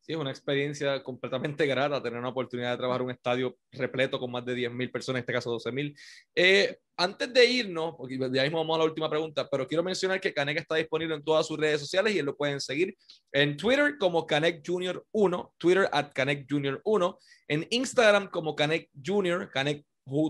Sí, 0.00 0.12
es 0.12 0.18
una 0.18 0.30
experiencia 0.30 1.02
completamente 1.02 1.66
grata 1.66 2.02
tener 2.02 2.18
una 2.18 2.30
oportunidad 2.30 2.72
de 2.72 2.78
trabajar 2.78 3.02
un 3.02 3.10
estadio 3.10 3.56
repleto 3.72 4.18
con 4.18 4.30
más 4.30 4.44
de 4.44 4.54
10.000 4.54 4.90
personas, 4.90 5.18
en 5.18 5.22
este 5.22 5.32
caso 5.32 5.54
12.000. 5.54 5.94
Eh, 6.34 6.78
antes 6.96 7.32
de 7.32 7.44
irnos, 7.46 7.94
porque 7.96 8.18
ya 8.18 8.42
mismo 8.42 8.58
vamos 8.58 8.76
a 8.76 8.78
la 8.78 8.84
última 8.84 9.08
pregunta, 9.08 9.48
pero 9.50 9.66
quiero 9.66 9.82
mencionar 9.82 10.20
que 10.20 10.34
Canek 10.34 10.58
está 10.58 10.74
disponible 10.74 11.14
en 11.14 11.24
todas 11.24 11.46
sus 11.46 11.58
redes 11.58 11.80
sociales 11.80 12.14
y 12.14 12.22
lo 12.22 12.36
pueden 12.36 12.60
seguir 12.60 12.96
en 13.32 13.56
Twitter 13.56 13.96
como 13.98 14.26
Canek 14.26 14.62
Junior 14.66 15.04
1, 15.12 15.54
Twitter 15.58 15.88
at 15.92 16.12
Canek 16.12 16.46
Junior 16.48 16.80
1, 16.84 17.18
en 17.48 17.66
Instagram 17.70 18.28
como 18.30 18.54
Canek 18.54 18.90
Junior, 19.04 19.50
Canek 19.50 19.84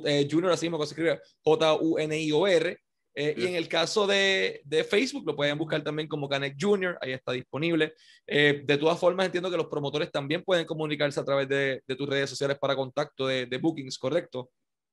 eh, 0.04 0.28
Junior, 0.30 0.52
así 0.52 0.66
mismo 0.66 0.84
se 0.84 0.94
escribe 0.94 1.20
J-U-N-I-O-R, 1.42 2.78
eh, 3.14 3.34
y 3.36 3.46
en 3.46 3.56
el 3.56 3.68
caso 3.68 4.06
de, 4.06 4.60
de, 4.64 4.84
Facebook, 4.84 5.24
lo 5.26 5.34
pueden 5.34 5.58
buscar 5.58 5.82
también 5.82 6.08
como 6.08 6.28
Canek 6.28 6.56
Junior, 6.58 6.96
ahí 7.00 7.12
está 7.12 7.32
disponible. 7.32 7.94
Eh, 8.26 8.62
de 8.64 8.78
todas 8.78 8.98
formas, 8.98 9.26
entiendo 9.26 9.50
que 9.50 9.56
los 9.56 9.66
promotores 9.66 10.12
también 10.12 10.44
pueden 10.44 10.64
comunicarse 10.64 11.18
a 11.18 11.24
través 11.24 11.48
de, 11.48 11.82
de 11.86 11.96
tus 11.96 12.08
redes 12.08 12.30
sociales 12.30 12.58
para 12.60 12.76
contacto 12.76 13.26
de, 13.26 13.46
de 13.46 13.58
bookings, 13.58 13.98
¿correcto? 13.98 14.50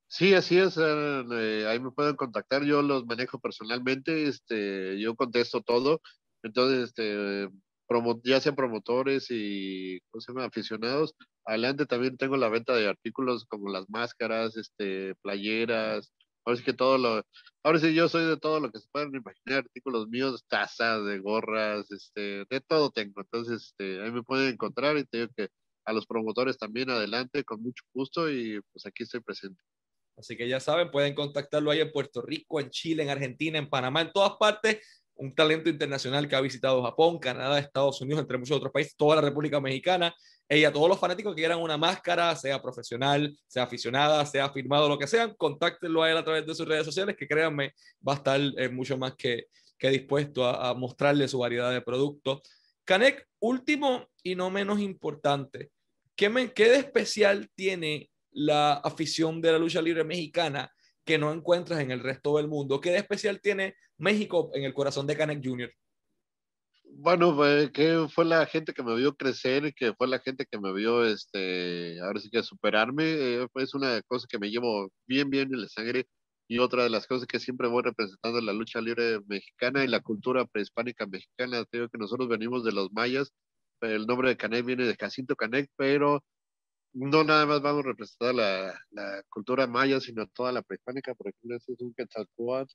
Sí, 0.10 0.34
así 0.34 0.58
es. 0.58 0.78
Eh, 0.78 1.66
ahí 1.68 1.80
me 1.80 1.92
pueden 1.92 2.16
contactar. 2.16 2.64
Yo 2.64 2.82
los 2.82 3.06
manejo 3.06 3.40
personalmente. 3.40 4.28
Este, 4.28 5.00
yo 5.00 5.16
contesto 5.16 5.62
todo. 5.62 6.02
Entonces, 6.44 6.90
este, 6.90 7.50
ya 8.24 8.40
sean 8.40 8.56
promotores 8.56 9.28
y 9.30 10.00
aficionados. 10.38 11.14
Adelante 11.46 11.86
también 11.86 12.18
tengo 12.18 12.38
la 12.38 12.50
venta 12.50 12.76
de 12.76 12.88
artículos 12.88 13.46
como 13.46 13.70
las 13.70 13.90
máscaras, 13.90 14.56
este, 14.58 15.16
playeras, 15.22 16.14
Ahora 16.48 16.58
sí 16.60 16.64
que 16.64 16.72
todo 16.72 16.98
lo, 16.98 17.26
ahora 17.62 17.78
sí 17.78 17.94
yo 17.94 18.08
soy 18.08 18.24
de 18.26 18.38
todo 18.38 18.62
lo 18.62 18.72
que 18.72 18.80
se 18.80 18.88
pueden 18.90 19.14
imaginar, 19.14 19.66
artículos 19.66 20.08
míos, 20.08 20.46
tazas, 20.48 21.04
de 21.04 21.20
gorras, 21.20 21.92
este, 21.92 22.46
de 22.50 22.62
todo 22.66 22.90
tengo. 22.90 23.20
Entonces, 23.20 23.64
este, 23.66 24.02
ahí 24.02 24.14
me 24.14 24.24
pueden 24.24 24.54
encontrar 24.54 24.96
y 24.98 25.04
tengo 25.04 25.28
que 25.36 25.50
a 25.84 25.92
los 25.92 26.06
promotores 26.08 26.58
también 26.58 26.90
adelante 26.90 27.44
con 27.44 27.62
mucho 27.62 27.84
gusto 27.94 28.32
y 28.32 28.62
pues 28.72 28.86
aquí 28.86 29.04
estoy 29.04 29.20
presente. 29.20 29.62
Así 30.16 30.38
que 30.38 30.48
ya 30.48 30.62
saben, 30.62 30.90
pueden 30.90 31.16
contactarlo 31.16 31.70
ahí 31.70 31.82
en 31.82 31.92
Puerto 31.92 32.22
Rico, 32.22 32.62
en 32.62 32.70
Chile, 32.70 33.04
en 33.04 33.10
Argentina, 33.10 33.60
en 33.60 33.70
Panamá, 33.70 34.04
en 34.04 34.14
todas 34.14 34.38
partes 34.40 34.97
un 35.18 35.34
talento 35.34 35.70
internacional 35.70 36.28
que 36.28 36.36
ha 36.36 36.42
visitado 36.42 36.84
Japón, 36.84 37.20
Canadá, 37.20 37.60
Estados 37.60 38.02
Unidos, 38.02 38.22
entre 38.22 38.38
muchos 38.38 38.58
otros 38.58 38.72
países, 38.72 38.96
toda 38.96 39.16
la 39.18 39.22
República 39.22 39.60
Mexicana, 39.60 40.14
y 40.50 40.64
a 40.64 40.72
todos 40.72 40.88
los 40.88 41.00
fanáticos 41.00 41.36
que 41.36 41.42
quieran 41.42 41.60
una 41.60 41.78
máscara, 41.78 42.36
sea 42.36 42.62
profesional, 42.62 43.38
sea 43.48 43.64
aficionada, 43.64 44.26
sea 44.26 44.50
firmado, 44.50 44.88
lo 44.88 44.98
que 44.98 45.08
sean, 45.08 45.34
contáctenlo 45.36 46.04
a 46.04 46.12
él 46.12 46.18
a 46.18 46.24
través 46.24 46.46
de 46.46 46.56
sus 46.56 46.68
redes 46.68 46.86
sociales, 46.86 47.18
que 47.18 47.28
créanme, 47.28 47.74
va 48.08 48.14
a 48.14 48.16
estar 48.18 48.40
eh, 48.40 48.70
mucho 48.70 48.98
más 48.98 49.16
que, 49.16 49.48
que 49.78 49.90
dispuesto 49.90 50.46
a, 50.46 50.74
mostrarle 50.74 51.28
su 51.28 51.40
variedad 51.40 51.72
de 51.72 51.82
productos. 51.82 52.42
Canek, 52.86 53.28
último 53.40 54.08
y 54.24 54.36
no 54.36 54.50
menos 54.50 54.80
importante, 54.80 55.72
¿qué, 56.16 56.30
me, 56.30 56.54
¿qué 56.54 56.70
de 56.70 56.78
especial 56.78 57.50
tiene 57.54 58.10
la 58.32 58.74
afición 58.74 59.42
de 59.42 59.52
la 59.52 59.60
lucha 59.60 59.82
libre 59.82 60.04
mexicana 60.04 60.72
que 61.08 61.18
no 61.18 61.32
encuentras 61.32 61.80
en 61.80 61.90
el 61.90 62.02
resto 62.02 62.38
del 62.38 62.50
mundo. 62.50 62.82
¿Qué 62.82 62.92
de 62.92 62.98
especial 62.98 63.40
tiene 63.42 63.76
México 63.98 64.52
en 64.54 64.66
el 64.66 64.74
corazón 64.74 65.08
de 65.08 65.16
Canek 65.16 65.44
Jr.? 65.44 65.74
Bueno, 66.84 67.36
que 67.72 68.08
fue 68.14 68.26
la 68.26 68.46
gente 68.46 68.74
que 68.74 68.84
me 68.84 68.96
vio 68.96 69.16
crecer, 69.16 69.74
que 69.74 69.94
fue 69.94 70.08
la 70.08 70.20
gente 70.20 70.46
que 70.50 70.60
me 70.60 70.74
vio, 70.74 71.06
este, 71.06 72.00
ahora 72.02 72.20
sí 72.20 72.30
que 72.30 72.44
superarme, 72.44 73.04
eh, 73.06 73.48
es 73.56 73.74
una 73.74 74.02
cosa 74.04 74.28
que 74.30 74.38
me 74.38 74.50
llevo 74.50 74.90
bien, 75.08 75.30
bien 75.30 75.54
en 75.54 75.62
la 75.62 75.68
sangre 75.70 76.06
y 76.48 76.60
otra 76.60 76.84
de 76.84 76.90
las 76.90 77.08
cosas 77.08 77.28
que 77.28 77.40
siempre 77.40 77.68
voy 77.68 77.84
representando 77.84 78.40
en 78.40 78.46
la 78.46 78.54
lucha 78.54 78.82
libre 78.82 79.20
mexicana 79.28 79.84
y 79.84 79.88
la 79.88 80.02
cultura 80.02 80.46
prehispánica 80.46 81.06
mexicana. 81.06 81.64
Digo 81.72 81.88
que 81.90 81.98
nosotros 81.98 82.28
venimos 82.28 82.64
de 82.64 82.72
los 82.74 82.92
mayas, 82.92 83.32
el 83.82 84.08
nombre 84.08 84.30
de 84.30 84.38
Canek 84.38 84.66
viene 84.66 84.86
de 84.86 84.96
Jacinto 84.96 85.36
Canek, 85.36 85.70
pero 85.78 86.24
no 86.98 87.24
nada 87.24 87.46
más 87.46 87.62
vamos 87.62 87.86
a 87.86 87.90
representar 87.90 88.36
la, 88.36 88.80
la 88.92 89.24
cultura 89.30 89.68
maya, 89.68 90.00
sino 90.02 90.28
toda 90.28 90.52
la 90.52 90.64
prehispánica, 90.64 91.14
por 91.16 91.30
ejemplo, 91.30 91.58
este 91.58 91.74
es 91.74 91.82
un 91.82 91.94
Quetzalcóatl, 91.94 92.74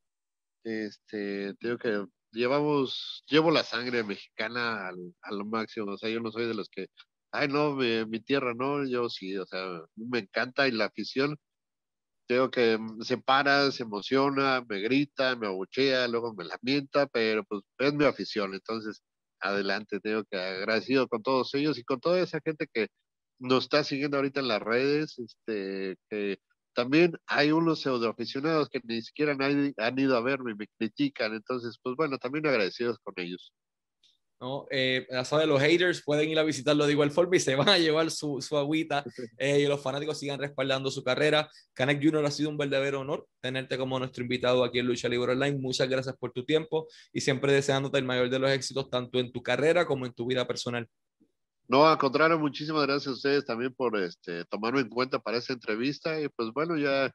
este, 0.65 1.55
digo 1.61 1.79
que 1.79 2.07
llevamos, 2.33 3.25
llevo 3.29 3.51
la 3.51 3.65
sangre 3.65 4.05
mexicana 4.05 4.89
al, 4.89 5.15
a 5.23 5.33
lo 5.33 5.45
máximo, 5.47 5.93
o 5.93 5.99
sea, 5.99 6.11
yo 6.11 6.21
no 6.21 6.31
soy 6.33 6.47
de 6.47 6.55
los 6.55 6.69
que, 6.71 6.87
ay, 7.33 7.49
no, 7.49 7.75
mi, 7.75 8.21
tierra, 8.21 8.55
no, 8.55 8.87
yo 8.87 9.09
sí, 9.09 9.37
o 9.39 9.47
sea, 9.47 9.83
me 9.97 10.21
encanta 10.21 10.69
y 10.69 10.73
la 10.73 10.87
afición, 10.87 11.37
tengo 12.27 12.51
que 12.51 12.79
se 13.03 13.19
para, 13.19 13.71
se 13.73 13.83
emociona, 13.85 14.65
me 14.69 14.81
grita, 14.81 15.37
me 15.37 15.49
abuchea, 15.49 16.09
luego 16.09 16.35
me 16.35 16.45
lamenta, 16.45 17.07
pero 17.09 17.45
pues 17.45 17.63
es 17.79 17.95
mi 17.95 18.05
afición, 18.05 18.55
entonces 18.55 19.03
adelante, 19.41 20.01
tengo 20.01 20.25
que 20.25 20.39
agradecido 20.39 21.09
con 21.09 21.23
todos 21.23 21.53
ellos 21.55 21.79
y 21.79 21.85
con 21.85 22.01
toda 22.01 22.21
esa 22.21 22.41
gente 22.45 22.67
que 22.73 22.89
nos 23.43 23.65
está 23.65 23.85
siguiendo 23.85 24.17
ahorita 24.17 24.41
en 24.41 24.49
las 24.49 24.63
redes, 24.63 25.19
este, 25.19 25.97
que 26.09 26.39
también 26.75 27.19
hay 27.27 27.53
unos 27.53 27.81
pseudoaficionados 27.83 28.69
que 28.71 28.81
ni 28.85 29.03
siquiera 29.03 29.33
han, 29.33 29.75
han 29.77 29.99
ido 29.99 30.17
a 30.17 30.23
verme 30.23 30.53
y 30.53 30.55
me 30.57 30.69
critican, 30.79 31.35
entonces, 31.35 31.79
pues 31.83 31.97
bueno, 31.97 32.19
también 32.19 32.47
agradecidos 32.47 32.99
con 33.01 33.15
ellos. 33.19 33.53
¿no? 34.43 34.67
Eh, 34.73 35.07
de 35.09 35.47
los 35.47 35.63
haters 35.63 36.03
pueden 36.05 36.29
ir 36.29 36.39
a 36.39 36.43
visitarlo 36.43 36.85
de 36.85 36.93
igual 36.93 37.13
forma 37.13 37.37
y 37.37 37.41
se 37.41 37.55
van 37.55 37.69
a 37.69 37.79
llevar 37.79 38.11
su, 38.11 38.43
su 38.43 38.59
agüita 38.59 39.05
eh, 39.39 39.61
y 39.61 39.67
los 39.69 39.81
fanáticos 39.81 40.19
sigan 40.19 40.41
respaldando 40.41 40.91
su 40.91 41.05
carrera. 41.05 41.49
Canek 41.75 42.03
Junior 42.03 42.27
ha 42.27 42.31
sido 42.33 42.51
un 42.51 42.59
verdadero 42.59 43.01
honor 43.01 43.29
tenerte 43.41 43.79
como 43.79 44.01
nuestro 44.01 44.25
invitado 44.25 44.65
aquí 44.65 44.81
en 44.81 44.87
Lucha 44.87 45.09
Libre 45.09 45.33
Online. 45.33 45.59
Muchas 45.59 45.89
gracias 45.89 46.17
por 46.17 46.33
tu 46.33 46.45
tiempo 46.45 46.89
y 47.13 47.21
siempre 47.21 47.53
deseándote 47.53 47.99
el 47.99 48.05
mayor 48.05 48.31
de 48.31 48.41
los 48.41 48.51
éxitos 48.51 48.91
tanto 48.91 49.21
en 49.21 49.31
tu 49.31 49.45
carrera 49.45 49.87
como 49.87 50.07
en 50.07 50.13
tu 50.13 50.27
vida 50.27 50.45
personal. 50.45 50.89
No, 51.73 51.87
al 51.87 51.97
contrario, 51.97 52.39
muchísimas 52.39 52.83
gracias 52.83 53.07
a 53.07 53.13
ustedes 53.13 53.47
también 53.47 53.73
por 53.73 53.97
este, 53.97 54.45
tomarme 54.45 54.81
en 54.81 54.91
cuenta 54.91 55.19
para 55.19 55.39
esta 55.39 55.55
entrevista 55.55 56.21
y 56.21 56.29
pues 56.29 56.51
bueno, 56.53 56.77
ya, 56.77 57.11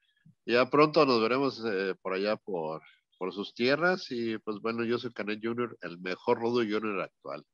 ya 0.47 0.67
pronto 0.67 1.05
nos 1.05 1.21
veremos 1.21 1.63
eh, 1.63 1.93
por 2.01 2.13
allá 2.13 2.37
por, 2.37 2.81
por 3.19 3.31
sus 3.31 3.53
tierras 3.53 4.09
y 4.09 4.39
pues 4.39 4.57
bueno, 4.59 4.83
yo 4.83 4.97
soy 4.97 5.13
Canek 5.13 5.41
Jr., 5.43 5.77
el 5.81 5.99
mejor 5.99 6.39
Rudo 6.39 6.63
Jr. 6.67 7.01
actual. 7.01 7.45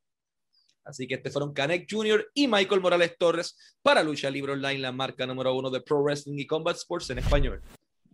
Así 0.85 1.05
que 1.05 1.15
este 1.15 1.29
fueron 1.29 1.51
Canek 1.51 1.87
Jr. 1.91 2.25
y 2.33 2.47
Michael 2.47 2.79
Morales 2.79 3.17
Torres 3.17 3.57
para 3.81 4.01
Lucha 4.01 4.29
Libre 4.29 4.53
Online, 4.53 4.79
la 4.79 4.93
marca 4.93 5.27
número 5.27 5.53
uno 5.53 5.69
de 5.69 5.81
Pro 5.81 6.01
Wrestling 6.03 6.39
y 6.39 6.47
Combat 6.47 6.77
Sports 6.77 7.09
en 7.09 7.17
español. 7.17 7.61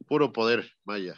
Puro 0.07 0.33
poder, 0.33 0.67
Maya. 0.83 1.13